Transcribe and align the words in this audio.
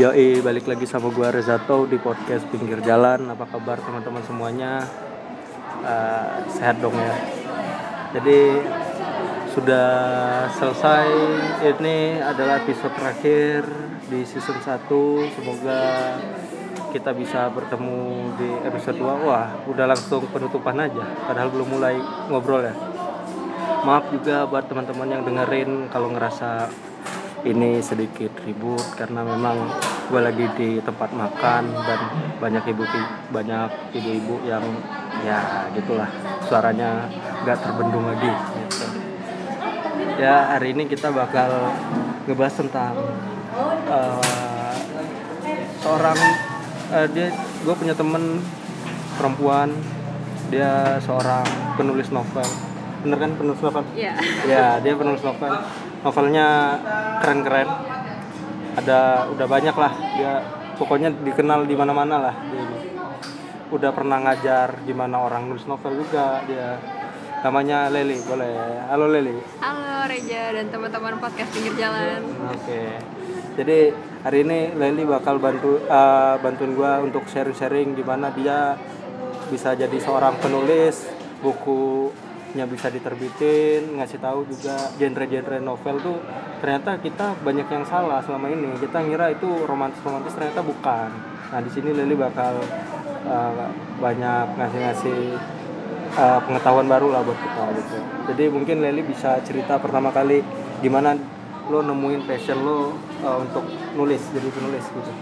Yoi, 0.00 0.40
balik 0.40 0.64
lagi 0.64 0.88
sama 0.88 1.12
gua 1.12 1.28
Rezato 1.28 1.84
di 1.84 2.00
podcast 2.00 2.48
Pinggir 2.48 2.80
Jalan. 2.80 3.36
Apa 3.36 3.44
kabar 3.44 3.76
teman-teman 3.84 4.24
semuanya? 4.24 4.80
Uh, 5.84 6.40
sehat 6.48 6.80
dong 6.80 6.96
ya. 6.96 7.20
Jadi 8.16 8.64
sudah 9.52 9.92
selesai. 10.56 11.04
Ini 11.76 12.16
adalah 12.16 12.64
episode 12.64 12.96
terakhir 12.96 13.68
di 14.08 14.24
season 14.24 14.56
1. 14.64 14.88
Semoga 15.36 15.80
kita 16.96 17.12
bisa 17.12 17.52
bertemu 17.52 18.32
di 18.40 18.48
episode 18.72 18.96
2. 18.96 19.04
Wah, 19.04 19.52
udah 19.68 19.84
langsung 19.84 20.24
penutupan 20.32 20.80
aja. 20.80 21.04
Padahal 21.28 21.52
belum 21.52 21.76
mulai 21.76 22.00
ngobrol 22.32 22.64
ya. 22.64 22.72
Maaf 23.84 24.08
juga 24.08 24.48
buat 24.48 24.64
teman-teman 24.64 25.12
yang 25.12 25.28
dengerin 25.28 25.92
kalau 25.92 26.08
ngerasa 26.08 26.72
ini 27.44 27.80
sedikit 27.80 28.32
ribut 28.44 28.84
karena 28.96 29.24
memang 29.24 29.56
gue 30.12 30.20
lagi 30.20 30.46
di 30.58 30.70
tempat 30.82 31.14
makan 31.14 31.72
dan 31.72 32.00
banyak 32.36 32.64
ibu 32.74 32.84
banyak 33.32 33.70
ibu-ibu 33.96 34.44
yang 34.44 34.64
ya 35.24 35.68
gitulah 35.72 36.10
suaranya 36.44 37.08
nggak 37.44 37.58
terbendung 37.60 38.04
lagi 38.04 38.28
gitu. 38.28 38.86
ya 40.20 40.56
hari 40.56 40.76
ini 40.76 40.84
kita 40.84 41.08
bakal 41.08 41.72
ngebahas 42.28 42.54
tentang 42.60 42.94
uh, 43.88 44.74
seorang 45.80 46.18
uh, 46.92 47.06
dia 47.08 47.32
gue 47.64 47.74
punya 47.76 47.96
temen 47.96 48.44
perempuan 49.16 49.72
dia 50.52 50.98
seorang 51.00 51.46
penulis 51.78 52.12
novel 52.12 52.48
bener 53.00 53.16
kan 53.16 53.32
penulis 53.32 53.60
novel? 53.64 53.84
Iya. 53.96 54.12
Ya 54.44 54.66
dia 54.84 54.92
penulis 54.92 55.24
novel 55.24 55.56
novelnya 56.00 56.78
keren-keren. 57.20 57.68
Ada 58.76 59.28
udah 59.34 59.46
banyak 59.46 59.76
lah. 59.76 59.92
Dia 60.16 60.32
pokoknya 60.80 61.12
dikenal 61.12 61.68
di 61.68 61.74
mana-mana 61.76 62.16
lah. 62.30 62.34
Dia 62.48 62.60
ini. 62.60 62.78
Udah 63.70 63.90
pernah 63.94 64.18
ngajar 64.18 64.82
gimana 64.88 65.22
orang 65.22 65.46
nulis 65.46 65.66
novel 65.68 66.00
juga 66.00 66.42
dia. 66.48 66.80
Namanya 67.40 67.88
Leli 67.88 68.20
boleh. 68.24 68.84
Halo 68.88 69.08
Leli. 69.08 69.36
Halo 69.64 70.04
Reja 70.08 70.52
dan 70.52 70.66
teman-teman 70.68 71.16
podcast 71.16 71.50
pinggir 71.56 71.72
jalan. 71.76 72.20
Oke. 72.52 73.00
Jadi 73.56 73.78
hari 74.24 74.38
ini 74.44 74.58
Leli 74.76 75.04
bakal 75.04 75.40
bantu 75.40 75.80
uh, 75.88 76.36
bantuin 76.40 76.76
gue 76.76 76.92
untuk 77.10 77.24
sharing-sharing 77.28 77.96
gimana 77.96 78.32
dia 78.32 78.76
bisa 79.48 79.74
jadi 79.74 79.98
seorang 79.98 80.38
penulis 80.38 81.10
buku 81.42 82.12
nya 82.50 82.66
bisa 82.66 82.90
diterbitin 82.90 83.94
ngasih 83.94 84.18
tahu 84.18 84.42
juga 84.50 84.74
genre-genre 84.98 85.62
novel 85.62 85.96
tuh 86.02 86.18
ternyata 86.58 86.98
kita 86.98 87.38
banyak 87.46 87.68
yang 87.70 87.84
salah 87.86 88.18
selama 88.20 88.50
ini. 88.50 88.74
Kita 88.82 89.00
ngira 89.06 89.30
itu 89.30 89.46
romantis 89.64 90.02
romantis 90.02 90.34
ternyata 90.34 90.60
bukan. 90.60 91.08
Nah 91.54 91.60
di 91.62 91.70
sini 91.70 91.94
Lili 91.94 92.18
bakal 92.18 92.58
uh, 93.26 93.70
banyak 94.02 94.46
ngasih-ngasih 94.58 95.38
uh, 96.18 96.40
pengetahuan 96.42 96.90
baru 96.90 97.14
lah 97.14 97.22
buat 97.22 97.38
kita 97.38 97.64
gitu. 97.78 97.98
Jadi 98.34 98.44
mungkin 98.50 98.76
Lili 98.82 99.02
bisa 99.06 99.38
cerita 99.46 99.78
pertama 99.78 100.10
kali 100.10 100.42
gimana 100.82 101.14
lo 101.70 101.86
nemuin 101.86 102.26
passion 102.26 102.58
lo 102.66 102.98
uh, 103.22 103.38
untuk 103.38 103.62
nulis 103.94 104.22
jadi 104.34 104.48
penulis 104.50 104.84
gitu. 104.90 105.12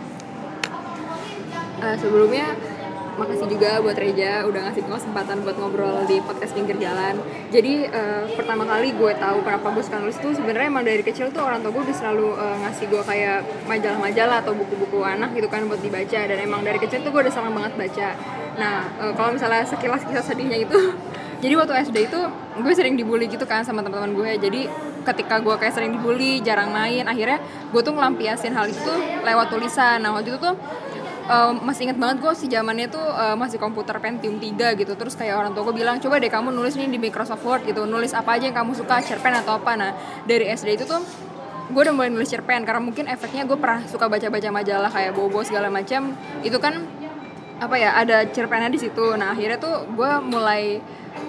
Uh, 1.79 1.95
sebelumnya 1.95 2.57
makasih 3.19 3.51
juga 3.51 3.83
buat 3.83 3.99
Reja 3.99 4.47
udah 4.47 4.71
ngasih 4.71 4.87
kesempatan 4.87 5.43
buat 5.43 5.59
ngobrol 5.59 6.07
di 6.07 6.23
podcast 6.23 6.55
pinggir 6.55 6.79
jalan. 6.79 7.19
Jadi 7.51 7.91
uh, 7.91 8.31
pertama 8.39 8.63
kali 8.63 8.95
gue 8.95 9.13
tahu 9.19 9.43
kenapa 9.43 9.67
gue 9.75 9.83
suka 9.83 9.99
nulis 9.99 10.19
tuh 10.23 10.33
sebenarnya 10.39 10.71
emang 10.71 10.87
dari 10.87 11.03
kecil 11.03 11.35
tuh 11.35 11.43
orang 11.43 11.59
tua 11.61 11.75
gue 11.75 11.83
udah 11.91 11.97
selalu 11.99 12.29
uh, 12.39 12.57
ngasih 12.63 12.87
gue 12.87 13.03
kayak 13.03 13.39
majalah-majalah 13.67 14.37
atau 14.47 14.55
buku-buku 14.55 15.03
anak 15.03 15.35
gitu 15.35 15.51
kan 15.51 15.67
buat 15.67 15.83
dibaca 15.83 16.21
dan 16.31 16.39
emang 16.39 16.63
dari 16.63 16.79
kecil 16.79 17.03
tuh 17.03 17.11
gue 17.11 17.21
udah 17.27 17.35
senang 17.35 17.53
banget 17.53 17.75
baca. 17.75 18.09
Nah 18.57 18.87
uh, 19.03 19.13
kalau 19.19 19.35
misalnya 19.35 19.67
sekilas 19.67 20.07
kisah 20.07 20.23
sedihnya 20.23 20.63
itu 20.63 20.79
jadi 21.43 21.55
waktu 21.59 21.75
SD 21.91 21.97
itu 22.11 22.21
gue 22.59 22.73
sering 22.75 22.95
dibully 22.99 23.27
gitu 23.31 23.47
kan 23.47 23.63
sama 23.63 23.83
teman-teman 23.83 24.15
gue 24.15 24.31
jadi 24.39 24.61
ketika 25.07 25.39
gue 25.41 25.55
kayak 25.57 25.73
sering 25.73 25.95
dibully 25.95 26.43
jarang 26.43 26.75
main 26.75 27.07
akhirnya 27.07 27.39
gue 27.71 27.81
tuh 27.81 27.95
ngelampiasin 27.95 28.53
hal 28.53 28.67
itu 28.67 28.93
lewat 29.23 29.47
tulisan 29.49 30.03
nah 30.03 30.11
waktu 30.13 30.35
itu 30.35 30.39
tuh 30.43 30.55
uh, 31.29 31.53
masih 31.61 31.87
inget 31.87 31.99
banget 32.01 32.25
gue 32.25 32.33
si 32.35 32.47
zamannya 32.49 32.89
tuh 32.89 33.05
uh, 33.05 33.37
masih 33.37 33.61
komputer 33.61 33.95
Pentium 34.01 34.41
3 34.41 34.75
gitu. 34.81 34.93
Terus 34.97 35.15
kayak 35.15 35.37
orang 35.37 35.53
tua 35.53 35.69
gue 35.71 35.77
bilang 35.77 36.01
coba 36.01 36.19
deh 36.19 36.33
kamu 36.33 36.51
nulis 36.51 36.75
nih 36.75 36.89
di 36.89 36.99
Microsoft 36.99 37.45
Word 37.45 37.69
gitu. 37.69 37.85
Nulis 37.85 38.17
apa 38.17 38.41
aja 38.41 38.49
yang 38.49 38.57
kamu 38.57 38.73
suka 38.75 39.05
cerpen 39.05 39.37
atau 39.37 39.61
apa. 39.61 39.77
Nah 39.77 39.91
dari 40.25 40.49
SD 40.49 40.81
itu 40.81 40.85
tuh 40.89 41.05
gue 41.69 41.81
udah 41.85 41.95
mulai 41.95 42.11
nulis 42.11 42.27
cerpen. 42.33 42.65
Karena 42.65 42.81
mungkin 42.81 43.07
efeknya 43.07 43.45
gue 43.45 43.59
pernah 43.61 43.85
suka 43.87 44.09
baca-baca 44.09 44.49
majalah 44.49 44.91
kayak 44.91 45.13
bobo 45.13 45.45
segala 45.45 45.69
macam 45.69 46.17
itu 46.41 46.57
kan 46.59 46.83
apa 47.59 47.75
ya 47.77 47.95
ada 47.95 48.25
cerpennya 48.33 48.73
di 48.73 48.81
situ. 48.81 49.15
Nah 49.15 49.37
akhirnya 49.37 49.61
tuh 49.61 49.85
gue 49.93 50.11
mulai 50.25 50.81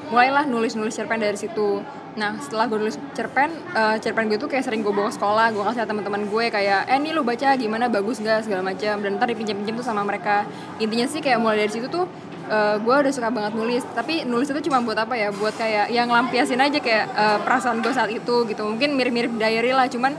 mulailah 0.10 0.46
nulis-nulis 0.50 0.94
cerpen 0.94 1.22
dari 1.22 1.38
situ 1.38 1.82
Nah 2.18 2.42
setelah 2.42 2.66
gue 2.66 2.80
nulis 2.82 2.98
cerpen, 3.14 3.54
uh, 3.78 3.96
cerpen 4.02 4.26
gue 4.32 4.40
tuh 4.42 4.50
kayak 4.50 4.66
sering 4.66 4.82
gue 4.82 4.90
bawa 4.90 5.14
sekolah, 5.14 5.54
gue 5.54 5.62
kasih 5.62 5.86
teman-teman 5.86 6.26
gue 6.26 6.46
kayak, 6.50 6.90
eh 6.90 6.98
nih 6.98 7.14
lu 7.14 7.22
baca 7.22 7.54
gimana? 7.54 7.86
Bagus 7.86 8.18
gak 8.18 8.50
segala 8.50 8.66
macam, 8.66 9.00
dan 9.04 9.22
ntar 9.22 9.30
dipinjam-pinjam 9.30 9.78
tuh 9.78 9.86
sama 9.86 10.02
mereka. 10.02 10.44
Intinya 10.82 11.06
sih 11.06 11.22
kayak 11.22 11.38
mulai 11.38 11.64
dari 11.64 11.72
situ 11.72 11.86
tuh 11.88 12.10
uh, 12.50 12.76
gue 12.82 12.96
udah 13.06 13.14
suka 13.14 13.30
banget 13.30 13.54
nulis, 13.54 13.84
tapi 13.94 14.26
nulis 14.26 14.50
itu 14.50 14.68
cuma 14.68 14.82
buat 14.82 14.98
apa 14.98 15.14
ya? 15.16 15.30
Buat 15.30 15.56
kayak 15.56 15.94
yang 15.94 16.10
lampiasin 16.10 16.60
aja 16.60 16.80
kayak 16.82 17.06
uh, 17.14 17.38
perasaan 17.46 17.80
gue 17.86 17.94
saat 17.94 18.10
itu 18.10 18.36
gitu. 18.50 18.62
Mungkin 18.66 18.98
mirip-mirip 18.98 19.36
diary 19.38 19.72
lah, 19.72 19.86
cuman 19.86 20.18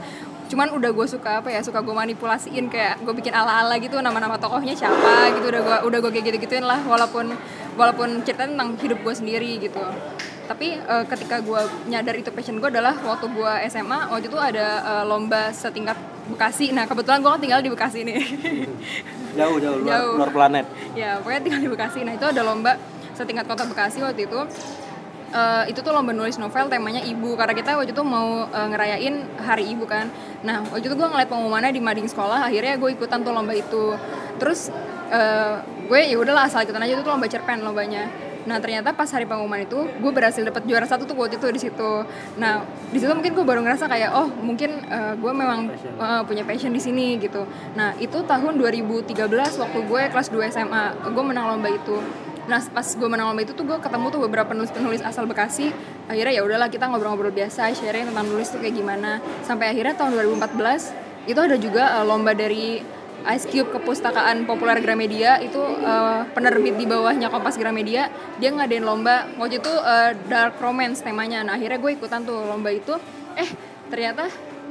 cuman 0.51 0.67
udah 0.75 0.91
gue 0.91 1.07
suka 1.07 1.43
apa 1.43 1.47
ya? 1.51 1.59
Suka 1.63 1.83
gue 1.83 1.95
manipulasiin 1.95 2.67
kayak 2.71 3.03
gue 3.03 3.13
bikin 3.13 3.31
ala-ala 3.35 3.75
gitu 3.79 3.99
nama-nama 3.99 4.39
tokohnya 4.39 4.73
siapa 4.73 5.31
gitu. 5.37 5.47
Udah 5.47 5.61
gue 5.61 5.77
udah 5.91 5.99
gue 6.01 6.11
kayak 6.11 6.25
gitu-gituin 6.33 6.65
lah 6.65 6.79
walaupun 6.83 7.31
walaupun 7.79 8.23
cerita 8.27 8.47
tentang 8.47 8.75
hidup 8.79 8.99
gue 8.99 9.13
sendiri 9.15 9.59
gitu 9.63 9.79
tapi 10.51 10.75
uh, 10.83 11.07
ketika 11.07 11.39
gue 11.39 11.61
nyadar 11.87 12.11
itu 12.19 12.27
passion 12.27 12.59
gue 12.59 12.67
adalah 12.67 12.91
waktu 13.07 13.31
gue 13.31 13.53
SMA 13.71 14.11
waktu 14.11 14.27
itu 14.27 14.35
ada 14.35 14.83
uh, 14.83 15.03
lomba 15.07 15.55
setingkat 15.55 15.95
Bekasi. 16.21 16.75
Nah 16.75 16.83
kebetulan 16.87 17.23
gue 17.23 17.31
kan 17.31 17.39
tinggal 17.39 17.59
di 17.63 17.71
Bekasi 17.71 18.03
nih. 18.03 18.19
Jauh 19.39 19.63
jauh 19.63 19.79
luar, 19.79 19.95
jauh. 19.95 20.15
luar 20.19 20.31
planet. 20.35 20.65
Ya 20.91 21.15
pokoknya 21.23 21.39
tinggal 21.39 21.61
di 21.63 21.69
Bekasi. 21.71 21.99
Nah 22.03 22.19
itu 22.19 22.27
ada 22.27 22.43
lomba 22.43 22.75
setingkat 23.15 23.47
kota 23.47 23.63
Bekasi 23.63 24.03
waktu 24.03 24.27
itu. 24.27 24.39
Uh, 25.31 25.63
itu 25.71 25.79
tuh 25.79 25.95
lomba 25.95 26.11
nulis 26.11 26.35
novel 26.35 26.67
temanya 26.67 26.99
ibu. 26.99 27.39
Karena 27.39 27.55
kita 27.55 27.79
waktu 27.79 27.95
itu 27.95 28.03
mau 28.03 28.43
uh, 28.43 28.67
ngerayain 28.67 29.23
hari 29.39 29.71
ibu 29.71 29.87
kan. 29.87 30.11
Nah 30.43 30.67
waktu 30.67 30.83
itu 30.83 30.95
gue 30.99 31.07
ngeliat 31.07 31.31
pengumumannya 31.31 31.71
di 31.71 31.79
mading 31.79 32.11
sekolah. 32.11 32.51
Akhirnya 32.51 32.75
gue 32.75 32.89
ikutan 32.91 33.23
tuh 33.23 33.31
lomba 33.31 33.55
itu. 33.55 33.95
Terus 34.35 34.67
uh, 35.15 35.63
gue 35.63 35.99
ya 36.11 36.19
udahlah 36.19 36.51
asal 36.51 36.67
ikutan 36.67 36.83
aja. 36.83 36.99
Itu 36.99 37.07
tuh 37.07 37.15
lomba 37.15 37.31
cerpen 37.31 37.63
lombanya 37.63 38.30
Nah 38.45 38.57
ternyata 38.57 38.93
pas 38.95 39.09
hari 39.09 39.29
pengumuman 39.29 39.65
itu 39.65 39.77
gue 39.77 40.11
berhasil 40.11 40.41
dapat 40.41 40.65
juara 40.65 40.85
satu 40.87 41.05
tuh 41.05 41.13
waktu 41.17 41.37
itu 41.37 41.47
di 41.53 41.61
situ. 41.61 41.91
Nah 42.41 42.65
di 42.89 42.97
situ 42.97 43.11
mungkin 43.13 43.33
gue 43.37 43.45
baru 43.45 43.61
ngerasa 43.61 43.85
kayak 43.85 44.11
oh 44.17 44.27
mungkin 44.41 44.81
uh, 44.89 45.13
gue 45.17 45.31
memang 45.33 45.69
uh, 46.01 46.21
punya 46.25 46.45
passion 46.45 46.73
di 46.73 46.81
sini 46.81 47.21
gitu. 47.21 47.45
Nah 47.77 47.93
itu 48.01 48.23
tahun 48.25 48.57
2013 48.57 49.13
waktu 49.61 49.79
gue 49.85 50.01
kelas 50.09 50.27
2 50.33 50.53
SMA 50.53 50.83
gue 51.11 51.23
menang 51.23 51.55
lomba 51.55 51.69
itu. 51.69 51.97
Nah 52.49 52.57
pas 52.73 52.85
gue 52.85 53.09
menang 53.09 53.31
lomba 53.31 53.41
itu 53.45 53.53
tuh 53.53 53.65
gue 53.67 53.77
ketemu 53.77 54.05
tuh 54.09 54.19
beberapa 54.25 54.49
penulis-penulis 54.49 55.05
asal 55.05 55.29
Bekasi. 55.29 55.69
Akhirnya 56.09 56.33
ya 56.33 56.43
udahlah 56.43 56.67
kita 56.67 56.89
ngobrol-ngobrol 56.89 57.31
biasa, 57.31 57.71
sharing 57.77 58.09
tentang 58.09 58.25
nulis 58.27 58.49
tuh 58.49 58.59
kayak 58.59 58.75
gimana. 58.75 59.21
Sampai 59.45 59.69
akhirnya 59.69 59.93
tahun 59.93 60.17
2014 60.17 61.29
itu 61.29 61.37
ada 61.37 61.57
juga 61.61 62.01
uh, 62.01 62.05
lomba 62.05 62.33
dari 62.33 62.81
Ice 63.21 63.45
Cube 63.45 63.69
Kepustakaan 63.69 64.49
Populer 64.49 64.81
Gramedia 64.81 65.37
itu 65.37 65.61
uh, 65.61 66.25
penerbit 66.33 66.73
di 66.73 66.89
bawahnya 66.89 67.29
Kompas 67.29 67.53
Gramedia 67.55 68.09
dia 68.41 68.49
ngadain 68.49 68.81
lomba. 68.81 69.29
Waktu 69.37 69.61
itu 69.61 69.69
uh, 69.69 70.17
dark 70.25 70.57
romance 70.57 71.05
temanya. 71.05 71.45
Nah 71.45 71.53
akhirnya 71.57 71.77
gue 71.77 71.91
ikutan 71.93 72.25
tuh 72.25 72.41
lomba 72.49 72.73
itu. 72.73 72.97
Eh 73.37 73.49
ternyata 73.93 74.25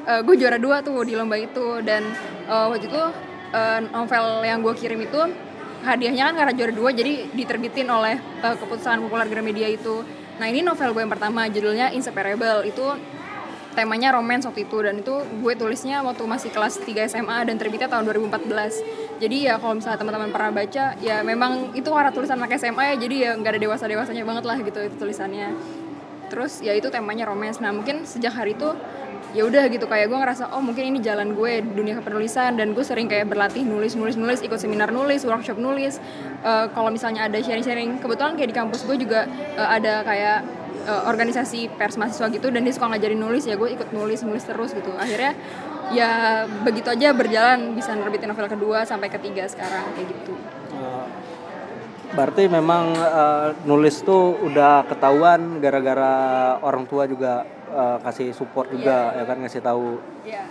uh, 0.06 0.21
gue 0.27 0.34
juara 0.34 0.59
dua 0.59 0.83
tuh 0.83 0.99
di 1.06 1.15
lomba 1.15 1.38
itu. 1.38 1.78
Dan 1.87 2.11
uh, 2.50 2.66
waktu 2.75 2.91
itu 2.91 3.03
uh, 3.55 3.78
novel 3.94 4.43
yang 4.43 4.58
gue 4.67 4.75
kirim 4.75 4.99
itu 4.99 5.20
hadiahnya 5.81 6.29
kan 6.29 6.35
karena 6.44 6.53
juara 6.53 6.73
dua 6.75 6.91
jadi 6.93 7.31
diterbitin 7.31 7.87
oleh 7.87 8.19
uh, 8.43 8.58
Kepustakaan 8.58 8.99
Populer 9.06 9.31
Gramedia 9.31 9.70
itu. 9.70 10.03
Nah 10.43 10.50
ini 10.50 10.67
novel 10.67 10.91
gue 10.91 11.03
yang 11.06 11.12
pertama 11.12 11.46
judulnya 11.46 11.94
Inseparable. 11.94 12.67
Itu 12.67 12.99
temanya 13.75 14.14
romance 14.14 14.46
waktu 14.46 14.67
itu. 14.67 14.78
Dan 14.82 15.02
itu 15.02 15.14
gue 15.20 15.55
tulisnya 15.58 16.02
waktu 16.02 16.25
masih 16.26 16.50
kelas 16.50 16.81
3 16.82 17.11
SMA 17.11 17.38
dan 17.46 17.56
terbitnya 17.56 17.88
tahun 17.90 18.06
2014 18.06 19.11
jadi 19.20 19.52
ya 19.52 19.55
kalau 19.61 19.76
misalnya 19.76 20.00
teman-teman 20.00 20.32
pernah 20.32 20.49
baca 20.49 20.96
ya 20.96 21.20
memang 21.20 21.76
itu 21.76 21.93
warna 21.93 22.08
tulisan 22.08 22.40
anak 22.40 22.56
SMA 22.56 22.82
ya. 22.88 22.94
Jadi 22.96 23.17
ya 23.20 23.31
nggak 23.37 23.52
ada 23.52 23.61
dewasa 23.61 23.84
dewasanya 23.84 24.25
banget 24.25 24.44
lah 24.49 24.56
gitu 24.64 24.81
itu 24.81 24.96
tulisannya. 24.96 25.52
Terus 26.32 26.64
ya 26.64 26.72
itu 26.72 26.88
temanya 26.88 27.28
romance. 27.28 27.61
Nah 27.61 27.69
mungkin 27.69 28.08
sejak 28.08 28.32
hari 28.32 28.56
itu 28.56 28.72
ya 29.31 29.46
udah 29.46 29.70
gitu 29.70 29.87
kayak 29.87 30.11
gue 30.11 30.19
ngerasa 30.19 30.50
oh 30.50 30.62
mungkin 30.62 30.90
ini 30.90 30.99
jalan 30.99 31.38
gue 31.38 31.62
dunia 31.62 31.94
kepenulisan 32.02 32.58
dan 32.58 32.75
gue 32.75 32.82
sering 32.82 33.06
kayak 33.06 33.31
berlatih 33.31 33.62
nulis 33.62 33.94
nulis 33.94 34.19
nulis 34.19 34.43
ikut 34.43 34.58
seminar 34.58 34.90
nulis 34.90 35.22
workshop 35.22 35.58
nulis. 35.61 36.02
Uh, 36.43 36.67
kalau 36.75 36.90
misalnya 36.90 37.31
ada 37.31 37.38
sharing 37.38 37.62
sharing 37.62 37.90
kebetulan 38.02 38.34
kayak 38.34 38.50
di 38.50 38.56
kampus 38.56 38.82
gue 38.82 38.96
juga 38.99 39.31
uh, 39.55 39.69
ada 39.70 40.02
kayak 40.02 40.38
uh, 40.90 41.02
organisasi 41.06 41.70
pers 41.78 41.94
mahasiswa 41.94 42.26
gitu 42.32 42.50
dan 42.50 42.67
dia 42.67 42.75
suka 42.75 42.90
ngajarin 42.90 43.20
nulis 43.20 43.46
ya 43.46 43.55
gue 43.55 43.70
ikut 43.70 43.94
nulis 43.94 44.26
nulis 44.26 44.43
terus 44.43 44.75
gitu. 44.75 44.90
Akhirnya 44.99 45.38
ya 45.90 46.44
begitu 46.62 46.90
aja 46.90 47.11
berjalan 47.14 47.75
bisa 47.75 47.94
nerbitin 47.94 48.31
novel 48.31 48.46
kedua 48.46 48.87
sampai 48.87 49.11
ketiga 49.11 49.46
sekarang 49.46 49.84
kayak 49.94 50.11
gitu. 50.11 50.34
Berarti 52.11 52.50
memang 52.50 52.90
eh, 52.99 53.49
nulis 53.70 54.02
tuh 54.02 54.34
udah 54.43 54.82
ketahuan 54.90 55.62
gara-gara 55.62 56.14
orang 56.58 56.82
tua 56.90 57.06
juga 57.06 57.46
eh, 57.70 57.99
kasih 58.02 58.34
support 58.34 58.69
juga 58.69 59.14
ya 59.14 59.25
kan 59.25 59.37
ngasih 59.40 59.62
tahu. 59.62 60.02
Ya 60.26 60.44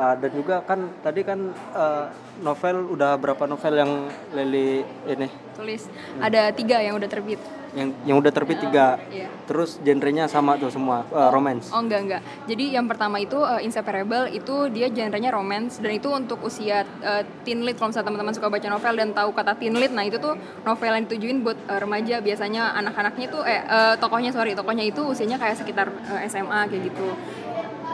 Eh, 0.00 0.14
dan 0.16 0.30
juga 0.32 0.64
kan 0.64 0.88
tadi 1.04 1.20
kan 1.20 1.52
eh, 1.76 2.04
novel 2.40 2.88
udah 2.96 3.20
berapa 3.20 3.44
novel 3.44 3.74
yang 3.76 3.92
Leli 4.32 4.80
ini? 5.04 5.28
Tulis. 5.52 5.92
Ada 6.22 6.56
tiga 6.56 6.80
yang 6.80 6.96
udah 6.96 7.10
terbit 7.10 7.36
yang 7.74 7.88
yang 8.04 8.16
udah 8.18 8.32
terbit 8.34 8.58
tiga. 8.58 8.98
Iya. 9.10 9.28
terus 9.50 9.82
genrenya 9.82 10.30
sama 10.30 10.54
tuh 10.54 10.70
semua 10.70 11.02
eh, 11.10 11.30
romance. 11.34 11.74
Oh 11.74 11.82
enggak 11.82 12.00
enggak. 12.06 12.22
Jadi 12.46 12.64
yang 12.70 12.86
pertama 12.86 13.18
itu 13.18 13.34
uh, 13.34 13.58
Inseparable 13.58 14.30
itu 14.30 14.70
dia 14.70 14.86
genrenya 14.86 15.34
romance. 15.34 15.82
Dan 15.82 15.98
itu 15.98 16.06
untuk 16.06 16.38
usia 16.46 16.86
uh, 17.02 17.26
teen 17.42 17.66
lit 17.66 17.74
kalau 17.74 17.90
misalnya 17.90 18.14
teman-teman 18.14 18.34
suka 18.34 18.46
baca 18.46 18.68
novel 18.70 18.94
dan 18.94 19.10
tahu 19.10 19.34
kata 19.34 19.58
teen 19.58 19.74
lit 19.74 19.90
nah 19.90 20.06
itu 20.06 20.22
tuh 20.22 20.38
novel 20.62 20.92
yang 20.94 21.02
ditujuin 21.10 21.42
buat 21.42 21.58
uh, 21.66 21.82
remaja. 21.82 22.22
Biasanya 22.22 22.78
anak-anaknya 22.78 23.26
tuh 23.26 23.42
eh 23.42 23.66
uh, 23.66 23.94
tokohnya 23.98 24.30
sorry 24.30 24.54
tokohnya 24.54 24.86
itu 24.86 25.02
usianya 25.02 25.34
kayak 25.34 25.58
sekitar 25.58 25.90
uh, 25.90 26.20
SMA 26.30 26.70
kayak 26.70 26.94
gitu. 26.94 27.08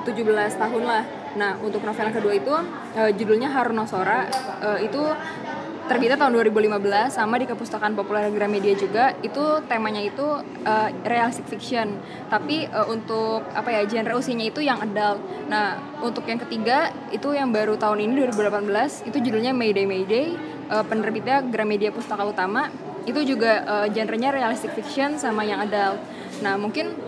17 0.07 0.61
tahun 0.61 0.83
lah. 0.85 1.03
Nah 1.41 1.57
untuk 1.65 1.81
novel 1.83 2.05
yang 2.13 2.17
kedua 2.17 2.35
itu 2.37 2.53
uh, 2.53 3.11
judulnya 3.17 3.49
Haruna 3.49 3.89
Sora 3.89 4.29
uh, 4.61 4.79
itu 4.79 5.01
terbitnya 5.87 6.19
tahun 6.19 6.35
2015 6.35 7.15
sama 7.15 7.39
di 7.39 7.47
Kepustakaan 7.47 7.95
Populer 7.95 8.27
Gramedia 8.35 8.75
juga 8.75 9.15
itu 9.23 9.63
temanya 9.71 10.03
itu 10.03 10.43
uh, 10.67 10.89
realistic 11.07 11.47
fiction. 11.47 12.03
Tapi 12.27 12.67
uh, 12.67 12.91
untuk 12.91 13.47
apa 13.55 13.71
ya 13.71 13.81
genre 13.87 14.19
usianya 14.19 14.51
itu 14.51 14.61
yang 14.61 14.83
adult. 14.83 15.23
Nah 15.47 15.79
untuk 16.03 16.27
yang 16.27 16.43
ketiga 16.43 16.91
itu 17.15 17.31
yang 17.33 17.55
baru 17.55 17.79
tahun 17.79 18.03
ini 18.03 18.27
2018 18.27 19.09
itu 19.09 19.17
judulnya 19.23 19.55
Mayday 19.55 19.87
Mayday 19.87 20.27
uh, 20.69 20.83
penerbitnya 20.83 21.47
Gramedia 21.47 21.95
Pustaka 21.95 22.27
Utama. 22.27 22.69
Itu 23.07 23.23
juga 23.23 23.63
uh, 23.63 23.87
genrenya 23.87 24.35
realistic 24.35 24.75
fiction 24.75 25.15
sama 25.23 25.47
yang 25.47 25.63
adult. 25.63 26.03
Nah 26.43 26.59
mungkin 26.59 26.99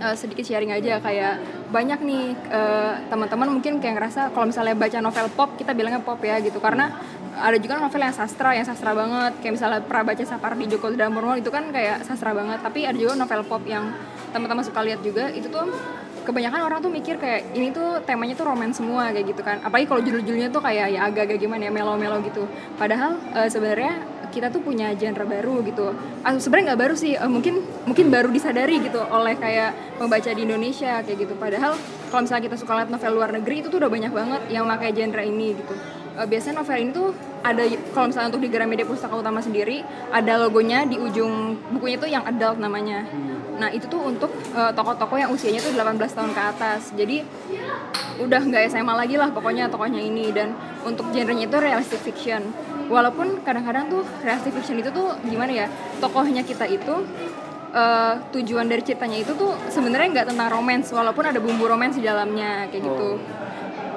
uh, 0.00 0.16
sedikit 0.16 0.44
sharing 0.44 0.72
aja 0.72 1.00
kayak 1.00 1.40
banyak 1.72 1.98
nih 2.04 2.24
uh, 2.52 3.00
teman-teman 3.10 3.58
mungkin 3.58 3.82
kayak 3.82 3.98
ngerasa 3.98 4.30
kalau 4.32 4.48
misalnya 4.48 4.76
baca 4.78 4.98
novel 5.02 5.28
pop 5.34 5.50
kita 5.56 5.72
bilangnya 5.72 6.00
pop 6.02 6.20
ya 6.22 6.38
gitu. 6.40 6.58
Karena 6.60 6.92
ada 7.36 7.56
juga 7.60 7.76
novel 7.76 8.00
yang 8.00 8.16
sastra 8.16 8.56
yang 8.56 8.64
sastra 8.64 8.96
banget. 8.96 9.36
Kayak 9.44 9.52
misalnya 9.60 9.80
pernah 9.84 10.04
baca 10.08 10.24
Sapardi 10.24 10.64
Djoko 10.64 10.88
Damono 10.96 11.36
itu 11.36 11.52
kan 11.52 11.68
kayak 11.68 12.02
sastra 12.08 12.32
banget. 12.32 12.64
Tapi 12.64 12.88
ada 12.88 12.96
juga 12.96 13.12
novel 13.12 13.42
pop 13.44 13.62
yang 13.68 13.92
teman-teman 14.32 14.64
suka 14.64 14.80
lihat 14.80 15.00
juga. 15.04 15.28
Itu 15.28 15.52
tuh 15.52 15.68
kebanyakan 16.24 16.60
orang 16.66 16.78
tuh 16.82 16.90
mikir 16.90 17.20
kayak 17.22 17.54
ini 17.54 17.70
tuh 17.70 18.02
temanya 18.02 18.34
tuh 18.34 18.48
romance 18.48 18.80
semua 18.80 19.12
kayak 19.12 19.26
gitu 19.36 19.42
kan. 19.44 19.60
Apalagi 19.62 19.86
kalau 19.86 20.00
judul-judulnya 20.02 20.48
tuh 20.48 20.64
kayak 20.64 20.96
ya 20.96 21.00
agak-agak 21.06 21.38
gimana 21.38 21.68
ya 21.68 21.72
melo-melo 21.72 22.18
gitu. 22.24 22.48
Padahal 22.80 23.20
uh, 23.36 23.46
sebenarnya 23.46 24.00
kita 24.32 24.52
tuh 24.52 24.60
punya 24.60 24.92
genre 24.96 25.24
baru 25.24 25.64
gitu. 25.64 25.94
Ah, 26.26 26.34
sebenarnya 26.36 26.72
nggak 26.72 26.80
baru 26.88 26.94
sih. 26.96 27.14
Uh, 27.20 27.28
mungkin 27.28 27.60
mungkin 27.84 28.08
baru 28.08 28.32
disadari 28.32 28.80
gitu 28.80 28.98
oleh 29.12 29.36
kayak 29.36 30.00
pembaca 30.00 30.30
di 30.32 30.42
Indonesia 30.42 31.04
kayak 31.04 31.18
gitu. 31.20 31.36
Padahal 31.36 31.76
kalau 32.08 32.24
misalnya 32.24 32.44
kita 32.48 32.56
suka 32.56 32.72
lihat 32.80 32.88
novel 32.88 33.12
luar 33.12 33.30
negeri 33.36 33.60
itu 33.60 33.68
tuh 33.68 33.78
udah 33.78 33.92
banyak 33.92 34.12
banget 34.12 34.42
yang 34.48 34.64
pakai 34.64 34.90
genre 34.96 35.22
ini 35.22 35.52
gitu 35.52 35.95
uh, 36.16 36.26
biasanya 36.26 36.64
novel 36.64 36.76
ini 36.80 36.90
tuh 36.90 37.08
ada 37.46 37.62
kalau 37.94 38.10
misalnya 38.10 38.28
untuk 38.34 38.42
di 38.42 38.50
Gramedia 38.50 38.86
Pustaka 38.88 39.14
Utama 39.14 39.38
sendiri 39.38 39.86
ada 40.10 40.34
logonya 40.42 40.82
di 40.82 40.98
ujung 40.98 41.54
bukunya 41.70 41.96
tuh 42.00 42.10
yang 42.10 42.24
adult 42.26 42.58
namanya. 42.58 43.06
Nah 43.56 43.70
itu 43.70 43.86
tuh 43.86 44.02
untuk 44.02 44.32
uh, 44.52 44.74
tokoh-tokoh 44.74 45.16
yang 45.16 45.30
usianya 45.30 45.62
tuh 45.62 45.72
18 45.72 45.94
tahun 46.10 46.30
ke 46.34 46.42
atas. 46.42 46.90
Jadi 46.98 47.22
udah 48.16 48.40
nggak 48.40 48.72
SMA 48.72 48.94
lagi 48.96 49.14
lah 49.20 49.30
pokoknya 49.30 49.70
tokohnya 49.70 50.02
ini. 50.02 50.34
Dan 50.34 50.58
untuk 50.82 51.06
genrenya 51.14 51.46
itu 51.46 51.56
realistic 51.56 52.02
fiction. 52.02 52.42
Walaupun 52.90 53.46
kadang-kadang 53.46 53.90
tuh 53.90 54.02
realistic 54.26 54.54
fiction 54.58 54.82
itu 54.82 54.90
tuh 54.90 55.14
gimana 55.26 55.50
ya 55.50 55.66
tokohnya 55.98 56.42
kita 56.42 56.66
itu 56.66 57.02
uh, 57.74 58.14
tujuan 58.34 58.66
dari 58.70 58.82
ceritanya 58.82 59.22
itu 59.22 59.34
tuh 59.38 59.54
sebenarnya 59.70 60.18
nggak 60.18 60.26
tentang 60.34 60.50
romance. 60.50 60.90
Walaupun 60.90 61.30
ada 61.30 61.38
bumbu 61.38 61.70
romance 61.70 61.94
di 61.94 62.02
dalamnya 62.02 62.66
kayak 62.74 62.82
gitu. 62.82 63.22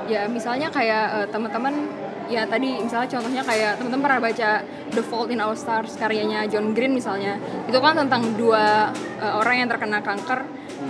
Ya 0.10 0.26
misalnya 0.26 0.74
kayak 0.74 1.06
uh, 1.14 1.28
teman-teman 1.30 1.99
ya 2.30 2.46
tadi 2.46 2.78
misalnya 2.78 3.10
contohnya 3.10 3.42
kayak 3.42 3.82
teman-teman 3.82 4.04
pernah 4.06 4.22
baca 4.22 4.50
The 4.94 5.04
Fault 5.04 5.34
in 5.34 5.42
Our 5.42 5.58
Stars 5.58 5.98
karyanya 5.98 6.46
John 6.46 6.78
Green 6.78 6.94
misalnya. 6.94 7.42
Itu 7.66 7.82
kan 7.82 7.98
tentang 7.98 8.38
dua 8.38 8.94
uh, 9.20 9.34
orang 9.42 9.66
yang 9.66 9.68
terkena 9.68 10.00
kanker 10.06 10.46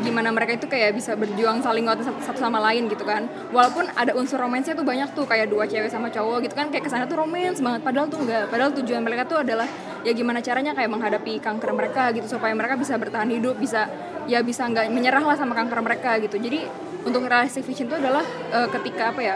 gimana 0.06 0.30
mereka 0.30 0.53
itu 0.53 0.69
kayak 0.69 0.94
bisa 0.94 1.18
berjuang 1.18 1.65
saling 1.65 1.81
nguatin 1.81 2.06
satu, 2.21 2.38
sama 2.38 2.62
lain 2.62 2.91
gitu 2.91 3.07
kan. 3.07 3.25
Walaupun 3.56 3.89
ada 3.95 4.13
unsur 4.13 4.38
romansnya 4.38 4.75
tuh 4.75 4.86
banyak 4.86 5.15
tuh 5.15 5.25
kayak 5.25 5.50
dua 5.50 5.65
cewek 5.65 5.89
sama 5.89 6.13
cowok 6.13 6.45
gitu 6.45 6.53
kan 6.53 6.69
kayak 6.69 6.86
ke 6.86 6.91
sana 6.91 7.07
tuh 7.07 7.18
romance 7.24 7.63
banget. 7.63 7.81
Padahal 7.81 8.06
tuh 8.12 8.19
enggak. 8.21 8.51
Padahal 8.51 8.71
tujuan 8.75 9.01
mereka 9.01 9.24
tuh 9.25 9.42
adalah 9.42 9.65
ya 10.03 10.12
gimana 10.12 10.44
caranya 10.44 10.75
kayak 10.75 10.92
menghadapi 10.92 11.39
kanker 11.39 11.71
mereka 11.71 12.12
gitu 12.13 12.27
supaya 12.27 12.51
mereka 12.53 12.80
bisa 12.80 12.95
bertahan 12.95 13.27
hidup 13.31 13.59
bisa 13.59 13.88
ya 14.30 14.39
bisa 14.45 14.63
nggak 14.68 14.88
menyerah 14.94 15.24
lah 15.24 15.35
sama 15.39 15.56
kanker 15.56 15.80
mereka 15.80 16.19
gitu. 16.19 16.35
Jadi 16.35 16.68
untuk 17.00 17.25
realistic 17.25 17.63
fiction 17.63 17.88
itu 17.88 17.95
adalah 17.95 18.24
uh, 18.51 18.68
ketika 18.68 19.15
apa 19.15 19.21
ya 19.24 19.35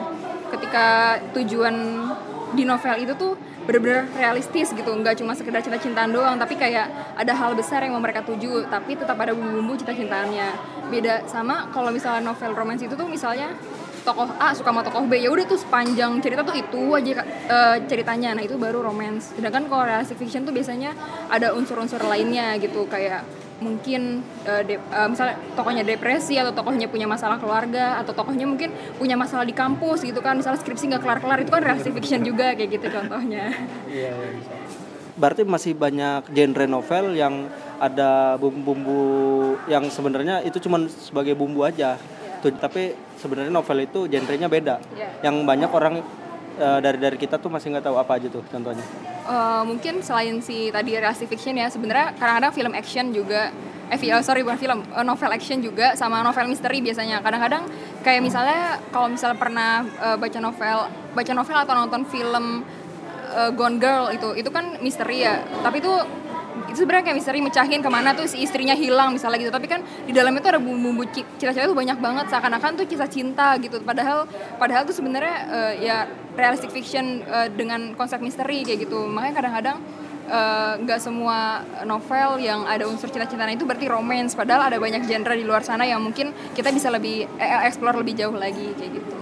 ketika 0.54 1.18
tujuan 1.34 1.74
di 2.54 2.64
novel 2.70 2.96
itu 3.02 3.14
tuh 3.18 3.34
bener-bener 3.66 4.06
realistis 4.14 4.70
gitu. 4.70 4.92
Nggak 4.94 5.20
cuma 5.24 5.34
sekedar 5.34 5.66
cinta-cintaan 5.66 6.14
doang 6.14 6.38
tapi 6.38 6.54
kayak 6.54 7.18
ada 7.18 7.34
hal 7.34 7.58
besar 7.58 7.82
yang 7.82 7.98
mau 7.98 8.04
mereka 8.04 8.22
tuju 8.22 8.70
tapi 8.70 8.94
tetap 8.94 9.18
ada 9.18 9.34
bumbu-bumbu 9.34 9.82
cinta-cintaannya. 9.82 10.50
Beda 10.94 11.26
sama 11.26 11.74
kalau 11.74 11.90
misalnya 11.90 12.22
novel 12.22 12.54
romance 12.54 12.86
itu 12.86 12.94
tuh 12.94 13.10
misalnya 13.10 13.56
tokoh 14.04 14.28
A 14.36 14.52
suka 14.52 14.70
sama 14.70 14.84
tokoh 14.84 15.08
B 15.08 15.16
ya 15.24 15.32
udah 15.32 15.48
tuh 15.48 15.56
sepanjang 15.56 16.20
cerita 16.20 16.44
tuh 16.44 16.54
itu 16.54 16.82
aja 16.94 17.24
uh, 17.50 17.78
ceritanya. 17.88 18.36
Nah 18.38 18.44
itu 18.44 18.60
baru 18.60 18.84
romance. 18.84 19.34
Sedangkan 19.34 19.66
kalau 19.72 19.88
realistic 19.88 20.20
fiction 20.20 20.44
tuh 20.44 20.54
biasanya 20.54 20.94
ada 21.32 21.56
unsur-unsur 21.56 22.04
lainnya 22.04 22.60
gitu 22.60 22.86
kayak 22.86 23.24
mungkin 23.62 24.26
uh, 24.46 24.62
de, 24.66 24.80
uh, 24.80 25.08
misalnya 25.08 25.38
tokohnya 25.54 25.84
depresi 25.86 26.36
atau 26.36 26.52
tokohnya 26.52 26.90
punya 26.90 27.06
masalah 27.06 27.38
keluarga 27.38 28.02
atau 28.02 28.12
tokohnya 28.12 28.50
mungkin 28.50 28.74
punya 28.98 29.14
masalah 29.14 29.46
di 29.46 29.54
kampus 29.54 30.04
gitu 30.04 30.20
kan 30.20 30.38
misalnya 30.40 30.60
skripsi 30.60 30.90
nggak 30.90 31.02
kelar-kelar 31.06 31.40
itu 31.44 31.52
kan 31.54 31.62
realistic 31.64 31.94
fiction 31.96 32.26
juga 32.26 32.58
kayak 32.58 32.82
gitu 32.82 32.88
contohnya 32.90 33.54
Iya, 33.88 34.12
iya, 34.12 34.30
bisa. 34.36 34.54
Berarti 35.14 35.42
masih 35.46 35.78
banyak 35.78 36.34
genre 36.34 36.66
novel 36.66 37.14
yang 37.14 37.46
ada 37.78 38.40
bumbu-bumbu 38.42 39.02
yang 39.70 39.86
sebenarnya 39.92 40.42
itu 40.42 40.58
cuma 40.64 40.82
sebagai 40.90 41.38
bumbu 41.38 41.62
aja. 41.62 42.00
Tuh, 42.42 42.50
tapi 42.58 42.98
sebenarnya 43.22 43.54
novel 43.54 43.86
itu 43.86 44.10
genrenya 44.10 44.50
beda. 44.50 44.82
Iya. 44.98 45.30
Yang 45.30 45.36
banyak 45.46 45.72
orang 45.72 45.96
eh, 46.60 46.80
dari 46.84 46.98
dari 46.98 47.18
kita 47.18 47.42
tuh 47.42 47.50
masih 47.50 47.74
nggak 47.74 47.86
tahu 47.86 47.98
apa 47.98 48.18
aja 48.18 48.28
tuh 48.30 48.44
contohnya. 48.50 48.86
Uh, 49.24 49.64
mungkin 49.64 50.04
selain 50.04 50.44
si 50.44 50.68
tadi 50.68 51.00
realistic 51.00 51.32
fiction 51.32 51.56
ya 51.56 51.72
sebenarnya 51.72 52.12
kadang-kadang 52.20 52.52
film 52.52 52.74
action 52.76 53.16
juga 53.16 53.56
eh 53.88 54.00
uh, 54.12 54.24
sorry 54.26 54.42
bukan 54.44 54.60
film 54.60 54.80
uh, 54.92 55.06
novel 55.06 55.32
action 55.32 55.64
juga 55.64 55.94
sama 55.94 56.20
novel 56.26 56.52
misteri 56.52 56.84
biasanya 56.84 57.24
kadang-kadang 57.24 57.64
kayak 58.04 58.20
misalnya 58.20 58.82
kalau 58.92 59.08
misalnya 59.08 59.38
pernah 59.38 59.72
uh, 60.02 60.18
baca 60.20 60.40
novel 60.44 60.78
baca 61.16 61.32
novel 61.32 61.58
atau 61.62 61.74
nonton 61.78 62.02
film 62.10 62.68
uh, 63.32 63.52
Gone 63.54 63.78
Girl 63.78 64.10
itu 64.12 64.34
itu 64.40 64.50
kan 64.50 64.82
misteri 64.82 65.24
ya 65.24 65.46
tapi 65.62 65.80
itu 65.80 65.94
itu 66.70 66.86
sebenarnya 66.86 67.12
kayak 67.12 67.18
misteri 67.18 67.40
mecahin 67.42 67.82
ke 67.82 67.90
mana 67.90 68.14
tuh 68.14 68.26
si 68.30 68.42
istrinya 68.42 68.74
hilang 68.78 69.14
misalnya 69.14 69.40
gitu. 69.42 69.54
Tapi 69.54 69.68
kan 69.70 69.82
di 70.06 70.14
dalamnya 70.14 70.42
tuh 70.42 70.52
ada 70.58 70.62
bumbu-bumbu 70.62 71.04
cinta-cinta 71.14 71.70
tuh 71.70 71.78
banyak 71.78 71.98
banget. 72.00 72.26
Seakan-akan 72.30 72.72
tuh 72.80 72.86
kisah 72.88 73.10
cinta 73.10 73.58
gitu. 73.60 73.82
Padahal 73.82 74.26
padahal 74.58 74.86
tuh 74.86 74.96
sebenarnya 74.96 75.36
uh, 75.50 75.74
ya 75.78 75.98
realistic 76.34 76.74
fiction 76.74 77.22
uh, 77.26 77.50
dengan 77.50 77.94
konsep 77.98 78.22
misteri 78.22 78.66
kayak 78.66 78.86
gitu. 78.88 79.06
Makanya 79.10 79.34
kadang-kadang 79.38 79.78
uh, 80.30 80.74
nggak 80.80 81.00
semua 81.02 81.64
novel 81.84 82.40
yang 82.40 82.64
ada 82.64 82.88
unsur 82.88 83.10
cinta-cintaan 83.12 83.56
itu 83.56 83.68
berarti 83.68 83.90
romance. 83.90 84.38
Padahal 84.38 84.70
ada 84.72 84.78
banyak 84.80 85.04
genre 85.06 85.34
di 85.36 85.46
luar 85.46 85.66
sana 85.66 85.84
yang 85.84 86.00
mungkin 86.00 86.32
kita 86.56 86.70
bisa 86.72 86.88
lebih 86.94 87.28
eh, 87.40 87.62
explore 87.68 88.00
lebih 88.00 88.14
jauh 88.18 88.36
lagi 88.36 88.72
kayak 88.78 88.92
gitu. 89.02 89.14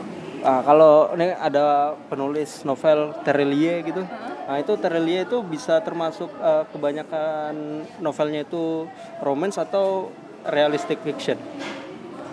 Ah, 0.42 0.66
kalau 0.66 1.14
ini 1.14 1.38
ada 1.38 1.94
penulis 2.10 2.66
novel 2.66 3.14
Terelie 3.22 3.86
gitu. 3.86 4.02
Nah, 4.52 4.60
itu 4.60 4.76
Terelie 4.76 5.24
itu 5.24 5.40
bisa 5.48 5.80
termasuk 5.80 6.28
eh, 6.44 6.68
kebanyakan 6.76 7.88
novelnya 8.04 8.44
itu 8.44 8.84
romance 9.24 9.56
atau 9.56 10.12
realistic 10.44 11.00
fiction. 11.08 11.40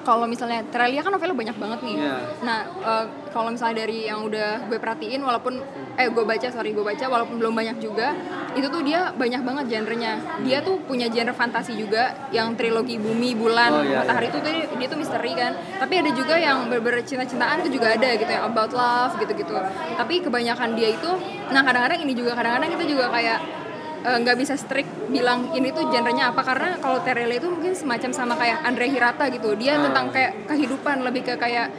Kalau 0.08 0.24
misalnya 0.24 0.64
Terelia 0.72 1.04
kan 1.04 1.12
novelnya 1.12 1.36
banyak 1.36 1.56
banget 1.60 1.80
nih. 1.84 1.96
Iya. 2.00 2.16
Nah, 2.40 2.58
eh, 2.64 3.04
kalau 3.28 3.52
misalnya 3.52 3.84
dari 3.84 4.08
yang 4.08 4.24
udah 4.24 4.64
gue 4.72 4.78
perhatiin, 4.80 5.20
walaupun 5.20 5.60
eh 6.00 6.08
gue 6.08 6.24
baca 6.24 6.48
sorry 6.48 6.72
gue 6.72 6.80
baca, 6.80 7.04
walaupun 7.04 7.36
belum 7.36 7.52
banyak 7.52 7.76
juga, 7.84 8.16
itu 8.56 8.72
tuh 8.72 8.80
dia 8.80 9.12
banyak 9.12 9.44
banget 9.44 9.64
genrenya. 9.68 10.16
Dia 10.48 10.64
tuh 10.64 10.80
punya 10.88 11.12
genre 11.12 11.36
fantasi 11.36 11.76
juga, 11.76 12.16
yang 12.32 12.56
trilogi 12.56 12.96
bumi, 12.96 13.36
bulan, 13.36 13.70
Oh, 13.76 13.84
iya, 13.84 14.00
matahari 14.00 14.32
itu 14.32 14.40
tuh 14.40 14.48
dia, 14.48 14.64
dia 14.64 14.86
tuh 14.88 14.98
misteri 14.98 15.32
kan. 15.36 15.52
Tapi 15.76 15.94
ada 16.00 16.10
juga 16.16 16.34
yang 16.40 16.72
bener-bener 16.72 17.04
cinta-cintaan 17.04 17.60
itu 17.68 17.76
juga 17.76 17.92
ada 17.92 18.08
gitu 18.16 18.30
ya, 18.32 18.40
about 18.48 18.72
love 18.72 19.12
gitu-gitu. 19.20 19.52
Tapi 20.00 20.24
kebanyakan 20.24 20.72
dia 20.72 20.88
itu, 20.96 21.10
nah 21.52 21.60
kadang-kadang 21.60 22.00
ini 22.00 22.16
juga 22.16 22.32
kadang-kadang 22.32 22.70
kita 22.72 22.84
juga 22.88 23.12
kayak 23.12 23.67
eh, 24.04 24.18
nggak 24.22 24.36
bisa 24.38 24.54
strict 24.54 24.90
bilang 25.08 25.50
ini 25.54 25.72
tuh 25.72 25.88
genrenya 25.88 26.30
apa 26.30 26.42
karena 26.44 26.76
kalau 26.78 27.00
Terele 27.02 27.40
itu 27.40 27.48
mungkin 27.48 27.72
semacam 27.74 28.10
sama 28.14 28.34
kayak 28.36 28.58
Andre 28.62 28.86
Hirata 28.90 29.24
gitu. 29.32 29.54
Dia 29.58 29.80
tentang 29.80 30.12
kayak 30.12 30.50
kehidupan 30.50 31.02
lebih 31.02 31.22
ke 31.26 31.34
kayak 31.38 31.72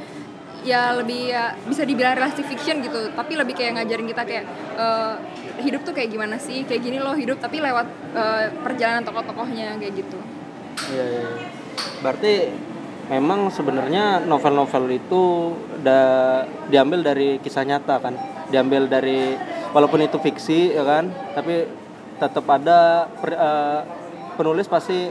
ya 0.60 0.92
lebih 0.92 1.32
ya 1.32 1.56
bisa 1.64 1.88
dibilang 1.88 2.20
realistic 2.20 2.48
fiction 2.48 2.84
gitu. 2.84 3.12
Tapi 3.16 3.34
lebih 3.40 3.56
kayak 3.56 3.80
ngajarin 3.80 4.08
kita 4.10 4.24
kayak 4.28 4.46
eh, 4.76 5.14
hidup 5.64 5.82
tuh 5.84 5.94
kayak 5.96 6.10
gimana 6.12 6.36
sih? 6.40 6.64
Kayak 6.68 6.82
gini 6.84 6.98
loh 7.00 7.16
hidup 7.16 7.40
tapi 7.40 7.60
lewat 7.60 7.88
eh, 8.16 8.46
perjalanan 8.64 9.04
tokoh-tokohnya 9.08 9.80
kayak 9.80 9.94
gitu. 9.94 10.20
Iya, 10.92 11.04
iya. 11.04 11.22
iya. 11.24 11.32
Berarti 12.00 12.34
memang 13.10 13.50
sebenarnya 13.50 14.22
novel-novel 14.24 14.86
itu 14.94 15.52
udah 15.82 16.46
diambil 16.70 17.02
dari 17.02 17.42
kisah 17.42 17.66
nyata 17.66 17.98
kan, 17.98 18.14
diambil 18.54 18.86
dari 18.86 19.34
walaupun 19.74 20.06
itu 20.06 20.22
fiksi 20.22 20.78
ya 20.78 20.86
kan, 20.86 21.10
tapi 21.34 21.66
tetap 22.20 22.46
ada 22.46 22.80
per- 23.16 23.34
eh, 23.34 23.80
penulis 24.36 24.68
pasti 24.68 25.10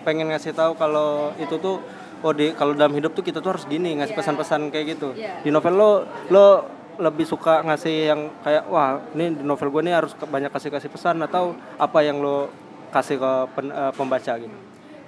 pengen 0.00 0.30
ngasih 0.30 0.50
tahu 0.50 0.72
kalau 0.74 1.10
itu 1.36 1.58
tuh 1.58 1.76
oh 2.20 2.32
di 2.32 2.50
kalau 2.50 2.72
dalam 2.72 2.90
hidup 2.90 3.12
tuh 3.12 3.20
kita 3.20 3.38
tuh 3.38 3.52
harus 3.52 3.66
gini 3.66 3.92
ngasih 3.94 4.14
Iya. 4.14 4.20
pesan-pesan 4.22 4.60
kayak 4.70 4.86
gitu. 4.90 5.12
Iya. 5.12 5.42
Di 5.42 5.50
novel 5.50 5.74
lo 5.74 5.90
lo 6.30 6.46
lebih 6.96 7.26
suka 7.26 7.60
ngasih 7.60 7.96
yang 8.06 8.20
kayak 8.40 8.64
wah 8.64 8.96
ini 9.12 9.34
di 9.34 9.42
novel 9.42 9.68
gue 9.68 9.82
nih 9.82 9.94
harus 9.94 10.14
banyak 10.16 10.48
kasih 10.48 10.70
kasih 10.70 10.88
pesan 10.88 11.18
atau 11.20 11.50
apa 11.76 11.98
yang 12.00 12.16
lo 12.16 12.48
kasih 12.88 13.18
ke 13.18 13.32
pen- 13.50 13.74
eh, 13.74 13.92
pembaca 13.92 14.32
gitu. 14.36 14.56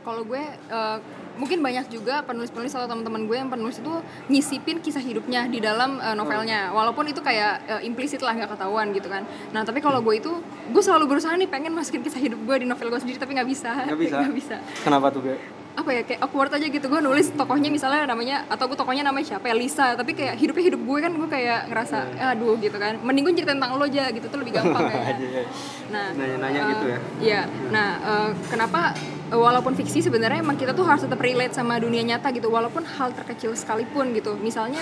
kalau 0.02 0.22
gue 0.22 0.42
eh, 0.66 0.96
mungkin 1.36 1.60
banyak 1.60 1.92
juga 1.92 2.24
penulis-penulis 2.24 2.72
atau 2.72 2.88
teman-teman 2.88 3.28
gue 3.28 3.36
yang 3.36 3.48
penulis 3.52 3.78
itu 3.80 3.92
nyisipin 4.32 4.80
kisah 4.80 5.04
hidupnya 5.04 5.46
di 5.48 5.60
dalam 5.60 6.00
eh, 6.00 6.16
novelnya. 6.16 6.72
Walaupun 6.72 7.08
itu 7.08 7.20
kayak 7.20 7.54
eh, 7.68 7.82
implisit 7.88 8.20
lah 8.24 8.36
nggak 8.36 8.56
ketahuan 8.56 8.90
gitu 8.96 9.08
kan. 9.08 9.22
Nah 9.52 9.62
tapi 9.64 9.84
kalau 9.84 10.00
gue 10.00 10.14
itu 10.16 10.32
gue 10.72 10.82
selalu 10.82 11.16
berusaha 11.16 11.36
nih 11.36 11.48
pengen 11.48 11.72
masukin 11.76 12.02
kisah 12.02 12.20
hidup 12.20 12.40
gue 12.42 12.56
di 12.64 12.66
novel 12.66 12.88
gue 12.90 13.00
sendiri 13.00 13.20
tapi 13.20 13.36
nggak 13.36 13.48
bisa. 13.48 13.72
Nggak 13.86 14.00
bisa? 14.00 14.18
bisa. 14.40 14.56
Kenapa 14.82 15.12
tuh, 15.12 15.22
Be? 15.24 15.65
Apa 15.76 15.90
ya 15.92 16.02
kayak 16.08 16.20
awkward 16.24 16.48
aja 16.56 16.66
gitu. 16.66 16.86
Gue 16.88 17.04
nulis 17.04 17.28
tokohnya 17.36 17.68
misalnya 17.68 18.08
namanya 18.08 18.48
atau 18.48 18.64
gue 18.64 18.74
tokohnya 18.80 19.04
namanya 19.04 19.36
siapa 19.36 19.52
ya 19.52 19.54
Lisa. 19.54 19.92
Tapi 19.92 20.16
kayak 20.16 20.40
hidupnya 20.40 20.64
hidup 20.72 20.82
gue 20.88 20.98
kan 21.04 21.12
gue 21.12 21.28
kayak 21.28 21.68
ngerasa 21.68 21.96
aduh 22.32 22.56
gitu 22.56 22.80
kan. 22.80 22.96
Mending 23.04 23.28
gue 23.28 23.34
cerita 23.44 23.52
tentang 23.52 23.76
lo 23.76 23.84
aja 23.84 24.08
gitu 24.08 24.26
tuh 24.26 24.38
lebih 24.40 24.56
gampang 24.56 24.88
ya. 24.92 25.44
Nah 25.92 26.06
Nanya-nanya 26.16 26.60
eh, 26.60 26.66
gitu 26.72 26.84
ya? 26.88 26.98
iya. 27.20 27.42
Nah 27.68 27.88
eh, 28.00 28.30
kenapa 28.48 28.96
eh, 29.28 29.36
walaupun 29.36 29.76
fiksi 29.76 30.00
sebenarnya 30.00 30.40
emang 30.40 30.56
kita 30.56 30.72
tuh 30.72 30.88
harus 30.88 31.04
tetap 31.04 31.20
relate 31.20 31.52
sama 31.52 31.76
dunia 31.76 32.00
nyata 32.00 32.32
gitu 32.32 32.48
walaupun 32.48 32.82
hal 32.82 33.12
terkecil 33.12 33.52
sekalipun 33.52 34.16
gitu. 34.16 34.32
Misalnya 34.40 34.80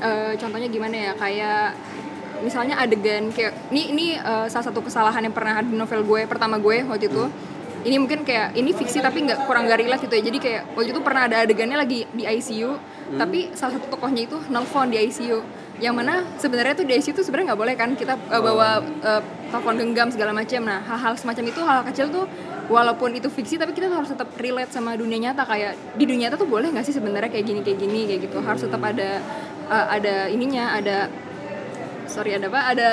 eh, 0.00 0.32
contohnya 0.40 0.72
gimana 0.72 0.96
ya 0.96 1.12
kayak 1.12 1.76
misalnya 2.42 2.74
adegan 2.80 3.30
kayak 3.30 3.54
ini 3.70 3.82
ini 3.94 4.06
eh, 4.18 4.46
salah 4.50 4.66
satu 4.66 4.82
kesalahan 4.82 5.22
yang 5.22 5.34
pernah 5.36 5.60
ada 5.60 5.68
di 5.68 5.76
novel 5.78 6.02
gue 6.02 6.26
pertama 6.26 6.58
gue 6.58 6.82
waktu 6.88 7.06
itu 7.06 7.28
ini 7.82 7.96
mungkin 7.98 8.22
kayak 8.22 8.54
ini 8.54 8.70
fiksi 8.70 9.02
tapi 9.02 9.26
nggak 9.26 9.46
kurang 9.50 9.66
gak 9.66 9.82
relate 9.82 10.02
gitu 10.06 10.14
ya. 10.14 10.22
Jadi 10.22 10.38
kayak 10.38 10.62
waktu 10.78 10.90
itu 10.94 11.00
pernah 11.02 11.26
ada 11.26 11.42
adegannya 11.42 11.76
lagi 11.78 12.06
di 12.14 12.22
ICU 12.22 12.70
tapi 13.12 13.52
salah 13.52 13.76
satu 13.76 13.92
tokohnya 13.92 14.24
itu 14.24 14.38
nelfon 14.48 14.88
di 14.88 14.96
ICU 14.96 15.38
yang 15.82 15.98
mana 15.98 16.22
sebenarnya 16.38 16.78
tuh 16.78 16.86
di 16.86 16.94
ICU 16.96 17.12
tuh 17.12 17.24
sebenarnya 17.26 17.52
nggak 17.52 17.60
boleh 17.60 17.74
kan 17.74 17.90
kita 17.98 18.14
eh, 18.14 18.40
bawa 18.40 18.80
eh, 18.80 19.22
telepon 19.50 19.74
genggam 19.76 20.08
segala 20.14 20.30
macam 20.32 20.62
nah 20.64 20.78
hal-hal 20.80 21.18
semacam 21.18 21.44
itu 21.50 21.60
hal 21.60 21.80
kecil 21.90 22.06
tuh 22.08 22.24
walaupun 22.70 23.12
itu 23.12 23.28
fiksi 23.28 23.58
tapi 23.60 23.74
kita 23.76 23.90
harus 23.90 24.08
tetap 24.14 24.30
relate 24.38 24.72
sama 24.72 24.94
dunia 24.96 25.18
nyata. 25.18 25.44
Kayak 25.44 25.76
di 25.98 26.04
dunia 26.08 26.30
nyata 26.30 26.40
tuh 26.40 26.48
boleh 26.48 26.70
nggak 26.72 26.86
sih 26.86 26.94
sebenarnya 26.94 27.28
kayak 27.28 27.44
gini 27.44 27.60
kayak 27.60 27.78
gini 27.82 28.00
kayak 28.08 28.20
gitu? 28.30 28.38
Harus 28.40 28.64
tetap 28.64 28.80
ada 28.80 29.20
eh, 29.68 29.86
ada 29.92 30.14
ininya 30.30 30.72
ada 30.72 31.10
sorry 32.08 32.32
ada 32.38 32.46
apa? 32.48 32.60
Ada 32.72 32.90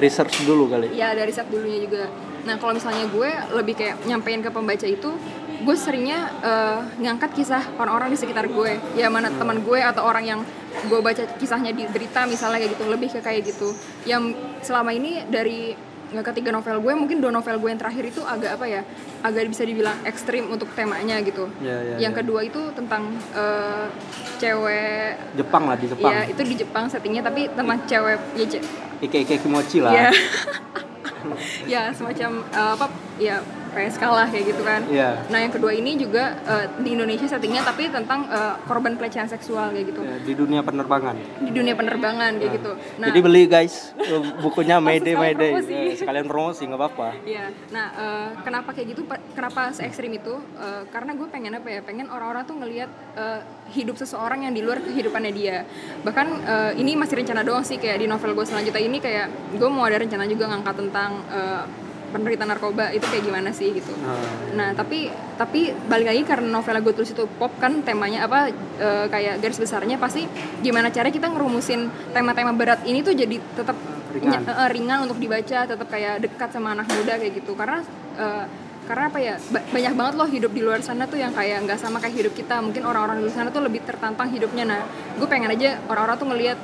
Research 0.00 0.42
dulu 0.42 0.72
kali. 0.72 0.90
ya 0.96 1.12
ada 1.14 1.22
riset 1.22 1.46
dulunya 1.52 1.78
juga 1.84 2.08
nah 2.46 2.54
kalau 2.56 2.72
misalnya 2.72 3.04
gue 3.06 3.26
lebih 3.52 3.74
kayak 3.74 4.06
nyampein 4.06 4.38
ke 4.38 4.48
pembaca 4.48 4.86
itu 4.86 5.10
gue 5.58 5.74
seringnya 5.74 6.18
eh, 6.40 6.78
ngangkat 7.00 7.34
kisah 7.34 7.62
orang-orang 7.74 8.08
di 8.08 8.16
sekitar 8.16 8.46
gue 8.46 8.78
ya 8.94 9.08
mana 9.08 9.28
teman 9.28 9.58
gue 9.58 9.78
atau 9.78 10.04
orang 10.04 10.24
yang 10.24 10.40
gue 10.86 11.00
baca 11.00 11.26
kisahnya 11.34 11.72
di 11.72 11.84
berita 11.84 12.22
misalnya 12.24 12.62
kayak 12.62 12.72
gitu 12.72 12.84
lebih 12.86 13.08
ke 13.10 13.18
kayak 13.18 13.42
gitu 13.44 13.74
yang 14.04 14.30
selama 14.60 14.90
ini 14.90 15.26
dari 15.26 15.74
nggak 16.06 16.22
ketiga 16.30 16.54
novel 16.54 16.78
gue 16.78 16.92
mungkin 16.94 17.18
dua 17.18 17.34
novel 17.34 17.58
gue 17.58 17.66
yang 17.66 17.76
terakhir 17.76 18.04
itu 18.06 18.22
agak 18.22 18.54
apa 18.54 18.66
ya 18.70 18.82
agak 19.20 19.50
bisa 19.50 19.66
dibilang 19.66 19.98
ekstrim 20.04 20.46
untuk 20.46 20.70
temanya 20.70 21.18
gitu 21.18 21.50
Ya, 21.58 21.82
ya, 21.82 21.98
yang 21.98 22.14
ya. 22.14 22.18
kedua 22.22 22.46
itu 22.46 22.62
tentang 22.70 23.10
eh, 23.34 23.90
cewek 24.38 25.34
Jepang 25.34 25.66
lah 25.66 25.74
di 25.74 25.90
Jepang. 25.90 26.10
ya 26.10 26.22
itu 26.24 26.42
di 26.44 26.54
Jepang 26.54 26.86
settingnya 26.86 27.26
tapi 27.26 27.50
tentang 27.50 27.82
cewek 27.82 28.18
ya 28.34 28.46
ce- 28.46 28.62
Ike-ike 28.96 29.42
kimochi 29.42 29.82
lah. 29.82 29.92
ya 29.92 30.08
ya 31.72 31.90
semacam 31.94 32.30
eh, 32.50 32.70
apa 32.76 32.86
ya 33.18 33.40
PSK 33.68 34.02
lah 34.02 34.24
kayak 34.26 34.44
gitu 34.46 34.62
kan 34.62 34.80
Iya. 34.86 35.20
nah 35.26 35.38
yang 35.38 35.50
kedua 35.50 35.68
ini 35.70 35.94
juga 35.94 36.32
eh, 36.38 36.64
di 36.78 36.92
Indonesia 36.92 37.24
settingnya 37.26 37.60
tapi 37.60 37.88
tentang 37.88 38.24
eh, 38.26 38.54
korban 38.64 38.96
pelecehan 38.96 39.24
seksual 39.26 39.68
kayak 39.68 39.86
gitu 39.86 40.00
Ya, 40.00 40.16
di 40.18 40.32
dunia 40.32 40.60
penerbangan. 40.60 41.12
di 41.38 41.50
dunia 41.50 41.72
penerbangan 41.72 42.36
kayak 42.36 42.52
gitu 42.54 42.72
nah 42.96 43.06
Jadi 43.06 43.20
beli 43.20 43.44
guys 43.44 43.92
bukunya 44.38 44.80
Mayday 44.86 45.12
Mayday. 45.14 45.52
promosi. 45.52 45.74
Eh, 45.74 45.94
Sekalian 45.94 46.24
promosi 46.24 46.62
nggak 46.64 46.76
apa-apa. 46.78 47.08
Iya, 47.22 47.44
nah 47.68 47.86
eh, 47.90 48.28
kenapa 48.40 48.72
kayak 48.72 48.86
gitu? 48.90 49.02
Kenapa 49.32 49.68
se 49.70 49.82
ekstrim 49.82 50.08
itu? 50.10 50.34
Eh, 50.54 50.82
karena 50.88 51.12
gue 51.12 51.26
pengen 51.26 51.52
apa 51.52 51.68
ya? 51.68 51.80
Pengen 51.80 52.08
orang-orang 52.08 52.44
tuh 52.44 52.56
ngelihat 52.56 52.88
eh, 53.14 53.40
hidup 53.70 53.96
seseorang 53.96 54.40
yang 54.40 54.52
di 54.52 54.60
luar 54.60 54.78
kehidupannya 54.78 55.32
dia. 55.32 55.64
Bahkan 56.00 56.26
eh, 56.44 56.72
ini 56.76 56.94
masih 56.94 57.18
rencana 57.18 57.40
doang 57.42 57.60
sih 57.62 57.76
kayak 57.76 57.98
di 57.98 58.06
novel 58.06 58.32
gue 58.32 58.44
selanjutnya 58.44 58.80
ini 58.80 58.98
kayak 58.98 59.26
gue 59.52 59.68
mau 59.68 59.84
ada 59.84 59.98
rencana 59.98 60.24
juga 60.24 60.48
ngangkat 60.48 60.74
tentang 60.78 61.10
eh, 61.28 61.64
penderita 62.10 62.46
narkoba 62.46 62.94
itu 62.94 63.02
kayak 63.02 63.24
gimana 63.24 63.50
sih 63.50 63.74
gitu. 63.74 63.92
Nah, 63.98 64.18
Nah 64.54 64.68
tapi 64.72 65.10
tapi 65.36 65.74
balik 65.86 66.10
lagi 66.14 66.22
karena 66.22 66.48
novel 66.48 66.78
gue 66.80 66.94
tulis 66.94 67.10
itu 67.12 67.24
pop 67.36 67.52
kan 67.58 67.82
temanya 67.82 68.24
apa 68.24 68.48
eh, 68.78 69.06
kayak 69.10 69.42
garis 69.42 69.58
besarnya 69.58 69.98
pasti 69.98 70.24
gimana 70.62 70.88
cara 70.88 71.10
kita 71.10 71.28
ngerumusin 71.28 71.90
tema-tema 72.14 72.54
berat 72.54 72.82
ini 72.86 73.02
tuh 73.02 73.12
jadi 73.12 73.36
tetap 73.56 73.76
Ringan. 74.16 74.48
eh, 74.48 74.68
ringan 74.72 74.98
untuk 75.04 75.20
dibaca 75.20 75.66
tetap 75.66 75.88
kayak 75.90 76.24
dekat 76.24 76.48
sama 76.48 76.72
anak 76.72 76.88
muda 76.88 77.20
kayak 77.20 77.32
gitu 77.42 77.52
karena 77.52 77.84
eh, 78.16 78.44
karena 78.86 79.04
apa 79.10 79.18
ya 79.18 79.34
ba- 79.50 79.66
banyak 79.74 79.92
banget 79.98 80.14
loh 80.14 80.28
hidup 80.30 80.52
di 80.54 80.62
luar 80.62 80.78
sana 80.78 81.10
tuh 81.10 81.18
yang 81.18 81.34
kayak 81.34 81.66
nggak 81.66 81.74
sama 81.74 81.98
kayak 81.98 82.22
hidup 82.22 82.32
kita 82.38 82.62
mungkin 82.62 82.86
orang-orang 82.86 83.18
di 83.18 83.22
luar 83.26 83.34
sana 83.34 83.48
tuh 83.50 83.66
lebih 83.66 83.82
tertantang 83.82 84.30
hidupnya 84.30 84.62
nah 84.62 84.80
gue 85.18 85.26
pengen 85.26 85.50
aja 85.50 85.82
orang-orang 85.90 86.16
tuh 86.16 86.28
ngelihat 86.30 86.58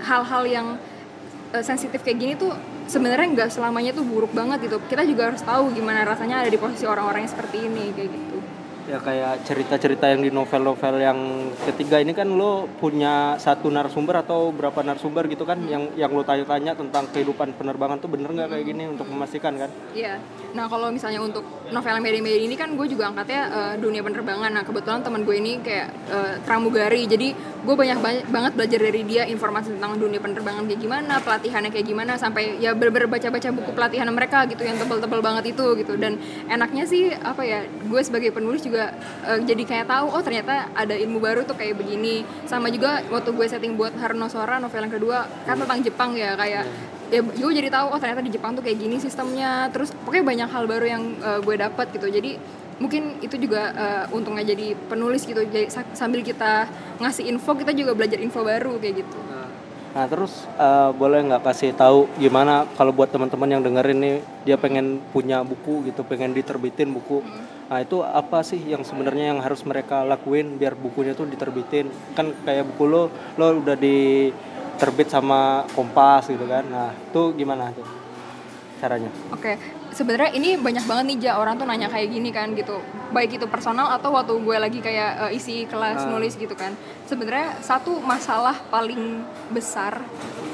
hal-hal 0.00 0.42
yang 0.46 0.66
eh, 1.54 1.64
sensitif 1.64 2.00
kayak 2.02 2.18
gini 2.18 2.32
tuh 2.38 2.52
sebenarnya 2.86 3.26
nggak 3.34 3.50
selamanya 3.50 3.94
tuh 3.94 4.06
buruk 4.06 4.32
banget 4.34 4.70
gitu 4.70 4.82
kita 4.86 5.02
juga 5.06 5.34
harus 5.34 5.42
tahu 5.42 5.70
gimana 5.74 6.02
rasanya 6.06 6.42
ada 6.42 6.50
di 6.50 6.58
posisi 6.58 6.86
orang-orang 6.86 7.26
yang 7.26 7.32
seperti 7.32 7.56
ini 7.66 7.84
kayak 7.94 8.10
gitu 8.10 8.38
ya 8.90 8.98
kayak 8.98 9.46
cerita-cerita 9.46 10.10
yang 10.10 10.20
di 10.26 10.34
novel-novel 10.34 10.98
yang 10.98 11.18
ketiga 11.62 12.02
ini 12.02 12.10
kan 12.10 12.26
lo 12.26 12.66
punya 12.66 13.38
satu 13.38 13.70
narasumber 13.70 14.26
atau 14.26 14.50
berapa 14.50 14.82
narasumber 14.82 15.30
gitu 15.30 15.46
kan 15.46 15.62
yang 15.70 15.94
yang 15.94 16.10
lo 16.10 16.26
tanya-tanya 16.26 16.74
tentang 16.74 17.06
kehidupan 17.14 17.54
penerbangan 17.54 18.02
tuh 18.02 18.10
bener 18.10 18.34
nggak 18.34 18.50
kayak 18.50 18.66
gini 18.66 18.90
untuk 18.90 19.06
memastikan 19.06 19.54
kan? 19.54 19.70
Iya. 19.94 20.18
Nah 20.54 20.66
kalau 20.66 20.90
misalnya 20.90 21.22
untuk 21.22 21.42
novel 21.70 21.92
yang 21.96 22.04
media-media 22.04 22.42
ini 22.42 22.56
kan 22.58 22.74
gue 22.74 22.86
juga 22.90 23.10
angkatnya 23.10 23.42
eh, 23.50 23.74
dunia 23.78 24.02
penerbangan. 24.02 24.50
Nah 24.50 24.62
kebetulan 24.66 25.00
teman 25.00 25.22
gue 25.22 25.36
ini 25.38 25.62
kayak 25.62 25.88
eh, 26.10 26.34
pramugari, 26.42 27.06
jadi 27.06 27.32
gue 27.60 27.74
banyak 27.76 27.98
banyak 28.00 28.24
banget 28.32 28.52
belajar 28.56 28.80
dari 28.80 29.02
dia 29.04 29.22
informasi 29.28 29.76
tentang 29.76 30.00
dunia 30.00 30.18
penerbangan 30.18 30.64
kayak 30.64 30.80
gimana, 30.80 31.14
pelatihannya 31.20 31.70
kayak 31.70 31.86
gimana, 31.86 32.12
sampai 32.16 32.56
ya 32.58 32.72
bener-bener 32.72 33.06
baca-baca 33.06 33.48
buku 33.52 33.70
pelatihan 33.76 34.08
mereka 34.10 34.48
gitu 34.48 34.64
yang 34.64 34.80
tebel-tebel 34.80 35.20
banget 35.20 35.54
itu 35.54 35.66
gitu. 35.78 35.94
Dan 36.00 36.18
enaknya 36.48 36.84
sih 36.88 37.12
apa 37.12 37.44
ya, 37.46 37.62
gue 37.66 38.00
sebagai 38.02 38.34
penulis 38.34 38.64
juga 38.64 38.96
eh, 39.28 39.38
jadi 39.44 39.62
kayak 39.62 39.86
tahu 39.86 40.06
oh 40.10 40.22
ternyata 40.24 40.72
ada 40.74 40.96
ilmu 40.96 41.22
baru 41.22 41.46
tuh 41.46 41.54
kayak 41.54 41.78
begini. 41.78 42.22
Sama 42.48 42.72
juga 42.72 43.04
waktu 43.08 43.30
gue 43.30 43.46
setting 43.46 43.78
buat 43.78 43.94
Haruno 43.96 44.26
Sora 44.26 44.58
novel 44.58 44.86
yang 44.88 44.94
kedua 44.94 45.18
kan 45.46 45.56
tentang 45.60 45.80
Jepang 45.84 46.10
ya 46.18 46.34
kayak 46.34 46.66
ya 47.10 47.20
gue 47.20 47.52
jadi 47.52 47.68
tahu 47.68 47.86
oh 47.92 47.98
ternyata 47.98 48.22
di 48.22 48.32
Jepang 48.32 48.54
tuh 48.54 48.62
kayak 48.62 48.78
gini 48.78 48.96
sistemnya. 49.02 49.68
Terus 49.74 49.92
pokoknya 50.06 50.24
banyak 50.24 50.48
hal 50.48 50.64
baru 50.70 50.86
yang 50.86 51.02
uh, 51.20 51.38
gue 51.42 51.54
dapat 51.58 51.90
gitu. 51.92 52.06
Jadi 52.06 52.38
mungkin 52.80 53.20
itu 53.20 53.36
juga 53.36 53.74
uh, 53.76 54.04
untungnya 54.16 54.56
jadi 54.56 54.72
penulis 54.88 55.28
gitu. 55.28 55.42
Jadi 55.44 55.68
sa- 55.68 55.92
sambil 55.92 56.24
kita 56.24 56.70
ngasih 57.02 57.28
info 57.28 57.52
kita 57.58 57.76
juga 57.76 57.92
belajar 57.92 58.16
info 58.22 58.40
baru 58.40 58.78
kayak 58.80 59.04
gitu. 59.04 59.18
Nah 59.90 60.06
terus 60.06 60.46
eh, 60.54 60.90
boleh 60.94 61.26
nggak 61.26 61.42
kasih 61.50 61.74
tahu 61.74 62.06
gimana 62.14 62.62
kalau 62.78 62.94
buat 62.94 63.10
teman-teman 63.10 63.58
yang 63.58 63.62
dengerin 63.66 63.98
nih 63.98 64.16
dia 64.46 64.54
pengen 64.54 65.02
punya 65.10 65.42
buku 65.42 65.82
gitu, 65.90 66.06
pengen 66.06 66.30
diterbitin 66.30 66.94
buku. 66.94 67.26
Nah 67.66 67.82
itu 67.82 68.02
apa 68.06 68.46
sih 68.46 68.58
yang 68.70 68.86
sebenarnya 68.86 69.34
yang 69.34 69.42
harus 69.42 69.66
mereka 69.66 70.06
lakuin 70.06 70.62
biar 70.62 70.78
bukunya 70.78 71.10
tuh 71.14 71.26
diterbitin? 71.26 71.90
Kan 72.14 72.34
kayak 72.46 72.70
buku 72.70 72.84
lo, 72.86 73.10
lo 73.34 73.58
udah 73.58 73.74
diterbit 74.80 75.12
sama 75.12 75.68
Kompas 75.76 76.32
gitu 76.32 76.48
kan. 76.48 76.64
Nah 76.64 76.96
itu 76.96 77.36
gimana 77.36 77.68
tuh 77.76 77.84
caranya? 78.80 79.12
Oke, 79.28 79.60
sebenarnya 79.92 80.32
ini 80.32 80.56
banyak 80.56 80.88
banget 80.88 81.04
nih 81.12 81.16
ja 81.28 81.32
orang 81.36 81.60
tuh 81.60 81.68
nanya 81.68 81.92
kayak 81.92 82.08
gini 82.08 82.32
kan 82.32 82.56
gitu. 82.56 82.80
Baik 83.12 83.36
itu 83.36 83.44
personal 83.44 83.92
atau 83.92 84.08
waktu 84.16 84.32
gue 84.40 84.56
lagi 84.56 84.80
kayak 84.80 85.28
uh, 85.28 85.30
isi 85.36 85.68
kelas 85.68 86.08
nulis 86.08 86.32
gitu 86.40 86.56
kan. 86.56 86.72
Sebenarnya 87.04 87.60
satu 87.60 88.00
masalah 88.00 88.56
paling 88.72 89.20
besar, 89.52 90.00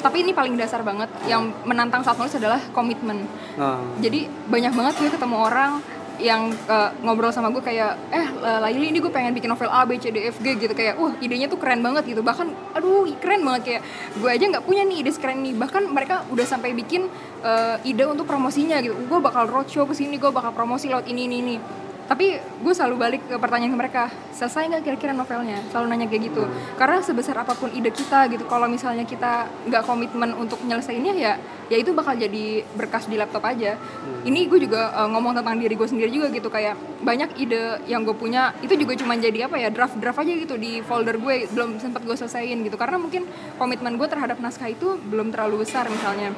tapi 0.03 0.27
ini 0.27 0.35
paling 0.35 0.59
dasar 0.59 0.83
banget 0.83 1.07
yang 1.31 1.55
menantang 1.63 2.03
saat 2.03 2.19
nulis 2.19 2.35
adalah 2.35 2.59
komitmen. 2.75 3.31
Nah, 3.55 3.79
Jadi 4.03 4.27
banyak 4.51 4.75
banget 4.75 4.95
gue 4.99 5.11
ketemu 5.15 5.37
orang 5.39 5.79
yang 6.17 6.55
uh, 6.67 6.91
ngobrol 7.05 7.29
sama 7.29 7.53
gue 7.53 7.61
kayak 7.61 7.97
eh 8.09 8.27
Laili 8.41 8.93
ini 8.93 8.99
gue 9.03 9.13
pengen 9.13 9.37
bikin 9.37 9.53
novel 9.53 9.69
A 9.69 9.85
B 9.85 10.01
C 10.01 10.09
D 10.09 10.29
F 10.29 10.41
G 10.41 10.57
gitu. 10.57 10.73
Kayak 10.73 10.97
wah 10.97 11.13
idenya 11.21 11.49
tuh 11.49 11.61
keren 11.61 11.85
banget 11.85 12.09
gitu. 12.09 12.25
Bahkan 12.25 12.77
aduh 12.77 13.05
keren 13.21 13.45
banget 13.45 13.63
kayak 13.65 13.83
gue 14.17 14.29
aja 14.29 14.45
nggak 14.47 14.65
punya 14.65 14.83
nih 14.87 15.05
ide 15.05 15.11
sekeren 15.13 15.45
ini 15.45 15.53
bahkan 15.53 15.85
mereka 15.89 16.25
udah 16.33 16.47
sampai 16.49 16.73
bikin 16.73 17.09
uh, 17.45 17.77
ide 17.85 18.05
untuk 18.09 18.25
promosinya 18.25 18.81
gitu. 18.81 18.95
Gue 19.07 19.19
bakal 19.21 19.49
roadshow 19.49 19.85
ke 19.85 19.95
sini 19.95 20.17
gue 20.17 20.31
bakal 20.33 20.53
promosi 20.57 20.89
lewat 20.89 21.09
ini 21.11 21.29
ini 21.29 21.37
ini 21.43 21.55
tapi 22.07 22.39
gue 22.39 22.73
selalu 22.75 22.97
balik 22.97 23.23
ke 23.27 23.37
pertanyaan 23.37 23.75
ke 23.75 23.79
mereka 23.79 24.03
selesai 24.31 24.71
nggak 24.71 24.83
kira-kira 24.87 25.13
novelnya 25.13 25.59
selalu 25.75 25.87
nanya 25.91 26.07
kayak 26.07 26.31
gitu 26.31 26.43
hmm. 26.47 26.79
karena 26.79 27.03
sebesar 27.03 27.35
apa 27.43 27.59
pun 27.59 27.71
ide 27.75 27.91
kita 27.91 28.31
gitu 28.31 28.47
kalau 28.47 28.71
misalnya 28.71 29.03
kita 29.03 29.51
nggak 29.67 29.83
komitmen 29.83 30.31
untuk 30.39 30.63
nyelesainnya 30.63 31.15
ya 31.19 31.35
ya 31.67 31.77
itu 31.83 31.91
bakal 31.91 32.15
jadi 32.15 32.63
berkas 32.79 33.11
di 33.11 33.19
laptop 33.19 33.43
aja 33.43 33.75
hmm. 33.75 34.23
ini 34.23 34.47
gue 34.47 34.63
juga 34.63 34.95
uh, 34.95 35.11
ngomong 35.11 35.35
tentang 35.35 35.59
diri 35.59 35.75
gue 35.75 35.89
sendiri 35.91 36.11
juga 36.15 36.31
gitu 36.31 36.47
kayak 36.47 36.79
banyak 37.03 37.35
ide 37.43 37.83
yang 37.91 38.07
gue 38.07 38.15
punya 38.15 38.55
itu 38.63 38.79
juga 38.79 38.95
cuma 38.95 39.19
jadi 39.19 39.51
apa 39.51 39.59
ya 39.59 39.69
draft 39.75 39.99
draft 39.99 40.23
aja 40.23 40.33
gitu 40.33 40.55
di 40.55 40.79
folder 40.87 41.19
gue 41.19 41.51
belum 41.51 41.83
sempat 41.83 42.07
gue 42.07 42.15
selesaiin 42.15 42.63
gitu 42.63 42.79
karena 42.79 43.03
mungkin 43.03 43.27
komitmen 43.59 43.99
gue 43.99 44.07
terhadap 44.07 44.39
naskah 44.39 44.71
itu 44.71 44.95
belum 45.11 45.35
terlalu 45.35 45.67
besar 45.67 45.91
misalnya 45.91 46.31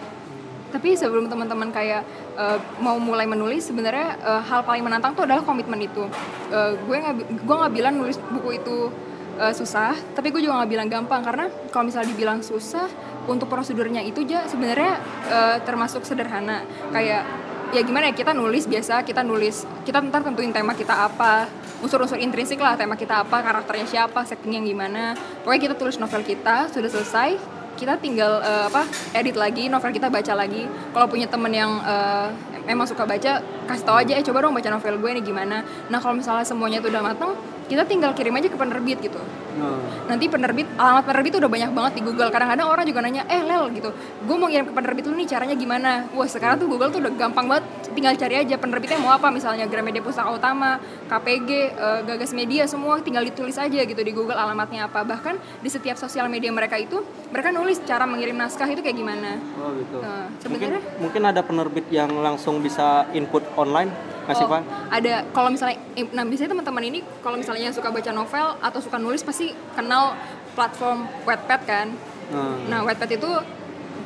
tapi 0.68 0.94
sebelum 0.94 1.32
teman-teman 1.32 1.72
kayak 1.72 2.04
uh, 2.36 2.60
mau 2.84 3.00
mulai 3.00 3.24
menulis 3.24 3.68
sebenarnya 3.68 4.20
uh, 4.20 4.42
hal 4.44 4.62
paling 4.64 4.84
menantang 4.84 5.16
tuh 5.16 5.24
adalah 5.24 5.40
komitmen 5.40 5.80
itu. 5.80 6.04
Uh, 6.52 6.76
gue 6.76 6.96
nggak 6.96 7.14
gue 7.44 7.56
nggak 7.56 7.72
bilang 7.72 7.94
nulis 7.96 8.20
buku 8.20 8.60
itu 8.60 8.92
uh, 9.40 9.52
susah 9.52 9.96
tapi 10.12 10.28
gue 10.28 10.44
juga 10.44 10.60
nggak 10.60 10.70
bilang 10.70 10.88
gampang. 10.88 11.24
Karena 11.24 11.48
kalau 11.72 11.88
misalnya 11.88 12.12
dibilang 12.12 12.44
susah 12.44 12.86
untuk 13.28 13.48
prosedurnya 13.48 14.04
itu 14.04 14.24
aja 14.28 14.44
sebenarnya 14.48 15.00
uh, 15.28 15.56
termasuk 15.64 16.04
sederhana. 16.04 16.64
Kayak 16.92 17.24
ya 17.68 17.80
gimana 17.84 18.08
ya 18.08 18.14
kita 18.16 18.32
nulis 18.32 18.64
biasa 18.64 19.04
kita 19.04 19.20
nulis 19.20 19.68
kita 19.84 20.00
ntar 20.08 20.24
tentuin 20.24 20.48
tema 20.48 20.72
kita 20.72 21.04
apa 21.04 21.44
unsur-unsur 21.84 22.16
intrinsik 22.16 22.56
lah 22.56 22.80
tema 22.80 22.96
kita 22.96 23.28
apa 23.28 23.44
karakternya 23.44 23.84
siapa 23.88 24.24
setting 24.24 24.60
yang 24.60 24.64
gimana. 24.68 25.16
Pokoknya 25.44 25.72
kita 25.72 25.74
tulis 25.76 25.96
novel 25.96 26.24
kita 26.24 26.68
sudah 26.72 26.90
selesai 26.92 27.57
kita 27.78 27.94
tinggal 28.02 28.42
uh, 28.42 28.66
apa 28.66 28.82
edit 29.14 29.38
lagi 29.38 29.70
novel 29.70 29.94
kita 29.94 30.10
baca 30.10 30.34
lagi. 30.34 30.66
Kalau 30.66 31.06
punya 31.06 31.30
temen 31.30 31.54
yang 31.54 31.78
uh, 31.78 32.28
emang 32.66 32.90
suka 32.90 33.06
baca 33.06 33.38
kasih 33.70 33.84
tau 33.86 33.96
aja 33.96 34.18
eh 34.18 34.24
coba 34.26 34.42
dong 34.42 34.52
baca 34.58 34.66
novel 34.66 34.98
gue 34.98 35.10
ini 35.14 35.22
gimana? 35.22 35.62
Nah 35.86 36.02
kalau 36.02 36.18
misalnya 36.18 36.42
semuanya 36.42 36.82
itu 36.82 36.90
udah 36.90 37.06
matang 37.06 37.38
kita 37.70 37.86
tinggal 37.86 38.10
kirim 38.16 38.34
aja 38.34 38.50
ke 38.50 38.58
penerbit 38.58 38.98
gitu 38.98 39.20
hmm. 39.56 40.10
nanti 40.10 40.24
penerbit 40.28 40.68
alamat 40.76 41.04
penerbit 41.06 41.32
udah 41.40 41.50
banyak 41.50 41.70
banget 41.72 41.92
di 41.96 42.02
Google. 42.04 42.28
Kadang-kadang 42.28 42.66
orang 42.68 42.84
juga 42.84 43.00
nanya 43.04 43.22
eh 43.30 43.42
lel 43.44 43.70
gitu. 43.72 43.90
Gue 44.26 44.36
mau 44.36 44.50
ngirim 44.50 44.68
ke 44.68 44.74
penerbit 44.74 45.04
lu 45.08 45.14
nih 45.16 45.28
caranya 45.28 45.56
gimana? 45.56 45.90
Wah 46.12 46.28
sekarang 46.28 46.60
tuh 46.60 46.68
Google 46.68 46.90
tuh 46.92 47.00
udah 47.00 47.12
gampang 47.14 47.46
banget 47.48 47.64
tinggal 47.96 48.14
cari 48.14 48.34
aja 48.42 48.54
penerbitnya 48.60 48.98
mau 49.00 49.12
apa. 49.14 49.32
Misalnya 49.32 49.64
Gramedia 49.64 50.02
Pustaka 50.04 50.30
Utama 50.34 50.82
KPG 51.08 51.50
uh, 51.50 51.58
eh, 51.64 52.00
Gagas 52.04 52.32
Media 52.36 52.68
semua 52.68 53.00
tinggal 53.00 53.24
ditulis 53.24 53.56
aja 53.56 53.80
gitu 53.80 54.00
di 54.00 54.12
Google 54.12 54.36
alamatnya 54.36 54.90
apa. 54.90 55.06
Bahkan 55.06 55.64
di 55.64 55.68
setiap 55.72 55.96
sosial 55.96 56.28
media 56.28 56.52
mereka 56.52 56.76
itu 56.76 57.00
mereka 57.30 57.54
nulis 57.54 57.80
cara 57.86 58.04
mengirim 58.04 58.36
naskah 58.36 58.68
itu 58.68 58.82
kayak 58.84 58.96
gimana. 58.98 59.38
Oh 59.56 59.72
gitu. 59.78 59.96
Sebenarnya 60.42 60.82
mungkin, 60.82 61.02
mungkin 61.02 61.22
ada 61.24 61.40
penerbit 61.40 61.86
yang 61.88 62.10
langsung 62.18 62.60
bisa 62.60 63.06
input 63.14 63.46
online 63.54 64.17
masih 64.28 64.44
oh, 64.44 64.60
ada 64.92 65.24
kalau 65.32 65.48
misalnya 65.48 65.80
nah 66.12 66.20
biasanya 66.28 66.52
teman-teman 66.52 66.84
ini 66.84 67.00
kalau 67.24 67.40
misalnya 67.40 67.72
suka 67.72 67.88
baca 67.88 68.12
novel 68.12 68.60
atau 68.60 68.80
suka 68.84 69.00
nulis 69.00 69.24
pasti 69.24 69.56
kenal 69.72 70.12
platform 70.52 71.08
Wattpad 71.24 71.60
kan 71.64 71.88
hmm. 72.28 72.68
nah 72.68 72.84
Wattpad 72.84 73.16
itu 73.16 73.30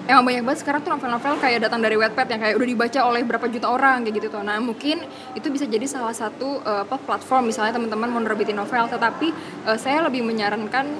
emang 0.07 0.25
banyak 0.27 0.43
banget 0.43 0.61
sekarang 0.67 0.81
tuh 0.83 0.91
novel-novel 0.95 1.35
kayak 1.39 1.59
datang 1.63 1.81
dari 1.83 1.95
Wattpad 1.95 2.27
yang 2.27 2.41
kayak 2.43 2.55
udah 2.59 2.69
dibaca 2.75 3.01
oleh 3.07 3.23
berapa 3.23 3.47
juta 3.47 3.67
orang 3.71 4.03
kayak 4.03 4.15
gitu 4.19 4.29
tuh. 4.35 4.43
Nah 4.43 4.59
mungkin 4.59 4.99
itu 5.39 5.47
bisa 5.47 5.65
jadi 5.67 5.87
salah 5.87 6.15
satu 6.15 6.59
uh, 6.63 6.83
apa 6.83 6.99
platform 6.99 7.55
misalnya 7.55 7.79
teman-teman 7.79 8.11
mau 8.11 8.19
nerbitin 8.19 8.59
novel, 8.59 8.91
tetapi 8.91 9.31
uh, 9.67 9.79
saya 9.79 10.03
lebih 10.03 10.27
menyarankan 10.27 10.91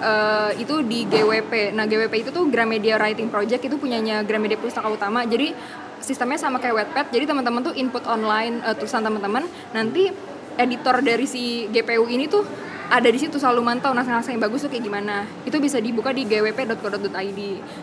uh, 0.00 0.50
itu 0.56 0.80
di 0.86 1.04
GWP. 1.04 1.76
Nah 1.76 1.84
GWP 1.84 2.14
itu 2.24 2.30
tuh 2.32 2.48
Gramedia 2.48 2.96
Writing 2.96 3.28
Project 3.28 3.68
itu 3.68 3.76
punyanya 3.76 4.24
Gramedia 4.24 4.56
Pustaka 4.56 4.88
Utama. 4.88 5.28
Jadi 5.28 5.52
sistemnya 6.00 6.38
sama 6.40 6.58
kayak 6.62 6.74
Wattpad. 6.74 7.06
Jadi 7.14 7.24
teman-teman 7.28 7.60
tuh 7.62 7.74
input 7.74 8.04
online 8.06 8.62
uh, 8.64 8.74
tulisan 8.74 9.04
teman-teman. 9.04 9.46
Nanti 9.72 10.10
editor 10.58 11.00
dari 11.00 11.26
si 11.28 11.70
GPU 11.70 12.10
ini 12.10 12.26
tuh 12.26 12.42
ada 12.88 13.04
di 13.04 13.20
situ 13.20 13.36
selalu 13.36 13.60
mantau 13.60 13.92
naskah-naskah 13.92 14.32
yang 14.32 14.40
bagus 14.40 14.64
tuh 14.64 14.72
kayak 14.72 14.84
gimana. 14.88 15.28
Itu 15.44 15.60
bisa 15.60 15.76
dibuka 15.76 16.10
di 16.10 16.24
gwp.co.id 16.24 17.40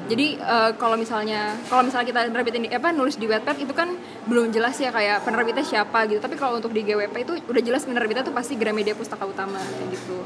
jadi 0.10 0.28
uh, 0.42 0.72
kalau 0.78 0.98
misalnya 0.98 1.54
kalau 1.70 1.86
misalnya 1.86 2.10
kita 2.10 2.22
nerbitin 2.34 2.66
di 2.66 2.70
apa 2.74 2.90
nulis 2.90 3.18
di 3.18 3.30
Wattpad 3.30 3.58
itu 3.62 3.74
kan 3.74 3.94
belum 4.26 4.50
jelas 4.50 4.78
ya 4.82 4.90
kayak 4.90 5.22
penerbitnya 5.22 5.66
siapa 5.66 6.10
gitu. 6.10 6.18
Tapi 6.18 6.36
kalau 6.38 6.58
untuk 6.58 6.74
di 6.74 6.82
GWP 6.82 7.16
itu 7.22 7.34
udah 7.46 7.62
jelas 7.62 7.86
penerbitnya 7.86 8.26
tuh 8.26 8.34
pasti 8.34 8.58
Gramedia 8.58 8.98
Pustaka 8.98 9.30
Utama 9.30 9.62
kayak 9.62 9.90
gitu. 9.94 10.18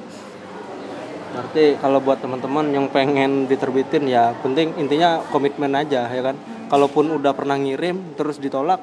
Berarti 1.30 1.78
kalau 1.78 2.00
buat 2.02 2.20
teman-teman 2.24 2.74
yang 2.74 2.88
pengen 2.90 3.46
diterbitin 3.46 4.10
ya 4.10 4.34
penting 4.42 4.74
intinya 4.82 5.22
komitmen 5.30 5.76
aja 5.78 6.10
ya 6.10 6.22
kan 6.24 6.36
kalaupun 6.70 7.12
udah 7.18 7.34
pernah 7.34 7.58
ngirim 7.58 8.14
terus 8.16 8.38
ditolak 8.38 8.80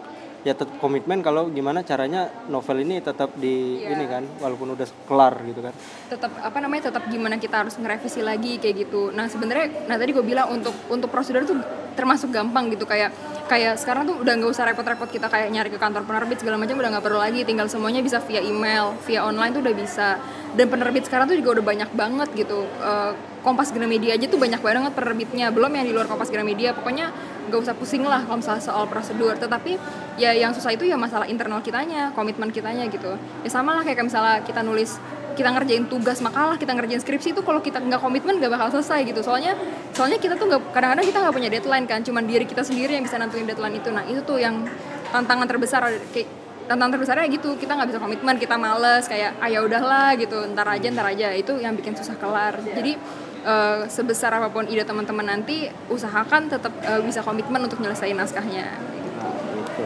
ya 0.46 0.55
tetap 0.55 0.79
komitmen 0.79 1.27
kalau 1.27 1.51
gimana 1.51 1.83
caranya 1.83 2.31
novel 2.46 2.79
ini 2.87 3.03
tetap 3.03 3.35
di 3.35 3.83
yeah. 3.83 3.99
ini 3.99 4.07
kan 4.07 4.22
walaupun 4.38 4.79
udah 4.79 4.87
kelar 5.11 5.42
gitu 5.42 5.59
kan. 5.59 5.75
Tetap 6.07 6.31
apa 6.38 6.59
namanya 6.62 6.94
tetap 6.94 7.03
gimana 7.11 7.35
kita 7.35 7.66
harus 7.66 7.75
ngerevisi 7.75 8.22
lagi 8.22 8.62
kayak 8.62 8.87
gitu. 8.87 9.11
Nah 9.11 9.27
sebenarnya 9.27 9.90
nah 9.90 9.99
tadi 9.99 10.14
gue 10.14 10.22
bilang 10.22 10.55
untuk 10.55 10.70
untuk 10.87 11.11
prosedur 11.11 11.42
tuh 11.42 11.59
termasuk 11.99 12.31
gampang 12.31 12.70
gitu 12.70 12.87
kayak 12.87 13.11
kayak 13.51 13.75
sekarang 13.75 14.07
tuh 14.07 14.22
udah 14.22 14.38
nggak 14.38 14.51
usah 14.55 14.70
repot-repot 14.70 15.11
kita 15.11 15.27
kayak 15.27 15.51
nyari 15.51 15.66
ke 15.66 15.83
kantor 15.83 16.07
penerbit 16.07 16.38
segala 16.38 16.62
macam 16.62 16.79
udah 16.79 16.90
nggak 16.94 17.05
perlu 17.11 17.18
lagi. 17.18 17.42
Tinggal 17.42 17.66
semuanya 17.66 17.99
bisa 17.99 18.22
via 18.22 18.38
email 18.38 18.94
via 19.03 19.27
online 19.27 19.51
tuh 19.51 19.66
udah 19.66 19.75
bisa. 19.75 20.22
Dan 20.55 20.70
penerbit 20.70 21.11
sekarang 21.11 21.27
tuh 21.27 21.35
juga 21.42 21.59
udah 21.59 21.64
banyak 21.75 21.90
banget 21.90 22.29
gitu 22.38 22.70
uh, 22.79 23.18
Kompas 23.46 23.70
Gramedia 23.70 24.18
aja 24.18 24.26
tuh 24.26 24.42
banyak 24.42 24.59
banget 24.59 24.90
penerbitnya. 24.90 25.54
Belum 25.54 25.70
yang 25.70 25.87
di 25.87 25.94
luar 25.94 26.11
Kompas 26.11 26.35
Gramedia 26.35 26.74
pokoknya 26.74 27.14
nggak 27.46 27.61
usah 27.62 27.78
pusing 27.78 28.02
lah 28.02 28.26
kalau 28.26 28.42
misalnya 28.42 28.59
soal 28.59 28.90
prosedur. 28.90 29.38
Tetapi 29.38 29.78
ya 30.18 30.35
yang 30.35 30.50
susah 30.50 30.74
itu 30.74 30.82
ya 30.82 30.98
masalah 30.98 31.30
internal 31.30 31.62
kitanya 31.62 32.11
komitmen 32.11 32.50
kitanya 32.50 32.90
gitu. 32.90 33.14
Ya 33.46 33.50
sama 33.54 33.78
lah 33.78 33.87
kayak 33.87 34.02
misalnya 34.02 34.42
kita 34.42 34.66
nulis 34.66 34.98
kita 35.38 35.52
ngerjain 35.52 35.87
tugas 35.87 36.18
makalah 36.24 36.56
kita 36.56 36.72
ngerjain 36.74 36.98
skripsi 36.98 37.37
itu 37.37 37.44
kalau 37.44 37.61
kita 37.62 37.78
nggak 37.78 38.02
komitmen 38.02 38.42
nggak 38.42 38.50
bakal 38.50 38.66
selesai 38.74 39.06
gitu. 39.06 39.22
Soalnya 39.22 39.54
soalnya 39.94 40.18
kita 40.18 40.35
tuh 40.35 40.50
nggak 40.50 40.74
kadang-kadang 40.74 41.06
kita 41.06 41.18
nggak 41.22 41.35
punya 41.38 41.50
deadline 41.52 41.87
kan 41.87 42.02
cuman 42.02 42.26
diri 42.26 42.50
kita 42.50 42.66
sendiri 42.66 42.98
yang 42.98 43.06
bisa 43.06 43.14
nentuin 43.14 43.46
deadline 43.46 43.78
itu. 43.78 43.94
Nah 43.94 44.02
itu 44.11 44.26
tuh 44.26 44.42
yang 44.42 44.66
tantangan 45.14 45.46
terbesar 45.46 45.87
kayak 46.11 46.26
tantangan 46.66 46.98
terbesarnya 46.98 47.30
gitu. 47.30 47.54
Kita 47.54 47.78
nggak 47.78 47.94
bisa 47.94 48.00
komitmen 48.02 48.35
kita 48.42 48.59
males 48.59 49.06
kayak 49.06 49.38
ah 49.38 49.46
ya 49.46 49.62
udahlah 49.62 50.18
gitu. 50.18 50.50
Ntar 50.50 50.66
aja 50.66 50.87
ntar 50.90 51.06
aja. 51.14 51.30
Itu 51.30 51.62
yang 51.62 51.78
bikin 51.78 51.94
susah 51.94 52.18
kelar. 52.18 52.59
Jadi 52.74 52.98
uh, 53.46 53.87
sebesar 53.87 54.35
apa 54.35 54.50
pun 54.50 54.66
ide 54.66 54.82
teman-teman 54.82 55.24
nanti 55.24 55.70
usahakan 55.87 56.50
tetap 56.50 56.74
uh, 56.82 57.00
bisa 57.00 57.22
komitmen 57.22 57.62
untuk 57.62 57.78
nyelesain 57.78 58.18
naskahnya 58.18 58.74
gitu. 58.82 59.85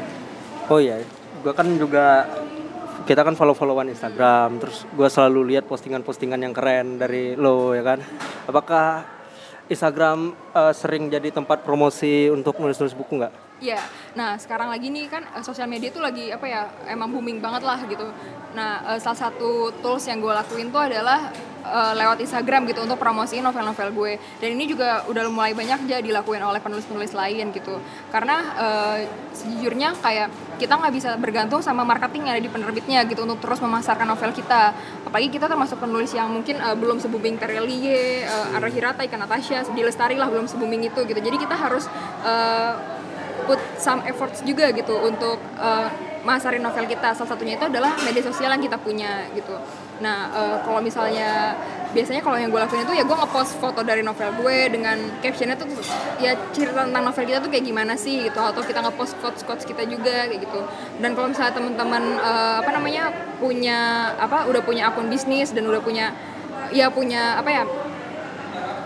oh 0.73 0.81
ya 0.81 1.05
gue 1.44 1.53
kan 1.53 1.68
juga 1.77 2.25
kita 3.05 3.20
kan 3.20 3.37
follow-followan 3.37 3.92
Instagram 3.92 4.59
terus 4.59 4.88
gue 4.88 5.09
selalu 5.12 5.55
lihat 5.55 5.68
postingan-postingan 5.68 6.40
yang 6.40 6.55
keren 6.57 6.96
dari 6.96 7.37
lo 7.37 7.77
ya 7.77 7.85
kan 7.85 8.01
apakah 8.49 9.20
Instagram 9.70 10.35
uh, 10.51 10.75
sering 10.75 11.07
jadi 11.07 11.31
tempat 11.31 11.62
promosi 11.62 12.27
untuk 12.27 12.59
nulis-nulis 12.59 12.90
buku 12.90 13.23
nggak? 13.23 13.62
Iya, 13.62 13.79
nah 14.18 14.35
sekarang 14.35 14.66
lagi 14.66 14.90
nih 14.90 15.07
kan 15.07 15.23
sosial 15.46 15.70
media 15.70 15.94
tuh 15.94 16.03
lagi 16.03 16.35
apa 16.35 16.42
ya 16.51 16.66
emang 16.90 17.14
booming 17.14 17.38
banget 17.38 17.62
lah 17.62 17.79
gitu. 17.87 18.03
Nah 18.51 18.83
uh, 18.83 18.99
salah 18.99 19.31
satu 19.31 19.70
tools 19.79 20.03
yang 20.11 20.18
gue 20.18 20.33
lakuin 20.35 20.75
tuh 20.75 20.90
adalah 20.90 21.31
uh, 21.64 21.92
lewat 21.96 22.20
Instagram 22.25 22.66
gitu 22.68 22.85
untuk 22.85 22.96
promosiin 22.96 23.44
novel-novel 23.44 23.88
gue. 23.92 24.12
Dan 24.40 24.57
ini 24.57 24.64
juga 24.70 25.05
udah 25.07 25.29
mulai 25.29 25.53
banyak 25.53 25.87
aja 25.87 25.99
dilakuin 26.01 26.42
oleh 26.42 26.61
penulis-penulis 26.61 27.12
lain 27.12 27.53
gitu. 27.53 27.81
Karena 28.09 28.37
uh, 28.57 28.99
sejujurnya 29.35 29.96
kayak 29.99 30.29
kita 30.61 30.77
nggak 30.77 30.92
bisa 30.92 31.11
bergantung 31.16 31.64
sama 31.64 31.87
marketing 31.87 32.29
yang 32.29 32.35
ada 32.37 32.44
di 32.44 32.53
penerbitnya 32.53 33.01
gitu 33.09 33.25
untuk 33.25 33.40
terus 33.40 33.61
memasarkan 33.64 34.09
novel 34.09 34.31
kita. 34.37 34.77
Apalagi 35.07 35.29
kita 35.33 35.49
termasuk 35.49 35.81
penulis 35.81 36.12
yang 36.12 36.29
mungkin 36.29 36.61
uh, 36.61 36.77
belum 36.77 37.01
se-booming 37.01 37.40
Terelie, 37.40 38.25
uh, 38.25 38.57
Ara 38.57 38.68
Hirata, 38.68 39.05
Ikan 39.05 39.20
Natasha, 39.20 39.64
Sedi 39.64 39.81
Lestari 39.81 40.20
lah 40.20 40.29
belum 40.29 40.49
se-booming 40.49 40.88
itu 40.88 41.01
gitu. 41.05 41.20
Jadi 41.20 41.37
kita 41.40 41.57
harus 41.57 41.88
uh, 42.25 42.77
put 43.49 43.61
some 43.81 44.05
efforts 44.05 44.44
juga 44.44 44.68
gitu 44.70 44.94
untuk 45.01 45.40
uh, 45.57 45.88
masarin 46.23 46.61
novel 46.61 46.85
kita. 46.85 47.16
Salah 47.16 47.33
satunya 47.33 47.57
itu 47.57 47.64
adalah 47.64 47.96
media 48.05 48.20
sosial 48.20 48.53
yang 48.53 48.62
kita 48.62 48.77
punya 48.77 49.25
gitu 49.33 49.57
nah 50.01 50.33
uh, 50.33 50.57
kalau 50.65 50.81
misalnya 50.81 51.55
biasanya 51.91 52.23
kalau 52.23 52.39
yang 52.39 52.55
gue 52.55 52.61
lakuin 52.63 52.87
itu 52.87 52.95
ya 52.95 53.05
gue 53.05 53.17
ngepost 53.19 53.59
foto 53.59 53.83
dari 53.83 54.07
novel 54.07 54.31
gue 54.39 54.59
dengan 54.71 54.95
captionnya 55.19 55.59
tuh 55.59 55.67
ya 56.23 56.39
cerita 56.55 56.87
tentang 56.87 57.03
novel 57.03 57.25
kita 57.27 57.43
tuh 57.43 57.51
kayak 57.51 57.67
gimana 57.67 57.99
sih 57.99 58.31
gitu 58.31 58.39
atau 58.39 58.63
kita 58.63 58.79
ngepost 58.79 59.19
quotes 59.19 59.43
quotes 59.43 59.67
kita 59.67 59.83
juga 59.91 60.31
kayak 60.31 60.41
gitu. 60.47 60.61
Dan 61.03 61.19
kalau 61.19 61.35
misalnya 61.35 61.51
teman-teman 61.51 62.03
uh, 62.23 62.63
apa 62.63 62.71
namanya 62.71 63.11
punya 63.43 64.13
apa 64.23 64.47
udah 64.47 64.63
punya 64.63 64.87
akun 64.87 65.11
bisnis 65.11 65.51
dan 65.51 65.67
udah 65.67 65.83
punya 65.83 66.15
ya 66.71 66.87
punya 66.95 67.43
apa 67.43 67.51
ya 67.51 67.63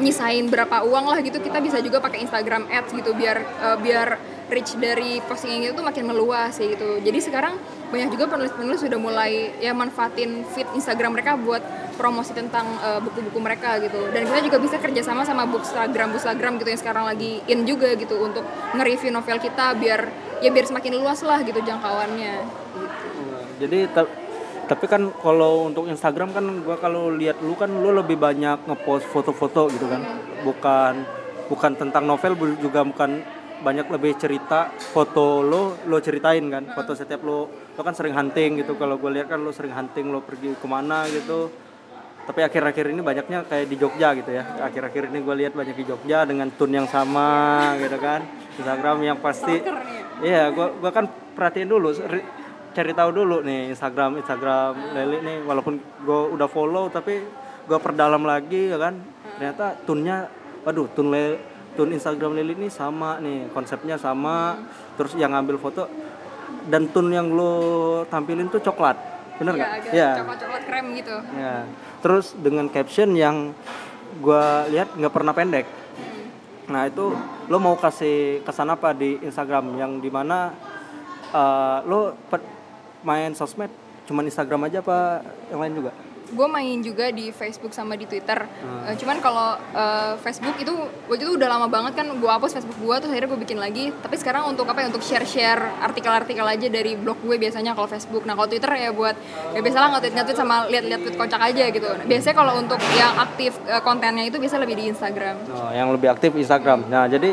nyisain 0.01 0.49
berapa 0.51 0.83
uang 0.83 1.07
lah 1.07 1.21
gitu 1.23 1.39
kita 1.39 1.61
bisa 1.63 1.79
juga 1.85 2.03
pakai 2.03 2.25
Instagram 2.25 2.67
Ads 2.67 2.91
gitu 2.97 3.13
biar 3.15 3.37
uh, 3.63 3.77
biar 3.79 4.17
reach 4.49 4.77
dari 4.81 5.21
postingan 5.25 5.71
itu 5.71 5.73
tuh 5.77 5.85
makin 5.85 6.05
meluas 6.09 6.57
ya 6.57 6.73
gitu. 6.73 7.05
Jadi 7.05 7.19
sekarang 7.21 7.57
banyak 7.95 8.11
juga 8.19 8.27
penulis-penulis 8.27 8.83
sudah 8.83 8.99
mulai 8.99 9.55
ya 9.63 9.71
manfaatin 9.71 10.43
feed 10.51 10.67
Instagram 10.75 11.15
mereka 11.15 11.39
buat 11.39 11.63
promosi 11.95 12.35
tentang 12.35 12.67
uh, 12.83 12.99
buku-buku 12.99 13.39
mereka 13.39 13.79
gitu. 13.79 14.11
Dan 14.11 14.27
kita 14.27 14.43
juga 14.43 14.59
bisa 14.59 14.77
kerjasama 14.83 15.23
sama 15.23 15.47
bookstagram 15.47 16.11
bookstagram 16.11 16.59
gitu 16.59 16.75
yang 16.75 16.81
sekarang 16.83 17.05
lagi 17.07 17.39
in 17.47 17.63
juga 17.63 17.95
gitu 17.95 18.19
untuk 18.19 18.43
nge-review 18.75 19.15
novel 19.15 19.39
kita 19.39 19.79
biar 19.79 20.11
ya 20.43 20.51
biar 20.51 20.67
semakin 20.67 20.99
luas 20.99 21.23
lah 21.23 21.41
gitu 21.47 21.63
jangkauannya 21.63 22.35
gitu. 22.75 23.23
jadi 23.63 23.79
tapi 24.67 24.85
kan 24.91 25.09
kalau 25.23 25.71
untuk 25.71 25.87
Instagram 25.87 26.35
kan 26.35 26.45
gua 26.67 26.77
kalau 26.77 27.15
lihat 27.15 27.39
lu 27.41 27.55
kan 27.55 27.71
lu 27.71 27.95
lebih 27.95 28.19
banyak 28.19 28.67
ngepost 28.67 29.07
foto-foto 29.09 29.71
gitu 29.71 29.87
kan. 29.87 30.03
Bukan 30.43 30.95
bukan 31.47 31.73
tentang 31.79 32.05
novel 32.09 32.35
juga 32.59 32.83
bukan 32.83 33.23
banyak 33.65 33.87
lebih 33.89 34.19
cerita 34.21 34.73
foto 34.77 35.41
lo 35.41 35.81
lo 35.89 35.97
ceritain 36.05 36.45
kan 36.53 36.69
foto 36.77 36.93
setiap 36.93 37.25
lo 37.25 37.64
lo 37.75 37.83
kan 37.83 37.95
sering 37.95 38.15
hunting 38.15 38.63
gitu. 38.63 38.79
Kalau 38.79 38.95
gue 38.99 39.11
lihat 39.11 39.27
kan 39.27 39.43
lo 39.43 39.51
sering 39.51 39.75
hunting 39.75 40.15
lo 40.15 40.23
pergi 40.23 40.55
ke 40.55 40.67
mana 40.67 41.07
gitu. 41.11 41.51
Tapi 42.25 42.41
akhir-akhir 42.41 42.89
ini 42.89 43.05
banyaknya 43.05 43.45
kayak 43.45 43.67
di 43.69 43.77
Jogja 43.77 44.17
gitu 44.17 44.33
ya. 44.33 44.57
Akhir-akhir 44.65 45.13
ini 45.13 45.21
gue 45.21 45.35
lihat 45.45 45.53
banyak 45.53 45.77
di 45.77 45.85
Jogja 45.85 46.25
dengan 46.25 46.49
tune 46.57 46.81
yang 46.81 46.89
sama 46.89 47.75
gitu 47.77 48.01
kan. 48.01 48.25
Instagram 48.57 48.97
yang 49.05 49.19
pasti 49.21 49.61
iya 50.23 50.49
gue 50.55 50.79
gua 50.79 50.95
kan 50.95 51.11
perhatiin 51.11 51.69
dulu 51.69 51.91
cari 52.75 52.93
tahu 52.95 53.11
dulu 53.13 53.43
nih 53.43 53.75
Instagram 53.75 54.23
Instagram 54.23 54.73
Leli 54.97 55.19
nih. 55.21 55.39
Walaupun 55.45 55.75
gue 55.77 56.21
udah 56.33 56.49
follow 56.49 56.89
tapi 56.89 57.21
gue 57.69 57.79
perdalam 57.83 58.25
lagi 58.25 58.73
ya 58.73 58.79
kan. 58.81 58.97
Ternyata 59.37 59.83
tunnya 59.85 60.31
waduh 60.65 60.89
tun 60.97 61.13
Le, 61.13 61.37
tun 61.77 61.93
Instagram 61.93 62.41
Leli 62.41 62.57
ini 62.57 62.73
sama 62.73 63.21
nih 63.21 63.53
konsepnya 63.53 64.01
sama. 64.01 64.57
Terus 64.97 65.13
yang 65.21 65.37
ngambil 65.37 65.61
foto 65.61 65.91
dan 66.69 66.89
tun 66.91 67.13
yang 67.13 67.31
lo 67.33 67.53
tampilin 68.09 68.49
tuh 68.49 68.63
coklat 68.63 68.97
bener 69.35 69.59
nggak 69.59 69.71
ya, 69.91 69.93
ya. 69.93 70.11
coklat 70.23 70.39
coklat 70.47 70.63
krem 70.67 70.87
gitu 70.95 71.17
ya 71.35 71.57
terus 72.01 72.27
dengan 72.39 72.67
caption 72.71 73.11
yang 73.19 73.37
gue 74.23 74.47
lihat 74.71 74.95
nggak 74.95 75.15
pernah 75.15 75.35
pendek 75.35 75.67
hmm. 75.67 76.27
nah 76.71 76.87
itu 76.87 77.15
lo 77.51 77.57
mau 77.59 77.75
kasih 77.75 78.47
kesan 78.47 78.71
apa 78.71 78.95
di 78.95 79.19
Instagram 79.21 79.75
yang 79.75 79.99
di 79.99 80.09
mana 80.09 80.55
uh, 81.35 81.83
lo 81.85 82.15
main 83.05 83.35
sosmed 83.37 83.69
cuman 84.05 84.29
Instagram 84.29 84.69
aja 84.69 84.85
apa 84.85 85.25
yang 85.49 85.61
lain 85.65 85.75
juga? 85.81 85.93
Gue 86.35 86.49
main 86.51 86.83
juga 86.83 87.09
di 87.15 87.31
Facebook 87.31 87.71
sama 87.71 87.95
di 87.95 88.05
Twitter. 88.11 88.45
Hmm. 88.45 88.91
Uh, 88.91 88.95
cuman 88.99 89.17
kalau 89.23 89.57
uh, 89.73 90.19
Facebook 90.21 90.59
itu 90.59 90.75
waktu 91.07 91.23
itu 91.23 91.33
udah 91.39 91.49
lama 91.49 91.67
banget 91.71 91.95
kan 91.95 92.07
gue 92.11 92.31
hapus 92.31 92.59
Facebook 92.59 92.79
gue 92.83 92.97
terus 93.01 93.11
akhirnya 93.15 93.31
gue 93.31 93.41
bikin 93.47 93.59
lagi. 93.63 93.85
Tapi 93.95 94.15
sekarang 94.19 94.51
untuk 94.51 94.67
apa 94.67 94.83
ya? 94.83 94.87
Untuk 94.91 95.07
share-share 95.07 95.63
artikel-artikel 95.81 96.45
aja 96.45 96.67
dari 96.67 96.99
blog 96.99 97.23
gue 97.23 97.39
biasanya 97.39 97.73
kalau 97.73 97.87
Facebook. 97.87 98.27
Nah 98.27 98.35
kalau 98.35 98.51
Twitter 98.51 98.71
ya 98.75 98.91
buat 98.91 99.17
ya 99.55 99.61
biasalah 99.63 99.99
nge-tweet 99.99 100.37
sama 100.37 100.67
lihat-lihat 100.69 101.01
tweet 101.07 101.17
kocak 101.17 101.41
aja 101.41 101.65
gitu. 101.71 101.87
Nah, 101.87 102.05
biasanya 102.05 102.35
kalau 102.35 102.53
untuk 102.59 102.81
yang 102.99 103.15
aktif 103.17 103.55
uh, 103.71 103.81
kontennya 103.81 104.27
itu 104.27 104.43
bisa 104.43 104.59
lebih 104.59 104.75
di 104.75 104.91
Instagram. 104.91 105.39
Oh, 105.55 105.71
yang 105.71 105.89
lebih 105.95 106.11
aktif 106.11 106.35
Instagram. 106.35 106.91
Nah 106.91 107.07
jadi 107.07 107.33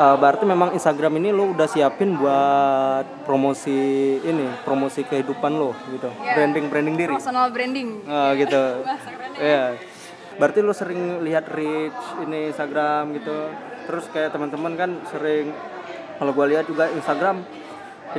uh, 0.00 0.16
berarti 0.16 0.44
memang 0.48 0.72
Instagram 0.72 1.20
ini 1.20 1.28
lo 1.30 1.52
udah 1.52 1.68
siapin 1.68 2.16
buat 2.16 3.28
promosi 3.28 4.16
ini 4.24 4.48
promosi 4.64 5.04
kehidupan 5.04 5.52
lo 5.52 5.76
gitu. 5.92 6.08
Yeah. 6.24 6.40
branding 6.40 6.66
branding 6.72 6.96
diri. 6.96 7.14
Personal 7.14 7.52
branding. 7.52 8.00
Uh, 8.08 8.32
gitu. 8.40 8.62
Ya 9.40 9.48
yeah. 9.48 9.68
berarti 10.36 10.60
lo 10.60 10.76
sering 10.76 11.24
lihat 11.24 11.48
reach 11.48 12.00
ini 12.24 12.52
Instagram 12.52 13.16
gitu. 13.16 13.48
Terus 13.88 14.04
kayak 14.12 14.36
teman-teman 14.36 14.72
kan 14.76 14.90
sering 15.08 15.52
kalau 16.20 16.36
gue 16.36 16.46
lihat 16.52 16.68
juga 16.68 16.92
Instagram 16.92 17.40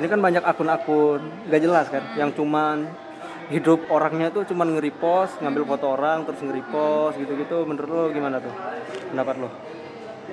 ini 0.02 0.08
kan 0.10 0.18
banyak 0.18 0.42
akun-akun 0.42 1.22
gak 1.52 1.62
jelas 1.62 1.92
kan 1.92 2.02
yang 2.18 2.34
cuman 2.34 2.90
hidup 3.52 3.86
orangnya 3.92 4.32
tuh 4.32 4.48
cuman 4.48 4.80
nge-repost 4.80 5.44
ngambil 5.44 5.68
foto 5.76 5.94
orang 5.94 6.26
terus 6.26 6.42
nge-repost 6.42 7.22
gitu-gitu. 7.22 7.70
Menurut 7.70 7.90
lo 7.90 8.04
gimana 8.10 8.42
tuh? 8.42 8.54
Pendapat 9.14 9.36
lo 9.38 9.50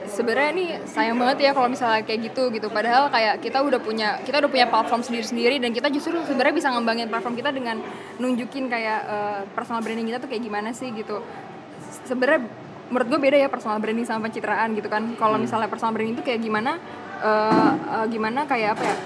sebenarnya 0.08 0.50
ini 0.56 0.66
sayang 0.88 1.16
banget 1.20 1.48
ya 1.48 1.50
kalau 1.52 1.68
misalnya 1.70 2.02
kayak 2.02 2.32
gitu 2.32 2.50
gitu. 2.50 2.68
Padahal 2.72 3.12
kayak 3.12 3.44
kita 3.44 3.60
udah 3.62 3.80
punya 3.80 4.18
kita 4.24 4.40
udah 4.42 4.50
punya 4.50 4.66
platform 4.66 5.04
sendiri-sendiri 5.04 5.60
dan 5.62 5.70
kita 5.70 5.88
justru 5.92 6.18
sebenarnya 6.24 6.54
bisa 6.56 6.68
ngembangin 6.72 7.06
platform 7.12 7.36
kita 7.36 7.50
dengan 7.52 7.78
nunjukin 8.18 8.66
kayak 8.66 9.00
uh, 9.06 9.40
personal 9.52 9.84
branding 9.84 10.08
kita 10.10 10.18
tuh 10.18 10.28
kayak 10.32 10.42
gimana 10.42 10.74
sih 10.74 10.90
gitu. 10.90 11.22
Sebenarnya 12.08 12.48
menurut 12.88 13.06
gue 13.12 13.20
beda 13.20 13.36
ya 13.36 13.48
personal 13.52 13.78
branding 13.78 14.08
sama 14.08 14.26
pencitraan 14.26 14.72
gitu 14.74 14.88
kan. 14.88 15.04
Kalau 15.20 15.36
hmm. 15.36 15.44
misalnya 15.44 15.68
personal 15.68 15.92
branding 15.94 16.16
itu 16.16 16.24
kayak 16.24 16.40
gimana 16.40 16.80
uh, 17.22 17.72
uh, 18.02 18.06
gimana 18.08 18.48
kayak 18.48 18.74
apa 18.74 18.84
ya 18.84 18.96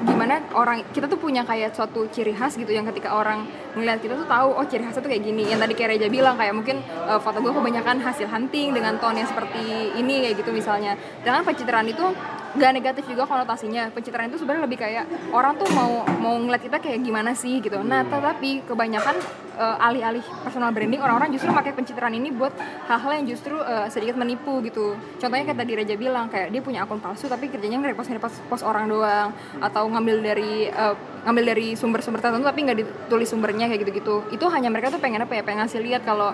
gimana 0.00 0.40
orang 0.56 0.80
kita 0.96 1.04
tuh 1.06 1.20
punya 1.20 1.44
kayak 1.44 1.76
suatu 1.76 2.08
ciri 2.08 2.32
khas 2.32 2.56
gitu 2.56 2.72
yang 2.72 2.88
ketika 2.88 3.12
orang 3.12 3.44
ngeliat 3.76 4.00
kita 4.00 4.16
tuh 4.16 4.26
tahu 4.26 4.56
oh 4.56 4.64
ciri 4.64 4.82
khasnya 4.84 5.02
tuh 5.04 5.10
kayak 5.12 5.24
gini. 5.24 5.44
Yang 5.48 5.68
tadi 5.68 5.74
kayak 5.76 5.90
Reja 5.96 6.08
bilang 6.08 6.36
kayak 6.40 6.54
mungkin 6.56 6.80
uh, 7.04 7.20
foto 7.20 7.38
gue 7.44 7.52
kebanyakan 7.52 8.00
hasil 8.00 8.26
hunting 8.28 8.72
dengan 8.72 8.96
tone 8.96 9.20
yang 9.20 9.28
seperti 9.28 9.94
ini 10.00 10.26
kayak 10.26 10.36
gitu 10.40 10.50
misalnya. 10.50 10.96
Dengan 11.20 11.44
pencitraan 11.44 11.86
itu 11.86 12.04
gak 12.50 12.72
negatif 12.74 13.04
juga 13.06 13.28
konotasinya. 13.28 13.92
Pencitraan 13.94 14.32
itu 14.32 14.42
sebenarnya 14.42 14.64
lebih 14.66 14.78
kayak 14.80 15.04
orang 15.30 15.54
tuh 15.54 15.68
mau 15.70 16.02
mau 16.18 16.34
ngeliat 16.40 16.62
kita 16.64 16.82
kayak 16.82 17.04
gimana 17.04 17.36
sih 17.36 17.60
gitu. 17.60 17.78
Nah 17.84 18.02
tetapi 18.08 18.66
kebanyakan 18.66 19.16
uh, 19.56 19.86
alih-alih 19.86 20.22
personal 20.44 20.70
branding 20.70 21.02
orang-orang 21.02 21.34
justru 21.34 21.50
pakai 21.50 21.72
pencitraan 21.74 22.14
ini 22.14 22.30
buat 22.30 22.54
hal-hal 22.86 23.22
yang 23.22 23.26
justru 23.26 23.56
uh, 23.58 23.88
sedikit 23.90 24.14
menipu 24.20 24.62
gitu. 24.62 24.94
Contohnya 25.18 25.44
kayak 25.50 25.58
tadi 25.58 25.72
Reja 25.74 25.94
bilang 25.96 26.30
kayak 26.30 26.54
dia 26.54 26.62
punya 26.62 26.84
akun 26.84 27.02
palsu 27.02 27.26
tapi 27.26 27.50
kerjanya 27.50 27.80
nge-repost 27.82 28.10
nge 28.12 28.20
post 28.46 28.62
orang 28.62 28.86
doang 28.86 29.34
atau 29.58 29.88
ngambil 29.88 30.16
dari 30.22 30.68
uh, 30.70 30.94
ngambil 31.26 31.44
dari 31.56 31.66
sumber-sumber 31.74 32.20
tertentu 32.22 32.46
tapi 32.46 32.60
nggak 32.64 32.78
ditulis 32.84 33.28
sumbernya 33.28 33.66
kayak 33.66 33.80
gitu-gitu. 33.86 34.22
Itu 34.30 34.46
hanya 34.52 34.68
mereka 34.68 34.92
tuh 34.92 35.00
pengen 35.02 35.24
apa 35.24 35.34
ya 35.38 35.42
pengen 35.42 35.64
ngasih 35.64 35.80
lihat 35.82 36.02
kalau 36.06 36.32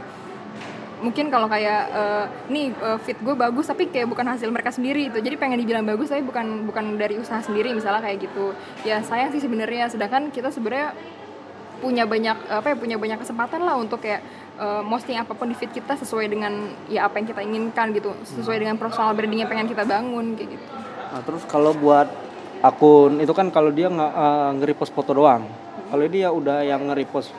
mungkin 0.96 1.28
kalau 1.28 1.44
kayak 1.44 1.92
uh, 1.92 2.24
nih 2.48 2.72
uh, 2.80 2.96
fit 2.96 3.20
gue 3.20 3.36
bagus 3.36 3.68
tapi 3.68 3.92
kayak 3.92 4.08
bukan 4.08 4.24
hasil 4.32 4.48
mereka 4.48 4.72
sendiri 4.72 5.12
itu 5.12 5.20
jadi 5.20 5.36
pengen 5.36 5.60
dibilang 5.60 5.84
bagus 5.84 6.08
tapi 6.08 6.24
bukan 6.24 6.64
bukan 6.64 6.96
dari 6.96 7.20
usaha 7.20 7.36
sendiri 7.44 7.76
misalnya 7.76 8.00
kayak 8.00 8.24
gitu. 8.24 8.56
Ya 8.88 9.04
sayang 9.04 9.28
sih 9.32 9.42
sebenarnya. 9.42 9.92
Sedangkan 9.92 10.32
kita 10.32 10.48
sebenarnya 10.48 10.96
punya 11.78 12.04
banyak 12.08 12.36
apa 12.48 12.72
ya 12.72 12.76
punya 12.76 12.96
banyak 12.96 13.18
kesempatan 13.20 13.64
lah 13.64 13.76
untuk 13.76 14.00
kayak 14.00 14.24
uh, 14.56 14.82
posting 14.86 15.20
apa 15.20 15.32
pun 15.36 15.50
di 15.50 15.56
feed 15.56 15.72
kita 15.72 15.96
sesuai 16.00 16.26
dengan 16.32 16.72
ya 16.88 17.06
apa 17.06 17.20
yang 17.20 17.26
kita 17.28 17.40
inginkan 17.44 17.92
gitu. 17.92 18.12
Sesuai 18.24 18.62
dengan 18.62 18.76
personal 18.80 19.12
branding 19.12 19.44
yang 19.44 19.50
pengen 19.50 19.68
kita 19.68 19.84
bangun 19.84 20.34
kayak 20.34 20.56
gitu. 20.56 20.64
Nah 21.12 21.20
terus 21.22 21.42
kalau 21.48 21.72
buat 21.76 22.08
akun 22.64 23.20
itu 23.20 23.32
kan 23.36 23.52
kalau 23.52 23.70
dia 23.70 23.86
nggak 23.92 24.12
uh, 24.12 24.50
nge-repost 24.60 24.92
foto 24.96 25.12
doang. 25.12 25.44
Kalau 25.86 26.06
dia 26.10 26.28
udah 26.34 26.66
yang 26.66 26.82
nge-repost 26.90 27.30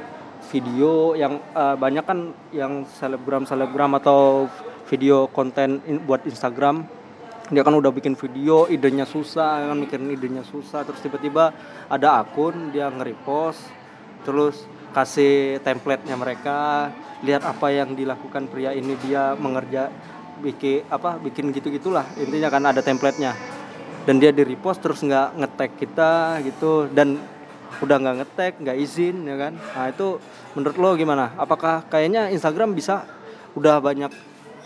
video 0.47 1.13
yang 1.19 1.43
uh, 1.51 1.75
banyak 1.75 2.03
kan 2.07 2.31
yang 2.55 2.87
selebgram 2.87 3.43
selebgram 3.43 3.91
atau 3.99 4.47
video 4.87 5.27
konten 5.27 5.83
in, 5.83 5.99
buat 6.07 6.23
Instagram 6.23 6.87
dia 7.47 7.63
kan 7.63 7.75
udah 7.75 7.91
bikin 7.95 8.15
video 8.19 8.67
idenya 8.67 9.07
susah 9.07 9.71
kan 9.71 9.77
mikirin 9.79 10.11
idenya 10.11 10.43
susah 10.43 10.83
terus 10.83 10.99
tiba-tiba 10.99 11.55
ada 11.87 12.23
akun 12.23 12.75
dia 12.75 12.91
nge-repost 12.91 13.63
terus 14.23 14.65
kasih 14.95 15.61
template-nya 15.61 16.15
mereka 16.17 16.89
lihat 17.21 17.45
apa 17.45 17.73
yang 17.73 17.93
dilakukan 17.97 18.49
pria 18.49 18.73
ini 18.73 18.93
dia 19.01 19.33
mengerja 19.37 19.89
bikin 20.37 20.85
apa 20.89 21.17
bikin 21.17 21.49
gitu 21.49 21.73
gitulah 21.73 22.05
intinya 22.17 22.49
kan 22.53 22.63
ada 22.65 22.81
template-nya. 22.81 23.33
Dan 24.07 24.23
dia 24.23 24.31
di 24.31 24.39
repost 24.39 24.79
terus 24.79 25.03
nggak 25.03 25.35
ngetek 25.35 25.71
kita 25.83 26.39
gitu. 26.47 26.87
Dan 26.87 27.19
udah 27.83 27.97
nggak 27.99 28.15
ngetek 28.23 28.53
nggak 28.63 28.77
izin 28.79 29.27
ya 29.27 29.35
kan? 29.35 29.53
Nah 29.59 29.85
itu 29.91 30.23
menurut 30.55 30.77
lo 30.79 30.89
gimana? 30.95 31.35
Apakah 31.35 31.83
kayaknya 31.91 32.31
Instagram 32.31 32.71
bisa 32.71 33.03
udah 33.57 33.83
banyak 33.83 34.13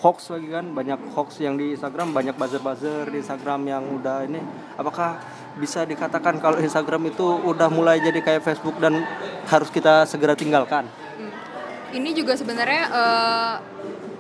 hoax 0.01 0.33
lagi 0.33 0.49
kan 0.49 0.65
banyak 0.73 0.99
hoax 1.13 1.37
yang 1.37 1.53
di 1.61 1.77
Instagram 1.77 2.09
banyak 2.09 2.33
buzzer-buzzer 2.33 3.13
di 3.13 3.21
Instagram 3.21 3.61
yang 3.69 3.83
udah 4.01 4.25
ini. 4.25 4.41
Apakah 4.73 5.21
bisa 5.61 5.85
dikatakan 5.85 6.41
kalau 6.41 6.57
Instagram 6.57 7.13
itu 7.13 7.25
udah 7.45 7.69
mulai 7.69 8.01
jadi 8.01 8.17
kayak 8.17 8.41
Facebook 8.41 8.81
dan 8.81 9.05
harus 9.45 9.69
kita 9.69 10.09
segera 10.09 10.33
tinggalkan? 10.33 10.89
Hmm. 10.89 11.31
ini 11.93 12.17
juga 12.17 12.33
sebenarnya 12.33 12.83
uh, 12.89 13.55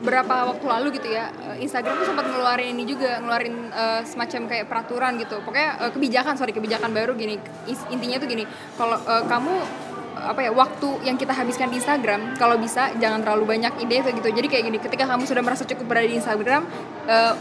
berapa 0.01 0.53
waktu 0.53 0.65
lalu 0.65 0.87
gitu 0.97 1.13
ya 1.13 1.29
eh, 1.29 1.61
Instagram 1.61 1.93
tuh 2.01 2.09
sempat 2.09 2.25
ngeluarin 2.25 2.73
ini 2.73 2.83
juga 2.89 3.21
ngeluarin 3.21 3.69
uh, 3.69 4.01
semacam 4.05 4.41
kayak 4.49 4.65
peraturan 4.69 5.17
gitu. 5.17 5.41
Pokoknya 5.41 5.77
uh, 5.81 5.91
kebijakan 5.93 6.37
sorry 6.37 6.53
kebijakan 6.53 6.93
baru 6.93 7.13
gini. 7.17 7.41
Intinya 7.89 8.17
tuh 8.21 8.29
gini 8.29 8.45
kalau 8.77 8.97
uh, 9.01 9.23
kamu 9.25 9.55
apa 10.11 10.43
ya 10.43 10.51
waktu 10.51 11.07
yang 11.07 11.15
kita 11.15 11.31
habiskan 11.31 11.71
di 11.71 11.79
Instagram 11.79 12.35
kalau 12.35 12.59
bisa 12.59 12.91
jangan 12.99 13.23
terlalu 13.23 13.57
banyak 13.57 13.73
ide 13.81 14.03
gitu. 14.03 14.27
Jadi 14.27 14.47
kayak 14.51 14.63
gini 14.67 14.77
ketika 14.77 15.07
kamu 15.07 15.23
sudah 15.23 15.43
merasa 15.43 15.63
cukup 15.63 15.85
berada 15.87 16.07
di 16.07 16.19
Instagram 16.19 16.67
uh, 17.07 17.33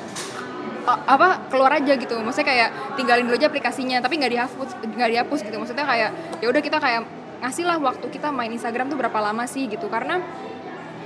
apa 0.87 1.50
keluar 1.50 1.76
aja 1.76 1.92
gitu. 1.98 2.14
Maksudnya 2.22 2.48
kayak 2.48 2.68
tinggalin 2.96 3.26
dulu 3.26 3.37
aja 3.37 3.50
aplikasinya 3.50 3.98
tapi 4.00 4.18
nggak 4.22 4.33
dihapus 4.33 4.70
nggak 4.87 5.11
dihapus 5.18 5.38
gitu. 5.44 5.56
Maksudnya 5.59 5.87
kayak 5.87 6.11
ya 6.40 6.46
udah 6.46 6.62
kita 6.62 6.78
kayak 6.78 7.02
ngasih 7.40 7.64
lah 7.64 7.76
waktu 7.80 8.06
kita 8.12 8.28
main 8.30 8.52
Instagram 8.52 8.92
tuh 8.92 8.98
berapa 8.98 9.18
lama 9.18 9.44
sih 9.44 9.66
gitu. 9.66 9.90
Karena 9.90 10.22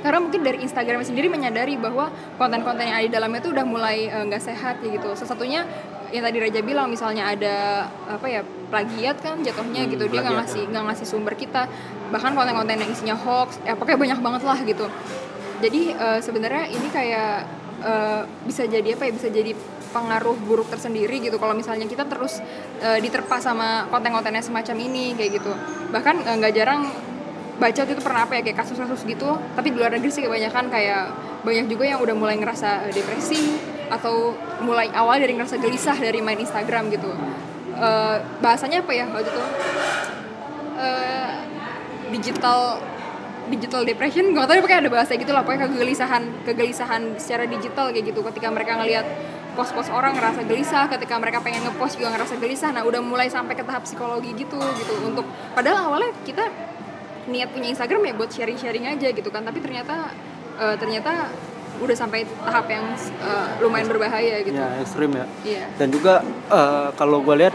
karena 0.04 0.20
mungkin 0.20 0.44
dari 0.44 0.60
Instagram 0.60 1.00
sendiri 1.00 1.32
menyadari 1.32 1.80
bahwa 1.80 2.12
konten-konten 2.36 2.84
yang 2.84 3.00
ada 3.00 3.06
di 3.08 3.12
dalamnya 3.16 3.40
itu 3.40 3.50
udah 3.56 3.64
mulai 3.64 4.04
eh, 4.04 4.24
nggak 4.28 4.42
sehat 4.42 4.84
ya 4.84 5.00
gitu. 5.00 5.16
Salah 5.16 5.32
satunya 5.32 5.64
yang 6.14 6.22
tadi 6.22 6.38
Raja 6.38 6.60
bilang 6.62 6.86
misalnya 6.86 7.26
ada 7.26 7.90
apa 8.06 8.26
ya 8.30 8.46
plagiat 8.70 9.18
kan 9.18 9.42
jatuhnya 9.42 9.82
Hmm, 9.82 9.90
gitu. 9.90 10.04
Dia 10.06 10.22
nggak 10.22 10.36
ngasih 10.46 10.62
nggak 10.70 10.84
ngasih 10.86 11.06
sumber 11.10 11.34
kita. 11.34 11.66
Bahkan 12.14 12.38
konten-konten 12.38 12.78
yang 12.78 12.90
isinya 12.94 13.16
hoax 13.18 13.58
ya 13.66 13.74
pokoknya 13.74 13.98
banyak 13.98 14.18
banget 14.22 14.42
lah 14.46 14.58
gitu. 14.62 14.86
Jadi 15.58 15.90
eh, 15.90 16.18
sebenarnya 16.22 16.70
ini 16.70 16.86
kayak 16.86 17.34
eh, 17.82 18.22
bisa 18.46 18.62
jadi 18.70 18.94
apa 18.94 19.10
ya 19.10 19.12
bisa 19.18 19.26
jadi 19.26 19.58
pengaruh 19.90 20.38
buruk 20.46 20.70
tersendiri 20.70 21.18
gitu. 21.18 21.34
Kalau 21.42 21.50
misalnya 21.50 21.90
kita 21.90 22.06
terus 22.06 22.38
eh, 22.78 23.02
diterpa 23.02 23.42
sama 23.42 23.90
konten-kontennya 23.90 24.46
semacam 24.46 24.76
ini 24.86 25.18
kayak 25.18 25.42
gitu. 25.42 25.50
Bahkan 25.90 26.30
nggak 26.30 26.52
jarang 26.54 26.94
baca 27.58 27.82
itu 27.86 28.02
pernah 28.02 28.22
apa 28.22 28.38
ya 28.38 28.42
kayak 28.46 28.62
kasus-kasus 28.62 29.02
gitu. 29.02 29.34
Tapi 29.58 29.74
di 29.74 29.76
luar 29.82 29.90
negeri 29.98 30.14
sih 30.14 30.22
kebanyakan 30.22 30.70
kayak 30.70 31.02
banyak 31.42 31.66
juga 31.66 31.90
yang 31.90 31.98
udah 31.98 32.14
mulai 32.14 32.38
ngerasa 32.38 32.94
depresi 32.94 33.73
atau 33.92 34.36
mulai 34.64 34.88
awal 34.92 35.20
dari 35.20 35.36
ngerasa 35.36 35.60
gelisah 35.60 35.96
dari 35.98 36.20
main 36.24 36.40
Instagram 36.40 36.88
gitu. 36.92 37.10
Eh, 37.74 38.16
bahasanya 38.38 38.86
apa 38.86 38.92
ya 38.94 39.06
waktu 39.10 39.30
itu? 39.30 39.42
Eh, 40.78 41.32
digital 42.14 42.78
digital 43.50 43.82
depression? 43.82 44.30
Nggak 44.30 44.46
tahu 44.46 44.56
pokoknya 44.62 44.80
ada 44.86 44.92
bahasa 44.92 45.12
gitu 45.18 45.32
lah 45.34 45.42
pokoknya 45.42 45.66
kegelisahan 45.68 46.22
kegelisahan 46.46 47.02
secara 47.18 47.44
digital 47.50 47.90
kayak 47.90 48.14
gitu. 48.14 48.22
Ketika 48.22 48.48
mereka 48.54 48.78
ngelihat 48.78 49.06
post-post 49.58 49.90
orang 49.90 50.18
ngerasa 50.18 50.42
gelisah 50.46 50.90
ketika 50.90 51.14
mereka 51.18 51.38
pengen 51.42 51.66
ngepost 51.66 51.98
juga 51.98 52.14
ngerasa 52.14 52.34
gelisah. 52.38 52.70
Nah 52.70 52.86
udah 52.86 53.02
mulai 53.02 53.26
sampai 53.26 53.58
ke 53.58 53.66
tahap 53.66 53.82
psikologi 53.82 54.30
gitu 54.38 54.58
gitu. 54.78 54.94
Untuk 55.02 55.26
padahal 55.54 55.90
awalnya 55.90 56.14
kita 56.22 56.46
niat 57.24 57.50
punya 57.50 57.72
Instagram 57.74 58.06
ya 58.06 58.12
buat 58.14 58.30
sharing-sharing 58.30 58.86
aja 58.86 59.10
gitu 59.10 59.28
kan. 59.34 59.42
Tapi 59.42 59.58
ternyata 59.58 60.14
eh, 60.62 60.76
ternyata 60.78 61.26
udah 61.82 61.96
sampai 61.96 62.26
tahap 62.26 62.66
yang 62.70 62.84
eh, 63.22 63.46
lumayan 63.62 63.88
berbahaya 63.90 64.42
gitu. 64.44 64.54
Ya 64.54 64.68
ekstrim 64.82 65.10
ya. 65.14 65.26
Iya. 65.42 65.64
Dan 65.78 65.88
juga 65.90 66.22
eh, 66.50 66.88
kalau 66.94 67.22
gue 67.22 67.34
lihat 67.34 67.54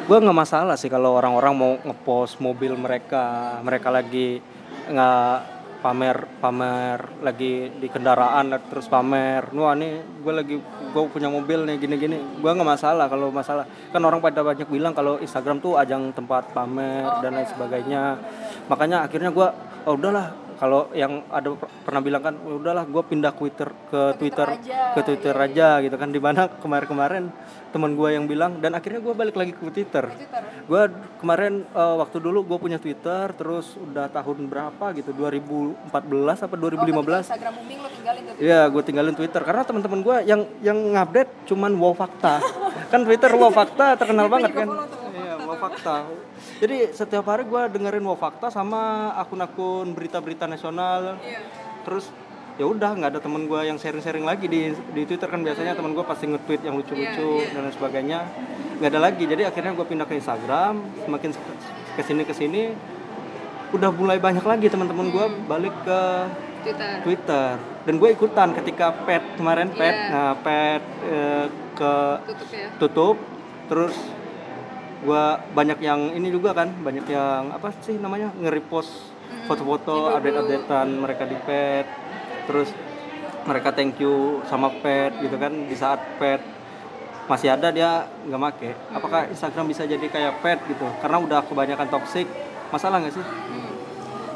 gue 0.00 0.16
nggak 0.16 0.38
masalah 0.38 0.76
sih 0.80 0.88
kalau 0.88 1.16
orang-orang 1.18 1.52
mau 1.52 1.72
ngepost 1.84 2.40
mobil 2.40 2.72
mereka 2.72 3.58
mereka 3.60 3.92
lagi 3.92 4.40
nggak 4.88 5.60
pamer 5.80 6.28
pamer 6.44 6.98
lagi 7.24 7.72
di 7.72 7.88
kendaraan 7.88 8.52
terus 8.68 8.84
pamer 8.84 9.48
wah 9.56 9.72
nih 9.72 10.20
gue 10.20 10.32
lagi 10.32 10.56
gue 10.90 11.02
punya 11.08 11.30
mobil 11.30 11.64
nih 11.64 11.76
gini-gini. 11.78 12.18
Gue 12.42 12.50
nggak 12.50 12.66
masalah 12.66 13.06
kalau 13.06 13.30
masalah. 13.30 13.64
Kan 13.94 14.02
orang 14.02 14.18
pada 14.18 14.42
banyak 14.42 14.66
bilang 14.66 14.92
kalau 14.92 15.16
Instagram 15.22 15.62
tuh 15.62 15.78
ajang 15.78 16.10
tempat 16.10 16.50
pamer 16.50 17.06
dan 17.22 17.38
lain 17.38 17.48
sebagainya. 17.48 18.18
Makanya 18.66 19.06
akhirnya 19.06 19.30
gue 19.30 19.48
oh 19.86 19.94
udahlah 19.94 20.34
kalau 20.60 20.92
yang 20.92 21.24
ada 21.32 21.56
per- 21.56 21.72
pernah 21.88 22.04
bilang 22.04 22.20
kan 22.20 22.34
"Oh, 22.44 22.60
udahlah 22.60 22.84
gue 22.84 23.00
pindah 23.00 23.32
Twitter 23.32 23.72
ke 23.88 24.20
Twitter 24.20 24.44
aja, 24.44 24.92
ke 24.92 25.00
Twitter 25.00 25.32
aja 25.32 25.80
gitu 25.80 25.96
kan. 25.96 26.12
Di 26.12 26.20
mana 26.20 26.52
kemarin-kemarin 26.52 27.32
teman 27.72 27.96
gue 27.96 28.08
yang 28.12 28.28
bilang 28.28 28.60
dan 28.60 28.76
akhirnya 28.76 29.00
gue 29.00 29.14
balik 29.16 29.40
lagi 29.40 29.56
ke 29.56 29.62
Twitter. 29.72 30.04
Twitter 30.04 30.42
gue 30.68 30.82
kemarin 31.16 31.64
eh, 31.64 31.94
waktu 31.96 32.20
dulu 32.20 32.44
gue 32.44 32.58
punya 32.60 32.76
Twitter 32.76 33.32
terus 33.32 33.78
udah 33.80 34.12
tahun 34.12 34.50
berapa 34.50 34.86
gitu 35.00 35.16
2014 35.16 36.44
apa 36.44 36.54
2015 36.60 37.24
Instagram 37.24 37.52
booming 37.56 37.78
lo 37.80 37.88
tinggalin 37.88 38.22
tuh 38.26 38.34
Iya, 38.36 38.60
gue 38.68 38.82
tinggalin 38.84 39.14
Twitter 39.16 39.42
karena 39.42 39.62
teman-teman 39.64 40.00
gue 40.04 40.16
yang 40.28 40.40
yang 40.60 40.76
ngupdate 40.76 41.30
cuman 41.48 41.72
wow 41.78 41.94
fakta. 41.96 42.42
kan 42.92 43.00
Twitter 43.06 43.30
wow 43.32 43.48
fakta 43.48 43.96
terkenal 43.96 44.26
banget 44.28 44.50
kan. 44.52 44.68
Iya, 45.14 45.34
wow 45.46 45.56
fakta. 45.56 45.94
Jadi 46.60 46.92
setiap 46.92 47.24
hari 47.24 47.48
gue 47.48 47.62
dengerin 47.72 48.04
wow 48.04 48.20
fakta 48.20 48.52
sama 48.52 49.10
akun-akun 49.16 49.96
berita-berita 49.96 50.44
nasional. 50.44 51.16
Iya. 51.24 51.40
Terus 51.88 52.12
ya 52.60 52.68
udah 52.68 52.92
nggak 52.92 53.16
ada 53.16 53.20
temen 53.24 53.48
gue 53.48 53.60
yang 53.64 53.80
sharing-sharing 53.80 54.28
lagi 54.28 54.44
di 54.44 54.68
di 54.92 55.02
Twitter 55.08 55.24
kan 55.24 55.40
biasanya 55.40 55.72
temen 55.72 55.96
gue 55.96 56.04
pasti 56.04 56.28
nge-tweet 56.28 56.60
yang 56.68 56.76
lucu-lucu 56.76 57.48
dan 57.48 57.64
lain 57.64 57.72
sebagainya. 57.72 58.20
Nggak 58.76 58.90
ada 58.92 59.00
lagi. 59.00 59.24
Jadi 59.24 59.42
akhirnya 59.48 59.72
gue 59.72 59.86
pindah 59.88 60.04
ke 60.04 60.14
Instagram. 60.20 60.84
Semakin 61.08 61.30
ke 61.96 62.02
sini 62.04 62.22
ke 62.28 62.34
sini 62.36 62.62
udah 63.70 63.90
mulai 63.94 64.18
banyak 64.18 64.42
lagi 64.42 64.66
teman-teman 64.66 65.14
gue 65.14 65.26
balik 65.46 65.74
ke 65.86 66.00
Twitter 66.66 66.92
Twitter 67.06 67.48
dan 67.86 67.94
gue 67.96 68.08
ikutan 68.10 68.48
ketika 68.52 68.90
pet 69.06 69.22
kemarin 69.38 69.70
pet 69.70 69.94
Iya. 69.94 70.10
nah 70.10 70.32
pet 70.34 70.82
eh, 71.06 71.46
ke 71.78 71.94
tutup 72.26 72.48
ya 72.50 72.66
tutup 72.82 73.16
terus 73.70 73.94
gue 75.00 75.24
banyak 75.56 75.78
yang 75.80 76.12
ini 76.12 76.28
juga 76.28 76.52
kan 76.52 76.68
banyak 76.84 77.08
yang 77.08 77.48
apa 77.56 77.72
sih 77.80 77.96
namanya 77.96 78.28
nge-repost 78.36 78.92
foto-foto 79.48 80.12
update-updatean 80.12 80.88
mereka 81.00 81.24
di 81.24 81.36
pet 81.40 81.86
terus 82.44 82.68
mereka 83.48 83.72
thank 83.72 83.96
you 83.96 84.44
sama 84.44 84.68
pet 84.84 85.16
gitu 85.24 85.40
kan 85.40 85.52
di 85.64 85.76
saat 85.76 86.00
pet 86.20 86.40
masih 87.30 87.54
ada 87.54 87.70
dia 87.70 88.10
nggak 88.26 88.40
make. 88.42 88.70
Apakah 88.90 89.30
Instagram 89.30 89.70
bisa 89.70 89.86
jadi 89.86 90.02
kayak 90.02 90.42
pet 90.42 90.58
gitu? 90.66 90.82
Karena 90.98 91.22
udah 91.22 91.40
kebanyakan 91.46 91.86
toxic 91.86 92.26
masalah 92.74 92.98
nggak 92.98 93.14
sih? 93.14 93.24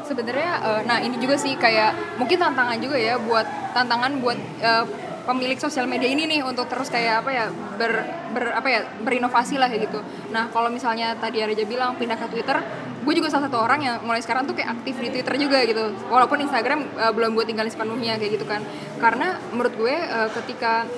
Sebenarnya 0.07 0.51
eh, 0.63 0.81
nah 0.87 0.97
ini 1.03 1.19
juga 1.19 1.35
sih 1.35 1.59
kayak 1.59 2.15
mungkin 2.15 2.39
tantangan 2.39 2.79
juga 2.79 2.95
ya 2.95 3.19
buat 3.19 3.43
tantangan 3.75 4.23
buat 4.23 4.39
eh, 4.63 4.85
pemilik 5.25 5.57
sosial 5.57 5.89
media 5.89 6.07
ini 6.07 6.29
nih 6.29 6.41
untuk 6.45 6.69
terus 6.69 6.87
kayak 6.93 7.25
apa 7.25 7.29
ya 7.33 7.45
ber, 7.49 7.91
ber 8.31 8.43
apa 8.53 8.67
ya 8.69 8.79
berinovasi 9.01 9.57
lah 9.57 9.67
kayak 9.67 9.89
gitu. 9.89 9.99
Nah 10.31 10.53
kalau 10.53 10.69
misalnya 10.69 11.17
tadi 11.17 11.41
Arja 11.41 11.65
bilang 11.65 11.97
pindah 11.97 12.15
ke 12.15 12.29
Twitter 12.29 12.57
gue 13.05 13.13
juga 13.13 13.29
salah 13.29 13.45
satu 13.45 13.61
orang 13.61 13.79
yang 13.85 13.95
mulai 14.01 14.17
sekarang 14.17 14.49
tuh 14.49 14.57
kayak 14.57 14.81
aktif 14.81 14.97
di 14.97 15.13
Twitter 15.13 15.37
juga 15.37 15.61
gitu. 15.61 15.93
Walaupun 16.09 16.41
Instagram 16.41 16.79
eh, 16.97 17.11
belum 17.13 17.37
gue 17.37 17.45
tinggalin 17.45 17.69
sepenuhnya 17.69 18.17
kayak 18.17 18.41
gitu 18.41 18.45
kan. 18.49 18.65
Karena 18.97 19.37
menurut 19.53 19.73
gue 19.77 19.93
eh, 19.93 20.29
ketika 20.33 20.89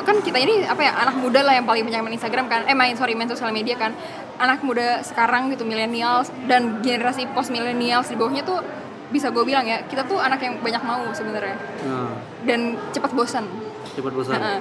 kan 0.00 0.16
kita 0.24 0.38
ini 0.40 0.64
apa 0.64 0.80
ya 0.80 0.96
anak 0.96 1.20
muda 1.20 1.44
lah 1.44 1.52
yang 1.58 1.66
paling 1.66 1.82
banyak 1.82 2.00
main 2.06 2.14
Instagram 2.14 2.46
kan. 2.46 2.62
Eh 2.70 2.78
main 2.78 2.94
sorry 2.94 3.18
main 3.18 3.26
sosial 3.26 3.50
media 3.50 3.74
kan. 3.74 3.90
Anak 4.38 4.62
muda 4.62 5.02
sekarang 5.02 5.50
gitu 5.52 5.66
millennials 5.66 6.30
dan 6.46 6.80
generasi 6.80 7.28
post 7.34 7.50
millennials 7.52 8.08
di 8.08 8.16
bawahnya 8.16 8.46
tuh 8.46 8.62
bisa 9.10 9.28
gue 9.34 9.42
bilang 9.42 9.66
ya 9.66 9.82
kita 9.86 10.06
tuh 10.06 10.18
anak 10.22 10.40
yang 10.40 10.58
banyak 10.62 10.82
mau 10.86 11.02
sebenarnya. 11.10 11.58
Nah, 11.86 12.14
dan 12.46 12.78
cepat 12.94 13.10
bosan. 13.12 13.44
Cepat 13.94 14.12
bosan. 14.14 14.38
Nah, 14.38 14.58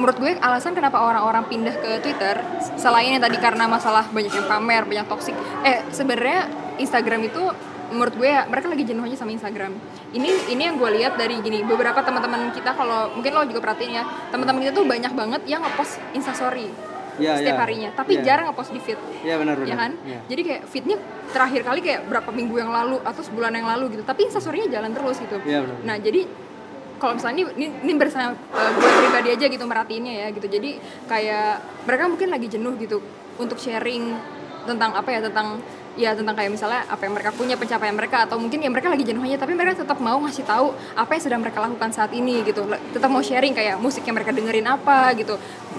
menurut 0.00 0.16
gue 0.16 0.32
alasan 0.40 0.72
kenapa 0.72 0.98
orang-orang 1.04 1.44
pindah 1.46 1.76
ke 1.76 2.00
Twitter 2.00 2.40
selain 2.80 3.12
yang 3.12 3.22
tadi 3.22 3.36
karena 3.36 3.68
masalah 3.68 4.08
banyak 4.08 4.32
yang 4.32 4.48
pamer 4.48 4.88
banyak 4.88 5.04
toksik 5.04 5.36
eh 5.68 5.84
sebenarnya 5.92 6.48
Instagram 6.80 7.28
itu 7.28 7.44
menurut 7.92 8.16
gue 8.16 8.24
ya 8.24 8.48
mereka 8.48 8.72
lagi 8.72 8.88
jenuh 8.88 9.04
aja 9.04 9.20
sama 9.20 9.36
Instagram. 9.36 9.76
Ini 10.16 10.48
ini 10.48 10.62
yang 10.64 10.80
gue 10.80 10.90
lihat 10.96 11.20
dari 11.20 11.36
gini 11.44 11.60
beberapa 11.60 12.00
teman-teman 12.00 12.48
kita 12.56 12.72
kalau 12.72 13.12
mungkin 13.12 13.36
lo 13.36 13.44
juga 13.44 13.60
perhatiin 13.68 13.92
ya 14.00 14.04
teman-teman 14.32 14.64
kita 14.64 14.72
tuh 14.72 14.88
banyak 14.88 15.12
banget 15.12 15.42
yang 15.44 15.60
ngepost 15.60 16.00
instastory 16.16 16.72
Ya, 17.22 17.32
setiap 17.38 17.54
ya. 17.54 17.62
harinya 17.62 17.88
tapi 17.94 18.12
Ya. 18.12 18.22
jarang 18.24 18.44
ngepost 18.46 18.70
di 18.70 18.80
feed 18.80 18.98
ya 19.22 19.34
benar 19.36 19.54
benar 19.54 19.68
ya 19.70 19.76
kan 19.78 19.92
Ya. 20.02 20.18
jadi 20.26 20.42
kayak 20.42 20.62
feednya 20.66 20.96
terakhir 21.30 21.60
kali 21.62 21.80
kayak 21.80 22.00
berapa 22.04 22.30
minggu 22.30 22.54
yang 22.58 22.68
lalu 22.68 22.98
atau 23.00 23.22
sebulan 23.22 23.52
yang 23.54 23.68
lalu 23.68 23.84
gitu 23.90 24.02
tapi 24.02 24.26
instastorynya 24.26 24.68
jalan 24.68 24.90
terus 24.90 25.16
gitu 25.16 25.38
Iya, 25.42 25.62
benar. 25.62 25.76
nah 25.82 25.96
jadi 25.96 26.26
kalau 26.98 27.18
misalnya 27.18 27.36
ini 27.36 27.44
ini, 27.56 27.66
ini 27.82 27.92
bersama 27.96 28.30
uh, 28.30 28.70
gue 28.72 28.90
pribadi 29.00 29.28
aja 29.32 29.46
gitu 29.48 29.64
merhatiinnya 29.64 30.14
ya 30.14 30.26
gitu 30.30 30.46
jadi 30.46 30.70
kayak 31.06 31.48
mereka 31.82 32.02
mungkin 32.06 32.28
lagi 32.30 32.46
jenuh 32.46 32.74
gitu 32.76 32.98
untuk 33.38 33.58
sharing 33.58 34.14
tentang 34.62 34.94
apa 34.94 35.10
ya 35.10 35.18
tentang 35.18 35.58
ya 35.92 36.16
tentang 36.16 36.32
kayak 36.32 36.50
misalnya 36.56 36.88
apa 36.88 37.04
yang 37.04 37.12
mereka 37.12 37.30
punya 37.36 37.54
pencapaian 37.60 37.92
mereka 37.92 38.24
atau 38.24 38.40
mungkin 38.40 38.64
ya 38.64 38.70
mereka 38.72 38.88
lagi 38.88 39.04
jenuh 39.04 39.20
aja 39.28 39.44
tapi 39.44 39.52
mereka 39.52 39.84
tetap 39.84 40.00
mau 40.00 40.16
ngasih 40.24 40.44
tahu 40.48 40.72
apa 40.96 41.10
yang 41.12 41.22
sedang 41.22 41.40
mereka 41.44 41.58
lakukan 41.60 41.90
saat 41.92 42.10
ini 42.16 42.40
gitu. 42.48 42.64
Tetap 42.96 43.10
mau 43.12 43.20
sharing 43.20 43.52
kayak 43.52 43.76
musik 43.76 44.02
yang 44.08 44.16
mereka 44.16 44.32
dengerin 44.32 44.64
apa 44.64 45.12
gitu. 45.16 45.36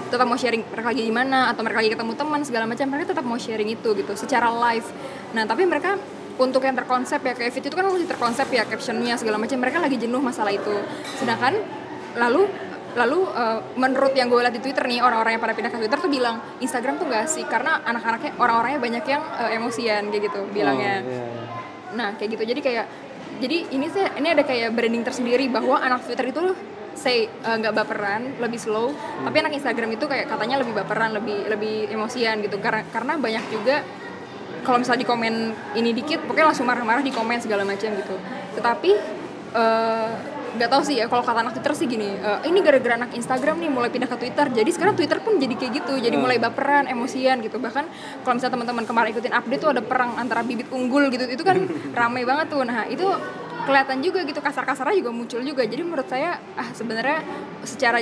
Tetap 0.08 0.26
mau 0.26 0.38
sharing 0.38 0.62
mereka 0.62 0.86
lagi 0.94 1.02
di 1.02 1.14
mana 1.14 1.50
atau 1.50 1.66
mereka 1.66 1.78
lagi 1.82 1.92
ketemu 1.98 2.12
teman 2.14 2.40
segala 2.46 2.64
macam 2.70 2.86
mereka 2.86 3.06
tetap 3.10 3.24
mau 3.26 3.38
sharing 3.38 3.68
itu 3.74 3.88
gitu 3.98 4.12
secara 4.14 4.48
live. 4.50 4.86
Nah 5.34 5.42
tapi 5.46 5.66
mereka 5.66 5.98
untuk 6.34 6.66
yang 6.66 6.74
terkonsep 6.74 7.22
ya 7.22 7.34
kayak 7.34 7.50
fit 7.54 7.62
itu 7.62 7.74
kan 7.74 7.86
masih 7.86 8.10
terkonsep 8.10 8.46
ya 8.50 8.66
captionnya 8.66 9.14
segala 9.14 9.38
macam 9.38 9.58
mereka 9.58 9.78
lagi 9.82 9.98
jenuh 9.98 10.22
masalah 10.22 10.50
itu. 10.50 10.74
Sedangkan 11.18 11.58
lalu 12.14 12.46
lalu 12.94 13.26
eh, 13.26 13.58
menurut 13.74 14.14
yang 14.14 14.30
gue 14.30 14.38
lihat 14.38 14.54
di 14.54 14.62
Twitter 14.62 14.86
nih 14.86 15.02
orang-orang 15.02 15.38
yang 15.38 15.42
pada 15.42 15.54
pindah 15.54 15.70
ke 15.74 15.78
Twitter 15.82 15.98
tuh 15.98 16.10
bilang 16.10 16.38
Instagram 16.62 16.94
tuh 16.96 17.06
gak 17.10 17.22
asik 17.26 17.46
karena 17.50 17.82
anak-anaknya 17.82 18.32
orang-orangnya 18.38 18.80
banyak 18.80 19.04
yang 19.04 19.22
eh, 19.42 19.56
emosian 19.58 20.02
kayak 20.14 20.22
gitu 20.30 20.40
bilangnya. 20.54 21.02
Oh, 21.02 21.10
iya. 21.10 21.26
nah 21.94 22.08
kayak 22.14 22.38
gitu. 22.38 22.44
Jadi 22.54 22.60
kayak 22.62 22.86
jadi 23.42 23.56
ini 23.74 23.86
sih 23.90 24.04
ini 24.22 24.28
ada 24.30 24.42
kayak 24.46 24.70
branding 24.70 25.02
tersendiri 25.02 25.50
bahwa 25.50 25.82
anak 25.82 26.06
Twitter 26.06 26.30
itu 26.30 26.54
say 26.94 27.26
eh, 27.26 27.56
nggak 27.58 27.74
baperan 27.74 28.38
lebih 28.38 28.62
slow. 28.62 28.94
Tapi 29.26 29.36
anak 29.42 29.52
Instagram 29.58 29.90
itu 29.98 30.06
kayak 30.06 30.30
katanya 30.30 30.62
lebih 30.62 30.78
baperan 30.78 31.10
lebih 31.18 31.50
lebih 31.50 31.90
emosian 31.90 32.38
gitu. 32.46 32.62
Karena 32.62 32.86
karena 32.94 33.18
banyak 33.18 33.44
juga 33.50 33.82
kalau 34.62 34.80
misalnya 34.80 35.02
di 35.02 35.08
komen 35.08 35.34
ini 35.76 35.90
dikit 35.92 36.24
pokoknya 36.24 36.54
langsung 36.54 36.64
marah-marah 36.64 37.02
di 37.02 37.10
komen 37.10 37.42
segala 37.42 37.66
macam 37.66 37.90
gitu. 37.90 38.16
Tetapi 38.54 38.90
eh, 39.50 40.33
nggak 40.54 40.70
tahu 40.70 40.82
sih 40.86 41.02
ya 41.02 41.10
kalau 41.10 41.26
kata 41.26 41.42
anak 41.42 41.52
Twitter 41.58 41.74
sih 41.74 41.86
gini 41.90 42.14
eh, 42.14 42.38
ini 42.46 42.62
gara-gara 42.62 42.94
anak 42.94 43.10
Instagram 43.18 43.58
nih 43.58 43.70
mulai 43.70 43.90
pindah 43.90 44.06
ke 44.06 44.16
Twitter. 44.18 44.46
Jadi 44.54 44.70
sekarang 44.70 44.94
Twitter 44.94 45.18
pun 45.18 45.34
jadi 45.36 45.54
kayak 45.58 45.72
gitu 45.82 45.98
jadi 45.98 46.14
mulai 46.14 46.38
baperan 46.38 46.86
emosian 46.86 47.42
gitu. 47.42 47.58
Bahkan 47.58 47.84
kalau 48.22 48.34
misalnya 48.38 48.54
teman-teman 48.54 48.84
kemarin 48.86 49.08
ikutin 49.10 49.34
update 49.34 49.60
tuh 49.60 49.70
ada 49.74 49.82
perang 49.82 50.14
antara 50.14 50.46
bibit 50.46 50.70
unggul 50.70 51.10
gitu 51.10 51.26
itu 51.26 51.42
kan 51.42 51.58
ramai 51.98 52.22
banget 52.22 52.54
tuh. 52.54 52.62
Nah 52.62 52.86
itu 52.86 53.06
kelihatan 53.64 53.98
juga 54.04 54.22
gitu 54.22 54.38
kasar-kasarnya 54.38 54.96
juga 55.02 55.10
muncul 55.10 55.40
juga. 55.42 55.66
Jadi 55.66 55.82
menurut 55.82 56.06
saya 56.06 56.38
ah 56.54 56.70
sebenarnya 56.70 57.18
secara 57.66 57.98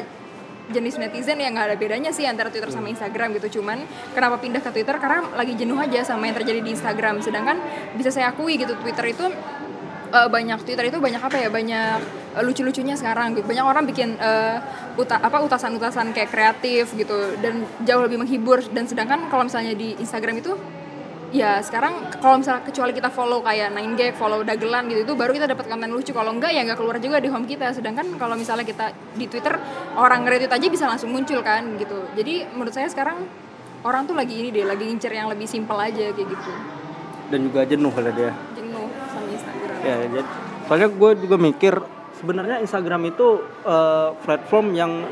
jenis 0.71 0.95
netizen 0.95 1.43
ya 1.43 1.51
nggak 1.51 1.67
ada 1.75 1.77
bedanya 1.77 2.11
sih 2.15 2.23
antara 2.29 2.53
Twitter 2.53 2.69
sama 2.69 2.93
Instagram 2.93 3.33
gitu. 3.41 3.61
Cuman 3.61 3.81
kenapa 4.13 4.37
pindah 4.39 4.61
ke 4.61 4.71
Twitter? 4.71 4.95
Karena 5.01 5.25
lagi 5.35 5.57
jenuh 5.57 5.81
aja 5.81 6.05
sama 6.05 6.29
yang 6.29 6.37
terjadi 6.37 6.61
di 6.61 6.71
Instagram. 6.77 7.25
Sedangkan 7.25 7.57
bisa 7.97 8.13
saya 8.13 8.31
akui 8.31 8.61
gitu 8.61 8.77
Twitter 8.79 9.17
itu 9.17 9.25
uh, 10.13 10.29
banyak 10.29 10.61
Twitter 10.63 10.93
itu 10.93 10.99
banyak 11.01 11.23
apa 11.23 11.37
ya? 11.41 11.49
Banyak 11.51 12.22
uh, 12.37 12.43
lucu-lucunya 12.45 12.97
sekarang 12.97 13.37
gitu. 13.37 13.47
banyak 13.47 13.65
orang 13.65 13.85
bikin 13.85 14.17
uh, 14.19 14.59
uta 14.97 15.21
apa 15.21 15.41
utasan-utasan 15.45 16.13
kayak 16.13 16.33
kreatif 16.33 16.93
gitu 16.97 17.37
dan 17.41 17.65
jauh 17.85 18.03
lebih 18.05 18.21
menghibur. 18.21 18.61
Dan 18.73 18.89
sedangkan 18.89 19.29
kalau 19.29 19.49
misalnya 19.49 19.73
di 19.77 19.97
Instagram 20.01 20.41
itu 20.41 20.53
ya 21.33 21.65
sekarang 21.65 22.13
kalau 22.21 22.45
misalnya 22.45 22.61
kecuali 22.61 22.93
kita 22.93 23.09
follow 23.09 23.41
kayak 23.41 23.73
Nine 23.73 23.97
Gag, 23.97 24.13
follow 24.21 24.45
dagelan 24.45 24.85
gitu 24.93 25.09
itu 25.09 25.15
baru 25.17 25.33
kita 25.33 25.49
dapat 25.49 25.65
konten 25.65 25.91
lucu. 25.91 26.13
Kalau 26.13 26.31
enggak 26.33 26.53
ya 26.53 26.61
nggak 26.65 26.79
keluar 26.79 26.97
juga 27.01 27.19
di 27.19 27.29
home 27.33 27.49
kita. 27.49 27.73
Sedangkan 27.73 28.07
kalau 28.21 28.37
misalnya 28.37 28.69
kita 28.69 28.93
di 29.17 29.25
Twitter 29.27 29.57
orang 29.97 30.29
nge 30.29 30.49
aja 30.53 30.67
bisa 30.69 30.85
langsung 30.89 31.09
muncul 31.09 31.41
kan 31.41 31.65
gitu. 31.81 32.05
Jadi 32.13 32.53
menurut 32.53 32.73
saya 32.77 32.89
sekarang 32.93 33.25
orang 33.83 34.07
tuh 34.07 34.15
lagi 34.15 34.39
ini 34.39 34.49
deh 34.55 34.69
lagi 34.69 34.85
ngincer 34.87 35.11
yang 35.11 35.27
lebih 35.33 35.49
simpel 35.49 35.81
aja 35.81 36.13
kayak 36.13 36.29
gitu. 36.29 36.53
Dan 37.33 37.49
juga 37.49 37.65
jenuh 37.65 37.89
kali 37.89 38.13
dia. 38.13 38.31
Jenuh 38.53 38.87
sama 39.09 39.29
Instagram. 39.33 39.77
Ya 39.83 39.97
jadi 40.05 40.21
soalnya 40.69 40.89
gue 40.93 41.11
juga 41.27 41.37
mikir 41.41 41.75
sebenarnya 42.23 42.63
Instagram 42.63 43.11
itu 43.11 43.43
uh, 43.67 44.15
platform 44.23 44.79
yang 44.79 45.03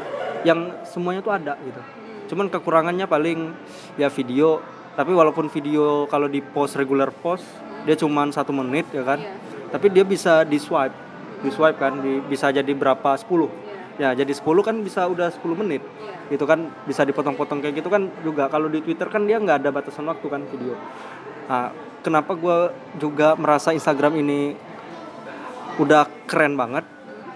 yang 0.47 0.71
semuanya 0.87 1.21
tuh 1.21 1.35
ada 1.35 1.59
gitu. 1.67 1.83
Hmm. 1.83 2.25
cuman 2.31 2.47
kekurangannya 2.47 3.11
paling 3.11 3.51
ya 3.99 4.07
video. 4.07 4.63
Tapi 4.95 5.11
walaupun 5.15 5.51
video 5.51 6.07
kalau 6.07 6.31
di 6.31 6.39
post 6.39 6.79
regular 6.79 7.11
post 7.11 7.43
dia 7.83 7.99
cuma 7.99 8.23
satu 8.31 8.55
menit 8.55 8.87
ya 8.95 9.03
kan? 9.03 9.19
Yeah. 9.19 9.75
tapi 9.75 9.91
dia 9.91 10.07
bisa 10.07 10.47
di 10.47 10.63
swipe. 10.63 10.95
Di 11.43 11.51
swipe 11.51 11.81
kan 11.81 11.99
di, 11.99 12.23
bisa 12.23 12.55
jadi 12.55 12.71
berapa? 12.71 13.17
10 13.19 13.27
yeah. 13.99 14.15
ya 14.15 14.23
jadi 14.23 14.33
10 14.33 14.47
kan 14.63 14.77
bisa 14.87 15.11
udah 15.11 15.35
10 15.35 15.61
menit. 15.67 15.83
Yeah. 15.83 16.39
gitu 16.39 16.47
kan 16.47 16.71
bisa 16.87 17.03
dipotong-potong 17.03 17.59
kayak 17.59 17.83
gitu 17.83 17.91
kan 17.91 18.07
juga. 18.23 18.47
Kalau 18.47 18.71
di 18.71 18.79
Twitter 18.87 19.11
kan 19.11 19.27
dia 19.27 19.43
nggak 19.43 19.67
ada 19.67 19.71
batasan 19.75 20.07
waktu 20.07 20.27
kan 20.31 20.47
video. 20.47 20.79
Nah 21.51 21.75
kenapa 22.07 22.39
gue 22.39 22.59
juga 23.03 23.35
merasa 23.35 23.75
Instagram 23.75 24.21
ini 24.23 24.55
udah 25.81 26.05
keren 26.29 26.55
banget 26.61 26.85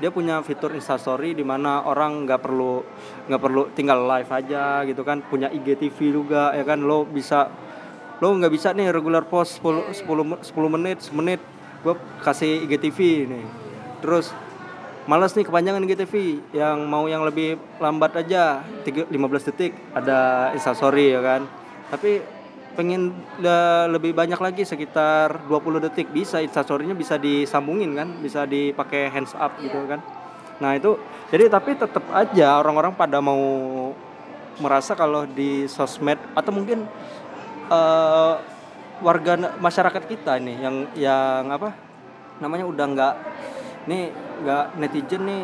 dia 0.05 0.13
punya 0.13 0.45
fitur 0.45 0.77
instastory 0.77 1.33
di 1.33 1.41
mana 1.41 1.81
orang 1.89 2.29
nggak 2.29 2.45
perlu 2.45 2.85
nggak 3.25 3.41
perlu 3.41 3.73
tinggal 3.73 4.05
live 4.05 4.29
aja 4.29 4.85
gitu 4.85 5.01
kan. 5.01 5.25
Punya 5.25 5.49
IGTV 5.49 5.97
juga 6.13 6.53
ya 6.53 6.61
kan. 6.61 6.77
Lo 6.85 7.09
bisa 7.09 7.49
lo 8.21 8.37
nggak 8.37 8.53
bisa 8.53 8.77
nih 8.77 8.93
regular 8.93 9.25
post 9.25 9.65
10 9.65 10.05
10 10.05 10.45
10 10.45 10.77
menit 10.77 11.01
semenit. 11.01 11.41
Gue 11.81 11.97
kasih 12.21 12.69
IGTV 12.69 13.33
nih. 13.33 13.45
Terus 14.05 14.29
malas 15.09 15.33
nih 15.33 15.49
kepanjangan 15.49 15.81
IGTV 15.89 16.45
yang 16.53 16.85
mau 16.85 17.09
yang 17.09 17.25
lebih 17.25 17.57
lambat 17.81 18.29
aja 18.29 18.61
3, 18.85 19.09
15 19.09 19.49
detik 19.49 19.73
ada 19.97 20.53
instastory 20.53 21.17
ya 21.17 21.25
kan. 21.25 21.49
Tapi 21.89 22.21
pengen 22.75 23.15
lebih 23.91 24.13
banyak 24.13 24.39
lagi 24.39 24.63
sekitar 24.67 25.47
20 25.47 25.85
detik. 25.89 26.11
Bisa 26.11 26.43
instastorynya 26.43 26.93
bisa 26.93 27.17
disambungin 27.17 27.95
kan 27.95 28.09
bisa 28.19 28.45
dipakai 28.45 29.09
hands 29.09 29.33
up 29.39 29.55
gitu 29.63 29.79
kan. 29.87 30.03
Nah 30.59 30.77
itu 30.79 30.99
jadi 31.31 31.51
tapi 31.51 31.75
tetap 31.75 32.05
aja 32.15 32.59
orang-orang 32.61 32.95
pada 32.95 33.19
mau 33.19 33.41
merasa 34.63 34.95
kalau 34.95 35.27
di 35.27 35.67
sosmed 35.67 36.19
atau 36.35 36.55
mungkin 36.55 36.87
uh, 37.71 38.39
warga 39.03 39.59
masyarakat 39.59 40.03
kita 40.07 40.39
nih 40.39 40.57
yang 40.63 40.77
yang 40.95 41.43
apa 41.51 41.75
namanya 42.39 42.65
udah 42.71 42.87
nggak 42.87 43.15
nih 43.91 44.15
nggak 44.45 44.65
netizen 44.79 45.23
nih. 45.27 45.43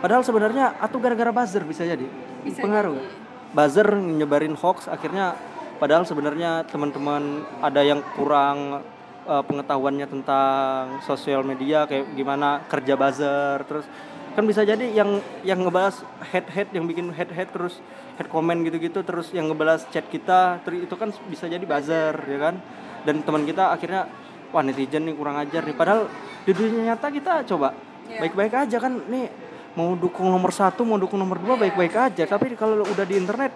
Padahal 0.00 0.24
sebenarnya 0.24 0.80
atau 0.80 0.96
gara-gara 0.96 1.28
buzzer 1.34 1.60
bisa 1.66 1.84
jadi. 1.84 2.06
Bisa 2.40 2.64
pengaruh. 2.64 2.96
jadi. 2.96 3.18
buzzer 3.50 3.88
nyebarin 3.98 4.54
hoax 4.54 4.86
akhirnya 4.86 5.34
padahal 5.80 6.04
sebenarnya 6.04 6.68
teman-teman 6.68 7.48
ada 7.64 7.80
yang 7.80 8.04
kurang 8.12 8.84
uh, 9.24 9.42
pengetahuannya 9.42 10.06
tentang 10.06 11.00
sosial 11.08 11.40
media 11.40 11.88
kayak 11.88 12.12
gimana 12.12 12.60
kerja 12.68 12.94
buzzer 13.00 13.64
terus 13.64 13.88
kan 14.30 14.46
bisa 14.46 14.62
jadi 14.62 14.86
yang 14.94 15.18
yang 15.42 15.58
ngebahas 15.58 16.06
head 16.30 16.46
head 16.54 16.68
yang 16.70 16.86
bikin 16.86 17.10
head 17.10 17.32
head 17.34 17.50
terus 17.50 17.82
head 18.14 18.30
comment 18.30 18.62
gitu-gitu 18.62 19.02
terus 19.02 19.34
yang 19.34 19.50
ngebahas 19.50 19.88
chat 19.90 20.06
kita 20.06 20.62
terus 20.62 20.86
itu 20.86 20.94
kan 20.94 21.10
bisa 21.26 21.50
jadi 21.50 21.64
buzzer 21.66 22.14
ya 22.14 22.38
kan? 22.38 22.54
Dan 23.02 23.24
teman 23.26 23.42
kita 23.42 23.74
akhirnya 23.74 24.06
wah 24.54 24.62
netizen 24.62 25.08
nih 25.08 25.16
kurang 25.18 25.40
ajar 25.40 25.66
nih. 25.66 25.74
Padahal 25.74 26.06
di 26.46 26.52
dunia 26.54 26.94
nyata 26.94 27.10
kita 27.10 27.42
coba 27.48 27.74
iya. 28.06 28.22
baik-baik 28.22 28.54
aja 28.54 28.76
kan 28.78 29.02
nih 29.10 29.26
mau 29.74 29.94
dukung 29.98 30.30
nomor 30.30 30.50
satu 30.54 30.86
mau 30.86 31.00
dukung 31.00 31.18
nomor 31.18 31.42
dua 31.42 31.58
baik-baik 31.58 31.94
aja. 31.98 32.22
Tapi 32.22 32.54
kalau 32.54 32.86
udah 32.86 33.02
di 33.02 33.18
internet 33.18 33.50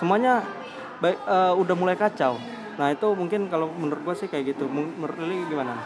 semuanya 0.00 0.40
baik 1.04 1.18
uh, 1.28 1.52
udah 1.60 1.74
mulai 1.76 1.96
kacau 2.00 2.40
nah 2.80 2.88
itu 2.88 3.06
mungkin 3.12 3.52
kalau 3.52 3.68
menurut 3.68 4.00
gue 4.00 4.14
sih 4.24 4.28
kayak 4.32 4.56
gitu 4.56 4.64
menurut 4.72 5.14
Lili 5.20 5.44
gimana 5.46 5.76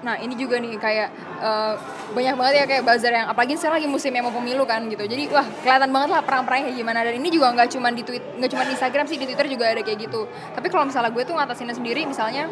Nah 0.00 0.16
ini 0.16 0.32
juga 0.32 0.56
nih 0.56 0.80
kayak 0.80 1.08
uh, 1.44 1.76
banyak 2.16 2.34
banget 2.36 2.54
ya 2.56 2.64
kayak 2.64 2.82
bazar 2.88 3.12
yang 3.12 3.28
apalagi 3.28 3.54
sekarang 3.60 3.84
lagi 3.84 3.88
musim 3.88 4.12
yang 4.16 4.24
mau 4.24 4.32
pemilu 4.32 4.64
kan 4.64 4.80
gitu. 4.88 5.04
Jadi 5.04 5.28
wah 5.28 5.44
kelihatan 5.60 5.92
banget 5.92 6.10
lah 6.16 6.22
perang-perangnya 6.24 6.72
gimana 6.72 7.04
dan 7.04 7.14
ini 7.20 7.28
juga 7.28 7.52
nggak 7.52 7.68
cuma 7.68 7.92
di 7.92 8.00
tweet 8.00 8.24
nggak 8.40 8.50
cuma 8.50 8.62
di 8.64 8.72
Instagram 8.72 9.04
sih 9.04 9.20
di 9.20 9.28
Twitter 9.28 9.46
juga 9.52 9.68
ada 9.68 9.84
kayak 9.84 10.08
gitu. 10.08 10.24
Tapi 10.56 10.66
kalau 10.72 10.88
misalnya 10.88 11.12
gue 11.12 11.22
tuh 11.28 11.36
ngatasinnya 11.36 11.76
sendiri 11.76 12.08
misalnya 12.08 12.48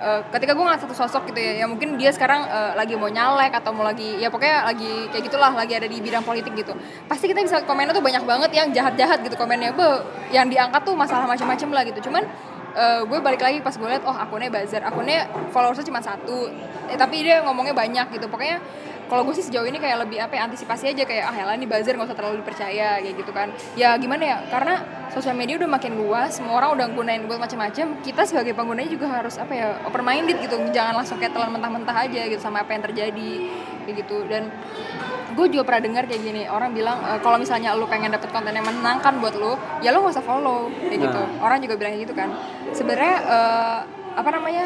uh, 0.00 0.20
ketika 0.32 0.52
gue 0.52 0.64
ngeliat 0.64 0.82
satu 0.82 0.94
sosok 0.96 1.32
gitu 1.32 1.40
ya, 1.40 1.64
ya 1.64 1.66
mungkin 1.66 1.96
dia 2.00 2.12
sekarang 2.12 2.44
uh, 2.46 2.72
lagi 2.76 2.96
mau 2.96 3.08
nyalek 3.08 3.52
atau 3.56 3.72
mau 3.72 3.84
lagi 3.84 4.16
ya 4.20 4.28
pokoknya 4.28 4.66
lagi 4.68 5.08
kayak 5.12 5.24
gitulah 5.28 5.52
lagi 5.52 5.74
ada 5.76 5.88
di 5.88 5.98
bidang 6.00 6.24
politik 6.24 6.52
gitu. 6.56 6.72
Pasti 7.08 7.28
kita 7.28 7.44
bisa 7.44 7.62
komennya 7.64 7.96
tuh 7.96 8.04
banyak 8.04 8.24
banget 8.24 8.50
yang 8.52 8.68
jahat-jahat 8.72 9.20
gitu 9.24 9.36
komennya, 9.36 9.72
be 9.72 9.86
yang 10.32 10.48
diangkat 10.48 10.82
tuh 10.84 10.94
masalah 10.96 11.24
macam-macam 11.28 11.68
lah 11.72 11.82
gitu. 11.88 12.10
Cuman 12.10 12.24
uh, 12.76 13.00
gue 13.08 13.18
balik 13.18 13.40
lagi 13.40 13.58
pas 13.64 13.72
gue 13.72 13.88
liat 13.88 14.04
oh 14.04 14.14
akunnya 14.14 14.52
buzzer 14.52 14.84
akunnya 14.84 15.26
followersnya 15.50 15.88
cuma 15.88 16.00
satu 16.04 16.52
eh, 16.92 16.98
tapi 17.00 17.24
dia 17.24 17.40
ngomongnya 17.42 17.72
banyak 17.72 18.06
gitu 18.20 18.28
pokoknya 18.28 18.60
kalau 19.06 19.22
gue 19.26 19.34
sih 19.38 19.46
sejauh 19.46 19.66
ini 19.66 19.78
kayak 19.78 20.06
lebih 20.06 20.18
apa 20.18 20.34
ya, 20.34 20.42
antisipasi 20.50 20.90
aja 20.90 21.02
kayak 21.06 21.24
ah 21.30 21.34
ya 21.34 21.44
ini 21.54 21.66
buzzer 21.66 21.94
nggak 21.94 22.10
usah 22.10 22.18
terlalu 22.18 22.42
dipercaya 22.42 22.98
kayak 22.98 23.14
gitu 23.16 23.32
kan. 23.32 23.48
Ya 23.78 23.94
gimana 23.96 24.22
ya 24.22 24.36
karena 24.50 24.82
sosial 25.14 25.38
media 25.38 25.56
udah 25.56 25.70
makin 25.70 25.96
luas 25.96 26.36
semua 26.36 26.58
orang 26.58 26.76
udah 26.76 26.86
gunain 26.92 27.22
buat 27.24 27.38
macam-macam 27.40 28.02
kita 28.02 28.22
sebagai 28.26 28.52
penggunanya 28.52 28.90
juga 28.90 29.06
harus 29.08 29.38
apa 29.38 29.52
ya 29.54 29.68
open 29.86 30.02
minded 30.02 30.42
gitu. 30.42 30.58
Jangan 30.74 30.98
langsung 30.98 31.16
kayak 31.22 31.32
telan 31.32 31.54
mentah-mentah 31.54 31.96
aja 31.96 32.22
gitu 32.26 32.40
sama 32.42 32.66
apa 32.66 32.74
yang 32.74 32.82
terjadi 32.82 33.30
kayak 33.86 33.96
gitu. 34.02 34.26
Dan 34.26 34.50
gue 35.36 35.46
juga 35.52 35.62
pernah 35.68 35.82
dengar 35.84 36.04
kayak 36.08 36.22
gini 36.24 36.42
orang 36.48 36.72
bilang 36.72 36.96
e, 37.04 37.20
kalau 37.20 37.36
misalnya 37.36 37.76
lu 37.76 37.84
pengen 37.84 38.08
dapet 38.08 38.32
konten 38.32 38.56
yang 38.56 38.64
menenangkan 38.64 39.20
buat 39.20 39.36
lu 39.36 39.52
ya 39.84 39.92
lu 39.92 40.00
gak 40.00 40.16
usah 40.16 40.24
follow 40.24 40.72
kayak 40.88 41.12
gitu. 41.12 41.20
Nah. 41.20 41.44
orang 41.44 41.60
juga 41.60 41.74
bilang 41.76 41.94
gitu 42.00 42.16
kan. 42.16 42.32
Sebenarnya 42.72 43.14
uh, 43.24 43.78
apa 44.16 44.30
namanya 44.32 44.64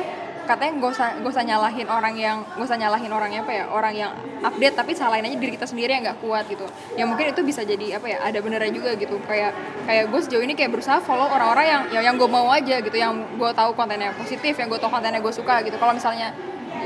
katanya 0.50 0.72
gak 0.82 0.90
usah 0.90 1.08
gak 1.22 1.30
usah 1.30 1.44
nyalahin 1.46 1.86
orang 1.86 2.14
yang 2.18 2.36
gak 2.42 2.66
usah 2.66 2.74
nyalahin 2.74 3.12
orangnya 3.14 3.40
apa 3.46 3.52
ya 3.54 3.64
orang 3.70 3.94
yang 3.94 4.10
update 4.42 4.74
tapi 4.74 4.92
salahin 4.98 5.22
aja 5.22 5.36
diri 5.38 5.52
kita 5.54 5.68
sendiri 5.68 5.94
yang 5.94 6.02
nggak 6.02 6.18
kuat 6.18 6.44
gitu. 6.50 6.66
Ya 6.98 7.06
mungkin 7.06 7.30
itu 7.30 7.40
bisa 7.46 7.62
jadi 7.62 8.00
apa 8.00 8.06
ya 8.10 8.18
ada 8.24 8.38
benernya 8.42 8.72
juga 8.74 8.96
gitu. 8.98 9.20
Kayak 9.28 9.54
kayak 9.86 10.10
gue 10.10 10.20
sejauh 10.26 10.42
ini 10.42 10.58
kayak 10.58 10.74
berusaha 10.74 10.98
follow 11.04 11.28
orang-orang 11.30 11.66
yang 11.68 11.82
yang, 11.94 12.04
yang 12.10 12.16
gue 12.18 12.26
mau 12.26 12.48
aja 12.50 12.82
gitu 12.82 12.96
yang 12.96 13.14
gue 13.38 13.50
tahu 13.54 13.70
kontennya 13.78 14.10
positif 14.16 14.58
yang 14.58 14.66
gue 14.66 14.80
tahu 14.80 14.90
kontennya 14.90 15.22
gue 15.22 15.32
suka 15.32 15.62
gitu. 15.62 15.76
Kalau 15.76 15.94
misalnya 15.94 16.34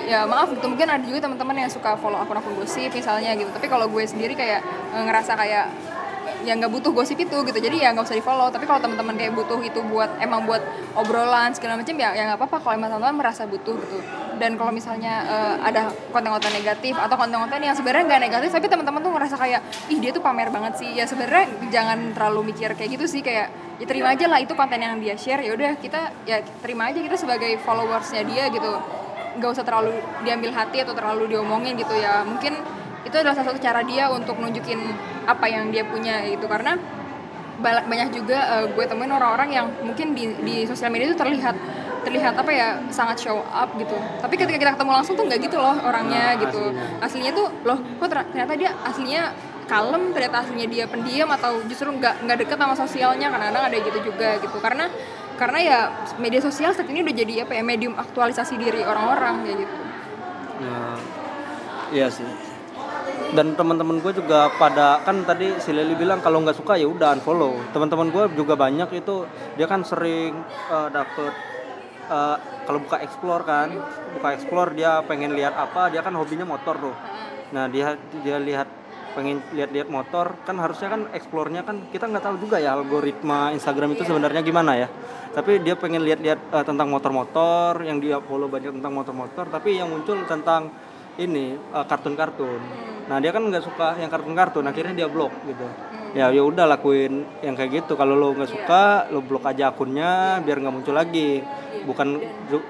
ya 0.05 0.29
maaf 0.29 0.53
gitu 0.53 0.67
mungkin 0.69 0.85
ada 0.91 1.01
juga 1.01 1.25
teman-teman 1.25 1.65
yang 1.65 1.71
suka 1.73 1.97
follow 1.97 2.21
akun-akun 2.21 2.59
gosip 2.61 2.91
misalnya 2.93 3.33
gitu. 3.39 3.49
Tapi 3.49 3.67
kalau 3.71 3.89
gue 3.89 4.03
sendiri 4.05 4.37
kayak 4.37 4.61
eh, 4.93 5.03
ngerasa 5.07 5.33
kayak 5.39 5.67
ya 6.45 6.53
nggak 6.55 6.71
butuh 6.71 6.93
gosip 6.93 7.17
itu 7.17 7.37
gitu. 7.45 7.59
Jadi 7.59 7.81
ya 7.81 7.97
nggak 7.97 8.05
usah 8.05 8.17
di 8.17 8.25
follow 8.25 8.53
tapi 8.53 8.69
kalau 8.69 8.79
teman-teman 8.85 9.17
kayak 9.17 9.33
butuh 9.33 9.59
itu 9.65 9.81
buat 9.89 10.21
emang 10.21 10.45
buat 10.45 10.61
obrolan 10.95 11.57
segala 11.57 11.81
macam 11.81 11.97
ya 11.97 12.13
ya 12.13 12.29
nggak 12.29 12.39
apa-apa. 12.39 12.57
Kalau 12.61 12.75
emang 12.77 12.91
teman-teman 12.93 13.17
merasa 13.19 13.49
butuh 13.49 13.75
gitu. 13.81 13.99
Dan 14.35 14.59
kalau 14.59 14.75
misalnya 14.75 15.23
uh, 15.31 15.57
ada 15.63 15.95
konten-konten 16.11 16.51
negatif 16.51 16.99
atau 16.99 17.15
konten-konten 17.15 17.63
yang 17.63 17.75
sebenarnya 17.79 18.05
nggak 18.07 18.23
negatif 18.29 18.51
tapi 18.51 18.67
teman-teman 18.67 18.99
tuh 18.99 19.13
ngerasa 19.15 19.37
kayak 19.39 19.61
ih 19.89 19.99
dia 20.03 20.11
tuh 20.11 20.23
pamer 20.23 20.51
banget 20.51 20.85
sih. 20.85 20.91
Ya 20.93 21.09
sebenarnya 21.09 21.49
jangan 21.71 22.13
terlalu 22.13 22.53
mikir 22.53 22.75
kayak 22.75 22.99
gitu 22.99 23.07
sih. 23.07 23.23
Kayak 23.23 23.51
ya 23.79 23.87
terima 23.87 24.15
aja 24.15 24.27
lah 24.29 24.43
itu 24.43 24.53
konten 24.59 24.79
yang 24.83 24.99
dia 24.99 25.15
share. 25.15 25.41
Ya 25.41 25.55
udah 25.55 25.79
kita 25.79 26.13
ya 26.29 26.43
terima 26.61 26.91
aja 26.91 26.99
kita 26.99 27.17
sebagai 27.17 27.57
followersnya 27.63 28.27
dia 28.27 28.51
gitu. 28.51 28.71
Nggak 29.39 29.51
usah 29.55 29.65
terlalu 29.67 29.99
diambil 30.27 30.51
hati 30.51 30.83
atau 30.83 30.95
terlalu 30.99 31.31
diomongin 31.31 31.79
gitu 31.79 31.95
ya. 31.95 32.27
Mungkin 32.27 32.55
itu 33.05 33.15
adalah 33.15 33.37
salah 33.37 33.53
satu 33.53 33.61
cara 33.61 33.81
dia 33.85 34.09
untuk 34.09 34.41
nunjukin 34.41 34.81
apa 35.29 35.47
yang 35.49 35.69
dia 35.69 35.85
punya 35.85 36.25
gitu. 36.29 36.49
Karena 36.49 36.77
banyak 37.63 38.11
juga 38.11 38.39
uh, 38.61 38.67
gue 38.67 38.85
temuin 38.85 39.13
orang-orang 39.15 39.51
yang 39.55 39.67
mungkin 39.85 40.13
di, 40.13 40.35
di 40.43 40.57
sosial 40.67 40.91
media 40.91 41.13
itu 41.13 41.17
terlihat 41.17 41.55
terlihat 42.05 42.37
apa 42.37 42.53
ya 42.53 42.69
sangat 42.93 43.23
show 43.25 43.41
up 43.41 43.73
gitu. 43.81 43.97
Tapi 44.21 44.35
ketika 44.37 44.59
kita 44.61 44.73
ketemu 44.77 44.93
langsung 44.93 45.15
tuh 45.17 45.25
nggak 45.25 45.41
gitu 45.49 45.57
loh 45.57 45.73
orangnya 45.85 46.37
nah, 46.37 46.43
gitu. 46.43 46.63
aslinya. 46.75 47.01
aslinya 47.01 47.31
tuh 47.33 47.47
loh 47.65 47.79
kok 47.81 48.09
ternyata 48.13 48.53
dia 48.59 48.71
aslinya 48.85 49.23
kalem 49.65 50.13
ternyata 50.13 50.45
aslinya 50.45 50.69
dia 50.69 50.85
pendiam 50.85 51.33
atau 51.33 51.65
justru 51.65 51.89
nggak 51.89 52.29
nggak 52.29 52.37
deket 52.45 52.57
sama 52.61 52.77
sosialnya 52.77 53.33
kadang-kadang 53.33 53.65
ada 53.73 53.77
gitu 53.81 53.99
juga 54.13 54.29
gitu. 54.43 54.59
Karena 54.61 54.93
karena 55.35 55.59
ya 55.59 55.79
media 56.21 56.39
sosial 56.45 56.77
saat 56.77 56.87
ini 56.87 57.01
udah 57.01 57.15
jadi 57.17 57.35
apa 57.49 57.53
ya 57.57 57.63
medium 57.65 57.97
aktualisasi 57.97 58.55
diri 58.61 58.85
orang-orang 58.85 59.35
kayak 59.49 59.57
gitu. 59.65 59.75
Ya 60.61 60.79
Iya 61.95 62.09
sih. 62.11 62.27
Dan 63.35 63.59
teman-teman 63.59 63.99
gue 63.99 64.15
juga 64.15 64.47
pada 64.55 65.03
kan 65.03 65.27
tadi 65.27 65.59
si 65.59 65.75
Leli 65.75 65.99
bilang 65.99 66.23
kalau 66.23 66.39
nggak 66.47 66.55
suka 66.55 66.79
ya 66.79 66.87
udah 66.87 67.19
unfollow. 67.19 67.59
Teman-teman 67.75 68.15
gue 68.15 68.25
juga 68.39 68.55
banyak 68.55 68.87
itu 68.95 69.27
dia 69.59 69.67
kan 69.67 69.83
sering 69.83 70.39
uh, 70.71 70.87
dapet 70.87 71.35
uh, 72.07 72.39
kalau 72.63 72.79
buka 72.79 73.03
explore 73.03 73.43
kan, 73.43 73.75
buka 74.15 74.29
explore 74.39 74.71
dia 74.73 75.03
pengen 75.05 75.35
lihat 75.35 75.59
apa, 75.59 75.91
dia 75.91 76.01
kan 76.01 76.15
hobinya 76.15 76.47
motor 76.47 76.79
tuh. 76.79 76.97
Nah 77.51 77.67
dia 77.67 77.99
dia 78.23 78.39
lihat 78.39 78.71
pengen 79.15 79.39
lihat-lihat 79.55 79.89
motor 79.89 80.35
kan 80.43 80.59
harusnya 80.59 80.91
kan 80.91 81.07
explore-nya 81.15 81.63
kan 81.63 81.87
kita 81.95 82.11
nggak 82.11 82.25
tahu 82.27 82.37
juga 82.43 82.59
ya 82.59 82.75
algoritma 82.75 83.55
Instagram 83.55 83.95
itu 83.95 84.03
sebenarnya 84.03 84.43
gimana 84.43 84.75
ya 84.75 84.91
tapi 85.31 85.63
dia 85.63 85.79
pengen 85.79 86.03
lihat-lihat 86.03 86.51
uh, 86.51 86.67
tentang 86.67 86.91
motor-motor 86.91 87.79
yang 87.87 88.03
dia 88.03 88.19
follow 88.19 88.51
banyak 88.51 88.75
tentang 88.75 88.91
motor-motor 88.91 89.47
tapi 89.55 89.79
yang 89.79 89.87
muncul 89.87 90.19
tentang 90.27 90.67
ini 91.15 91.55
uh, 91.71 91.87
kartun-kartun 91.87 92.59
nah 93.05 93.21
dia 93.21 93.31
kan 93.31 93.45
nggak 93.45 93.65
suka 93.65 94.01
yang 94.01 94.09
kartun-kartun 94.09 94.65
akhirnya 94.65 94.95
dia 95.05 95.09
blok 95.09 95.33
gitu. 95.45 95.67
Ya 96.15 96.31
ya 96.31 96.43
udah 96.47 96.65
lakuin 96.71 97.27
yang 97.43 97.59
kayak 97.59 97.85
gitu. 97.85 97.99
Kalau 97.99 98.15
lo 98.15 98.33
nggak 98.33 98.51
suka 98.51 99.11
lo 99.11 99.19
blok 99.21 99.45
aja 99.51 99.75
akunnya 99.75 100.41
biar 100.41 100.63
nggak 100.63 100.75
muncul 100.75 100.95
lagi. 100.95 101.43
Bukan 101.85 102.23
ju- 102.49 102.69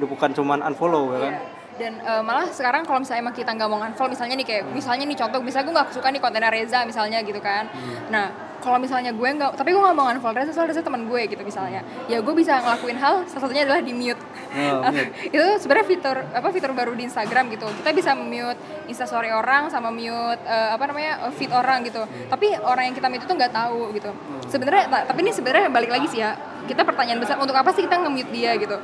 bukan 0.00 0.30
cuman 0.32 0.64
unfollow 0.64 1.12
ya 1.14 1.18
kan? 1.28 1.34
Dan 1.80 1.92
eh, 1.96 2.22
malah 2.24 2.48
sekarang 2.50 2.84
kalau 2.84 3.00
misalnya 3.00 3.24
emang 3.24 3.36
kita 3.36 3.50
nggak 3.52 3.68
mau 3.68 3.80
unfollow 3.84 4.10
misalnya 4.12 4.34
nih 4.36 4.46
kayak 4.48 4.64
misalnya 4.72 5.04
nih 5.06 5.18
contoh 5.20 5.38
misalnya 5.44 5.66
gue 5.68 5.74
nggak 5.76 5.88
suka 5.92 6.08
nih 6.12 6.20
kontennya 6.20 6.50
Reza 6.50 6.78
misalnya 6.88 7.18
gitu 7.22 7.40
kan. 7.40 7.68
Nah 8.08 8.49
kalau 8.60 8.76
misalnya 8.76 9.10
gue 9.10 9.24
nggak 9.24 9.56
tapi 9.56 9.72
gue 9.72 9.80
nggak 9.80 9.96
mau 9.96 10.12
unfollow 10.12 10.36
Reza 10.36 10.52
soalnya 10.52 10.76
Reza 10.76 10.84
teman 10.84 11.08
gue 11.08 11.20
gitu 11.26 11.40
misalnya. 11.40 11.80
Ya 12.06 12.20
gue 12.20 12.34
bisa 12.36 12.60
ngelakuin 12.60 12.96
hal 13.00 13.24
salah 13.26 13.42
satunya 13.48 13.64
adalah 13.64 13.80
di 13.80 13.96
mute. 13.96 14.20
Oh, 14.52 14.84
mute. 14.92 15.10
itu 15.32 15.44
sebenarnya 15.64 15.86
fitur 15.88 16.16
apa 16.20 16.48
fitur 16.52 16.70
baru 16.76 16.92
di 16.92 17.08
Instagram 17.08 17.48
gitu. 17.50 17.66
Kita 17.80 17.90
bisa 17.96 18.12
mute 18.12 18.60
instastory 18.86 19.32
orang 19.32 19.72
sama 19.72 19.88
mute 19.88 20.40
eh, 20.44 20.70
apa 20.76 20.84
namanya 20.86 21.28
eh, 21.28 21.32
feed 21.32 21.50
orang 21.50 21.82
gitu. 21.88 22.04
Tapi 22.28 22.52
orang 22.60 22.92
yang 22.92 22.94
kita 22.94 23.08
mute 23.08 23.24
itu 23.24 23.32
nggak 23.32 23.52
tahu 23.52 23.96
gitu. 23.96 24.10
Sebenarnya 24.46 24.84
ta- 24.92 25.04
tapi 25.08 25.24
ini 25.24 25.32
sebenarnya 25.32 25.72
balik 25.72 25.90
lagi 25.90 26.06
sih 26.06 26.20
ya. 26.20 26.36
Kita 26.68 26.84
pertanyaan 26.84 27.18
besar 27.18 27.40
untuk 27.40 27.56
apa 27.56 27.72
sih 27.72 27.82
kita 27.88 27.96
nge-mute 27.98 28.30
dia 28.30 28.54
gitu? 28.60 28.76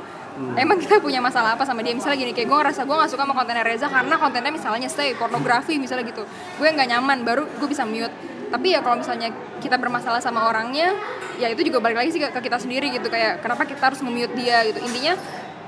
Emang 0.53 0.77
kita 0.77 1.01
punya 1.01 1.17
masalah 1.17 1.57
apa 1.57 1.65
sama 1.65 1.81
dia? 1.81 1.97
Misalnya 1.97 2.17
gini 2.21 2.29
kayak 2.29 2.45
gue 2.45 2.57
ngerasa 2.61 2.85
gue 2.85 2.93
gak 2.93 3.09
suka 3.09 3.25
sama 3.25 3.33
kontennya 3.33 3.65
Reza 3.65 3.89
karena 3.89 4.21
kontennya 4.21 4.53
misalnya 4.53 4.85
stay 4.85 5.17
pornografi 5.17 5.81
misalnya 5.81 6.05
gitu. 6.05 6.21
Gue 6.61 6.69
nggak 6.69 6.93
nyaman 6.93 7.25
baru 7.25 7.49
gue 7.57 7.65
bisa 7.69 7.85
mute 7.89 8.13
tapi 8.47 8.73
ya 8.75 8.79
kalau 8.79 8.99
misalnya 8.99 9.29
kita 9.59 9.75
bermasalah 9.75 10.23
sama 10.23 10.47
orangnya 10.47 10.95
ya 11.37 11.51
itu 11.51 11.67
juga 11.67 11.83
balik 11.83 11.97
lagi 11.99 12.09
sih 12.15 12.21
ke, 12.21 12.29
kita 12.31 12.57
sendiri 12.61 12.89
gitu. 12.93 13.07
Kayak 13.11 13.43
kenapa 13.43 13.67
kita 13.67 13.81
harus 13.91 13.99
nge-mute 14.01 14.33
dia 14.35 14.63
gitu. 14.67 14.79
Intinya 14.83 15.13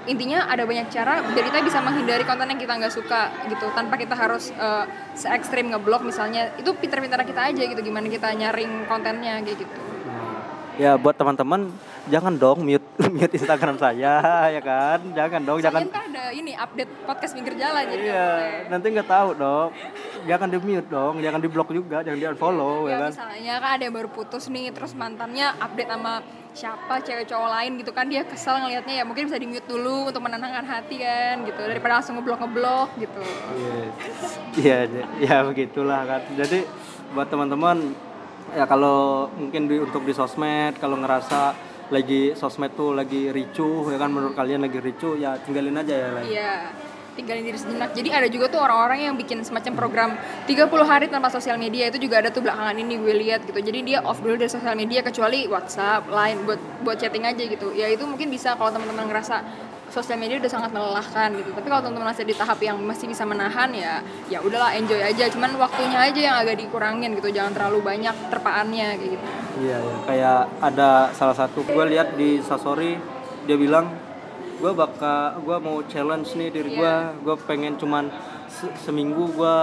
intinya 0.10 0.50
ada 0.50 0.66
banyak 0.66 0.90
cara 0.90 1.22
biar 1.22 1.44
kita 1.54 1.60
bisa 1.62 1.84
menghindari 1.86 2.26
konten 2.26 2.50
yang 2.50 2.58
kita 2.58 2.74
nggak 2.80 2.94
suka 2.94 3.30
gitu. 3.52 3.66
Tanpa 3.76 4.00
kita 4.00 4.16
harus 4.16 4.50
eh, 4.54 4.86
se 5.14 5.28
ekstrim 5.30 5.70
ngeblok 5.72 6.06
misalnya. 6.06 6.56
Itu 6.56 6.74
pinter-pinter 6.78 7.22
kita 7.26 7.52
aja 7.52 7.64
gitu. 7.68 7.80
Gimana 7.84 8.08
kita 8.08 8.32
nyaring 8.34 8.88
kontennya 8.88 9.42
kayak 9.44 9.60
gitu 9.66 9.89
ya 10.80 10.96
buat 10.96 11.16
teman-teman 11.20 11.68
jangan 12.08 12.34
dong 12.40 12.64
mute 12.64 12.88
mute 13.16 13.34
Instagram 13.36 13.76
saya 13.76 14.48
ya 14.48 14.62
kan? 14.64 15.00
Jangan 15.12 15.42
dong 15.44 15.60
jangan. 15.60 15.84
Soalnya 15.84 15.92
ntar 15.92 16.06
ada 16.08 16.24
ini 16.32 16.52
update 16.56 16.92
podcast 17.04 17.34
pinggir 17.36 17.56
jalan 17.60 17.84
jadi 17.84 18.04
iya 18.08 18.30
nanti 18.72 18.86
nggak 18.96 19.10
tahu 19.10 19.30
dong 19.36 19.70
jangan 20.24 20.48
di 20.48 20.58
mute 20.62 20.88
dong 20.88 21.14
jangan 21.20 21.40
di 21.44 21.50
blok 21.52 21.70
juga 21.76 22.00
jangan 22.06 22.20
di 22.20 22.28
unfollow 22.32 22.88
ya 22.88 22.96
ya 22.96 22.98
kan? 23.02 23.12
misalnya 23.12 23.56
kan 23.60 23.72
ada 23.76 23.84
yang 23.84 23.96
baru 23.96 24.10
putus 24.10 24.44
nih 24.48 24.72
terus 24.72 24.94
mantannya 24.96 25.48
update 25.60 25.90
sama 25.90 26.14
siapa 26.50 27.00
cewek 27.06 27.30
cowok 27.30 27.50
lain 27.56 27.72
gitu 27.80 27.92
kan 27.94 28.06
dia 28.10 28.26
kesel 28.26 28.58
ngelihatnya 28.60 29.02
ya 29.02 29.04
mungkin 29.06 29.30
bisa 29.30 29.38
di 29.38 29.48
mute 29.48 29.70
dulu 29.70 30.10
untuk 30.10 30.20
menenangkan 30.20 30.66
hati 30.66 30.98
kan 30.98 31.46
gitu. 31.46 31.62
Daripada 31.62 32.02
langsung 32.02 32.18
ngeblok 32.18 32.42
ngeblok 32.42 32.90
gitu. 32.98 33.22
Iya, 34.58 34.90
iya, 34.90 35.06
ya 35.22 35.36
begitulah 35.46 36.04
kan. 36.10 36.22
Jadi 36.34 36.66
buat 37.14 37.30
teman-teman 37.30 37.94
ya 38.54 38.66
kalau 38.66 39.30
mungkin 39.38 39.70
di, 39.70 39.76
untuk 39.82 40.04
di 40.06 40.14
sosmed 40.14 40.78
kalau 40.82 40.98
ngerasa 41.00 41.56
lagi 41.90 42.38
sosmed 42.38 42.78
tuh 42.78 42.94
lagi 42.94 43.34
ricuh 43.34 43.90
ya 43.90 43.98
kan 43.98 44.14
menurut 44.14 44.38
kalian 44.38 44.62
lagi 44.62 44.78
ricuh 44.78 45.18
ya 45.18 45.38
tinggalin 45.42 45.74
aja 45.74 45.96
ya 45.96 46.10
lah. 46.14 46.24
Iya, 46.24 46.54
tinggalin 47.18 47.44
diri 47.44 47.58
sejenak. 47.60 47.92
Jadi 47.92 48.10
ada 48.14 48.28
juga 48.30 48.46
tuh 48.48 48.62
orang-orang 48.62 49.10
yang 49.10 49.16
bikin 49.18 49.42
semacam 49.42 49.74
program 49.76 50.10
30 50.46 50.70
hari 50.86 51.06
tanpa 51.12 51.28
sosial 51.34 51.58
media 51.60 51.90
itu 51.92 52.00
juga 52.00 52.22
ada 52.24 52.30
tuh 52.30 52.46
belakangan 52.46 52.78
ini 52.78 52.96
gue 52.96 53.14
lihat 53.26 53.44
gitu. 53.44 53.60
Jadi 53.60 53.80
dia 53.84 54.00
off 54.06 54.22
dulu 54.24 54.38
dari 54.38 54.48
sosial 54.48 54.78
media 54.78 55.02
kecuali 55.02 55.50
WhatsApp, 55.50 56.08
Line 56.08 56.46
buat 56.46 56.62
buat 56.86 56.98
chatting 57.02 57.26
aja 57.26 57.44
gitu. 57.44 57.74
Ya 57.74 57.90
itu 57.90 58.06
mungkin 58.06 58.30
bisa 58.30 58.56
kalau 58.56 58.70
teman-teman 58.72 59.10
ngerasa 59.10 59.42
sosial 59.90 60.16
media 60.16 60.38
udah 60.38 60.52
sangat 60.52 60.70
melelahkan 60.70 61.30
gitu. 61.34 61.50
Tapi 61.52 61.68
kalau 61.68 61.82
teman-teman 61.82 62.10
masih 62.10 62.24
di 62.24 62.34
tahap 62.34 62.60
yang 62.60 62.78
masih 62.80 63.06
bisa 63.06 63.24
menahan 63.24 63.70
ya 63.72 64.00
ya 64.28 64.40
udahlah 64.40 64.74
enjoy 64.74 64.98
aja. 64.98 65.26
Cuman 65.28 65.54
waktunya 65.56 66.00
aja 66.00 66.20
yang 66.24 66.36
agak 66.38 66.58
dikurangin 66.58 67.14
gitu. 67.14 67.30
Jangan 67.30 67.52
terlalu 67.52 67.80
banyak 67.82 68.16
terpaannya 68.30 68.88
kayak 68.96 69.12
gitu. 69.12 69.26
Iya, 69.60 69.78
ya. 69.78 69.96
kayak 70.06 70.40
ada 70.62 70.90
salah 71.12 71.34
satu 71.34 71.62
gue 71.62 71.86
lihat 71.88 72.16
di 72.16 72.40
Sasori 72.40 72.96
dia 73.44 73.56
bilang 73.56 73.92
gue 74.56 74.72
bakal 74.72 75.40
gue 75.40 75.58
mau 75.58 75.80
challenge 75.84 76.36
nih 76.36 76.50
diri 76.50 76.76
gue 76.76 76.94
gue 77.20 77.36
pengen 77.44 77.76
cuman 77.76 78.12
se- 78.46 78.72
seminggu 78.78 79.32
gue 79.32 79.58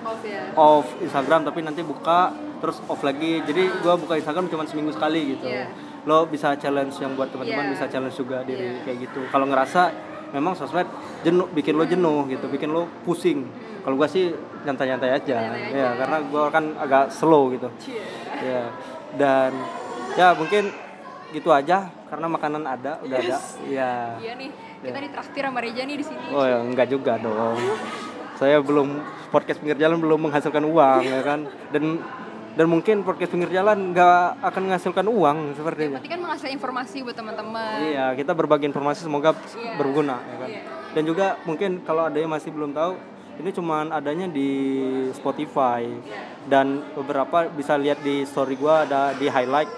Off 0.00 0.24
ya. 0.24 0.48
off 0.54 0.88
Instagram 0.98 1.44
tapi 1.44 1.60
nanti 1.60 1.80
buka 1.80 2.32
terus 2.56 2.80
off 2.86 3.00
lagi 3.00 3.44
jadi 3.44 3.68
gue 3.70 3.94
buka 3.96 4.16
Instagram 4.16 4.48
cuma 4.48 4.64
seminggu 4.64 4.90
sekali 4.90 5.36
gitu 5.36 5.44
Iya. 5.44 5.68
Lo 6.02 6.24
bisa 6.24 6.56
challenge 6.56 6.96
yang 6.98 7.12
buat 7.12 7.28
teman-teman 7.28 7.64
Iya. 7.66 7.72
bisa 7.72 7.84
challenge 7.86 8.16
juga 8.16 8.40
diri 8.42 8.72
Iya. 8.72 8.82
kayak 8.82 8.98
gitu. 9.04 9.20
Kalau 9.28 9.44
ngerasa 9.44 9.82
memang 10.30 10.54
sosmed 10.54 10.86
jenuh 11.20 11.50
bikin 11.50 11.74
lo 11.74 11.84
jenuh 11.84 12.24
gitu 12.26 12.46
bikin 12.46 12.70
lo 12.70 12.88
pusing. 13.02 13.44
Kalau 13.80 13.96
gue 13.96 14.08
sih 14.08 14.24
nyantai-nyantai 14.62 15.10
aja. 15.12 15.36
Nyantai 15.50 15.72
ya 15.72 15.88
karena 15.96 16.16
gue 16.22 16.44
kan 16.48 16.64
agak 16.76 17.04
slow 17.10 17.50
gitu. 17.50 17.68
Ya 18.40 18.70
dan 19.16 19.50
ya 20.14 20.32
mungkin 20.32 20.70
gitu 21.30 21.50
aja 21.50 21.86
karena 22.08 22.26
makanan 22.26 22.62
ada 22.62 22.98
udah 23.00 23.16
ada. 23.18 23.36
Ya 23.66 24.16
Iya. 24.18 24.34
Nih, 24.34 24.50
kita 24.80 24.98
ditraktir 24.98 25.42
sama 25.44 25.60
Reja 25.60 25.82
nih 25.84 25.96
di 25.98 26.04
sini. 26.04 26.26
Oh 26.32 26.42
ya 26.42 26.58
enggak 26.58 26.88
juga 26.88 27.20
dong. 27.20 27.58
Saya 28.34 28.56
belum 28.58 28.88
podcast 29.28 29.60
pinggir 29.60 29.76
jalan 29.76 30.00
belum 30.00 30.26
menghasilkan 30.26 30.64
uang 30.64 31.02
ya 31.04 31.20
kan. 31.20 31.44
Dan 31.70 32.00
dan 32.50 32.66
mungkin 32.66 33.06
podcast 33.06 33.30
pinggir 33.30 33.50
jalan 33.50 33.94
nggak 33.94 34.42
akan 34.42 34.60
menghasilkan 34.66 35.06
uang 35.06 35.38
sepertinya. 35.54 35.98
Berarti 35.98 36.10
kan 36.10 36.20
menghasilkan 36.20 36.54
informasi 36.54 36.96
buat 37.02 37.16
teman-teman. 37.16 37.76
Iya, 37.86 38.06
kita 38.18 38.32
berbagi 38.34 38.66
informasi 38.66 39.06
semoga 39.06 39.30
Iya. 39.54 39.78
berguna 39.78 40.16
ya 40.18 40.36
kan. 40.36 40.50
Iya. 40.50 40.62
Dan 40.90 41.02
juga 41.06 41.26
mungkin 41.46 41.70
kalau 41.86 42.10
ada 42.10 42.18
yang 42.18 42.30
masih 42.30 42.50
belum 42.50 42.74
tahu, 42.74 42.98
ini 43.38 43.50
cuman 43.54 43.94
adanya 43.94 44.26
di 44.26 44.50
Spotify 45.14 45.86
dan 46.44 46.82
beberapa 46.92 47.46
bisa 47.48 47.78
lihat 47.78 48.02
di 48.02 48.26
story 48.26 48.58
gua 48.58 48.82
ada 48.82 49.14
di 49.14 49.30
highlight. 49.30 49.70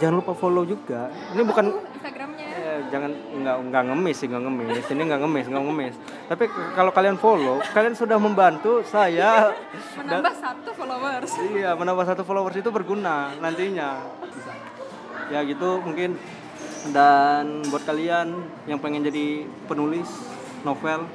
Jangan 0.00 0.24
lupa 0.24 0.32
follow 0.34 0.64
juga. 0.64 1.12
Ini 1.36 1.44
bukan 1.44 1.70
jangan 2.94 3.10
nggak 3.10 3.56
nggak 3.66 3.82
ngemis 3.84 4.16
sih 4.16 4.26
nggak 4.26 4.42
ngemis 4.44 4.86
ini 4.88 5.02
nggak 5.04 5.20
ngemis 5.20 5.46
nggak 5.48 5.64
ngemis 5.64 5.94
tapi 6.24 6.44
kalau 6.72 6.90
kalian 6.90 7.16
follow 7.16 7.58
kalian 7.68 7.92
sudah 7.92 8.14
membantu 8.16 8.86
saya 8.86 9.50
Menambah 9.96 10.30
satu 10.32 10.70
followers. 10.72 11.30
iya 11.50 11.74
menambah 11.74 12.06
satu 12.06 12.22
followers 12.22 12.54
itu 12.54 12.70
berguna 12.70 13.34
nantinya 13.36 13.98
ya 15.26 15.42
gitu 15.42 15.82
mungkin 15.82 16.14
dan 16.86 17.64
buat 17.66 17.82
kalian 17.82 18.28
yang 18.64 18.78
pengen 18.78 19.02
jadi 19.02 19.26
penulis 19.64 20.06
novel 20.62 21.08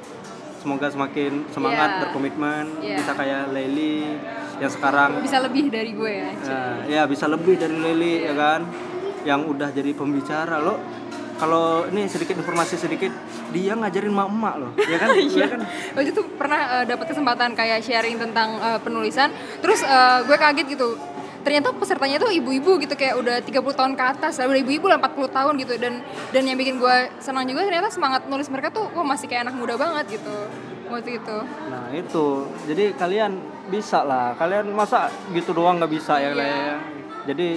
semoga 0.58 0.86
semakin 0.86 1.48
semangat 1.48 1.88
Iya. 1.88 1.98
berkomitmen 2.02 2.64
Iya. 2.80 2.96
bisa 2.98 3.12
kayak 3.14 3.42
Leli 3.48 4.18
yang 4.58 4.68
sekarang 4.68 5.24
Bisa 5.24 5.40
lebih 5.40 5.72
dari 5.72 5.90
gue 5.90 6.12
ya. 6.12 6.28
Nah, 6.44 6.76
ya 6.84 7.02
bisa 7.08 7.24
lebih 7.24 7.56
dari 7.56 7.72
Leli 7.72 8.20
ya 8.20 8.34
kan 8.34 8.60
yang 9.22 9.46
udah 9.46 9.68
jadi 9.70 9.92
pembicara 9.92 10.58
lo 10.58 10.76
kalau 11.40 11.88
ini 11.88 12.04
sedikit 12.04 12.36
informasi 12.36 12.76
sedikit 12.76 13.08
dia 13.50 13.72
ngajarin 13.72 14.12
mak 14.12 14.28
emak 14.28 14.54
loh 14.60 14.70
ya 14.76 14.96
kan 15.00 15.08
ya 15.40 15.48
kan 15.48 15.60
Waktu 15.96 16.08
itu 16.12 16.22
pernah 16.36 16.60
eh, 16.78 16.84
dapat 16.84 17.06
kesempatan 17.08 17.56
kayak 17.56 17.80
sharing 17.80 18.20
tentang 18.20 18.60
eh, 18.60 18.78
penulisan. 18.78 19.32
Terus 19.58 19.80
eh, 19.80 20.18
gue 20.28 20.36
kaget 20.36 20.66
gitu. 20.68 20.94
Ternyata 21.40 21.72
pesertanya 21.72 22.20
tuh 22.20 22.28
ibu-ibu 22.28 22.76
gitu 22.76 22.92
kayak 22.92 23.16
udah 23.16 23.40
30 23.40 23.56
tahun 23.72 23.92
ke 23.96 24.04
atas, 24.04 24.36
lah 24.36 24.44
udah 24.44 24.60
ibu-ibu 24.60 24.92
lah 24.92 25.00
40 25.00 25.24
tahun 25.32 25.52
gitu 25.56 25.72
dan 25.80 26.04
dan 26.36 26.42
yang 26.44 26.60
bikin 26.60 26.76
gue 26.76 26.96
senang 27.16 27.48
juga 27.48 27.64
ternyata 27.64 27.88
semangat 27.88 28.28
nulis 28.28 28.44
mereka 28.52 28.68
tuh 28.68 28.92
wah 28.92 29.00
masih 29.00 29.24
kayak 29.24 29.48
anak 29.48 29.56
muda 29.56 29.80
banget 29.80 30.20
gitu 30.20 30.36
waktu 30.92 31.16
itu. 31.16 31.36
nah 31.70 31.86
itu 31.94 32.26
jadi 32.68 32.92
kalian 32.92 33.40
bisa 33.70 34.02
lah 34.04 34.34
kalian 34.36 34.68
masa 34.74 35.06
gitu 35.30 35.54
doang 35.54 35.78
nggak 35.78 35.92
bisa 35.96 36.18
ya 36.18 36.34
Iya. 36.34 36.44
ya 36.44 36.74
jadi 37.30 37.48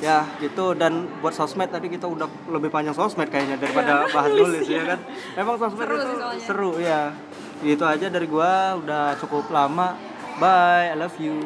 ya 0.00 0.26
gitu. 0.40 0.74
Dan 0.74 1.06
buat 1.20 1.32
sosmed 1.32 1.70
tadi 1.70 1.92
kita 1.92 2.08
udah 2.08 2.26
lebih 2.50 2.68
panjang 2.72 2.96
sosmed 2.96 3.28
kayaknya 3.28 3.56
daripada 3.60 4.08
bahas 4.10 4.32
nulis 4.34 4.66
ya 4.76 4.96
kan? 4.96 4.98
Emang 5.36 5.56
sosmed 5.56 5.86
Seru 5.86 5.96
itu 5.96 6.06
sih 6.08 6.18
seru 6.42 6.70
ya 6.80 7.14
gitu 7.60 7.84
aja 7.86 8.08
dari 8.08 8.26
gua. 8.26 8.76
Udah 8.80 9.14
cukup 9.20 9.48
lama. 9.52 9.94
Bye. 10.40 10.92
I 10.92 10.96
love 10.96 11.16
you 11.20 11.36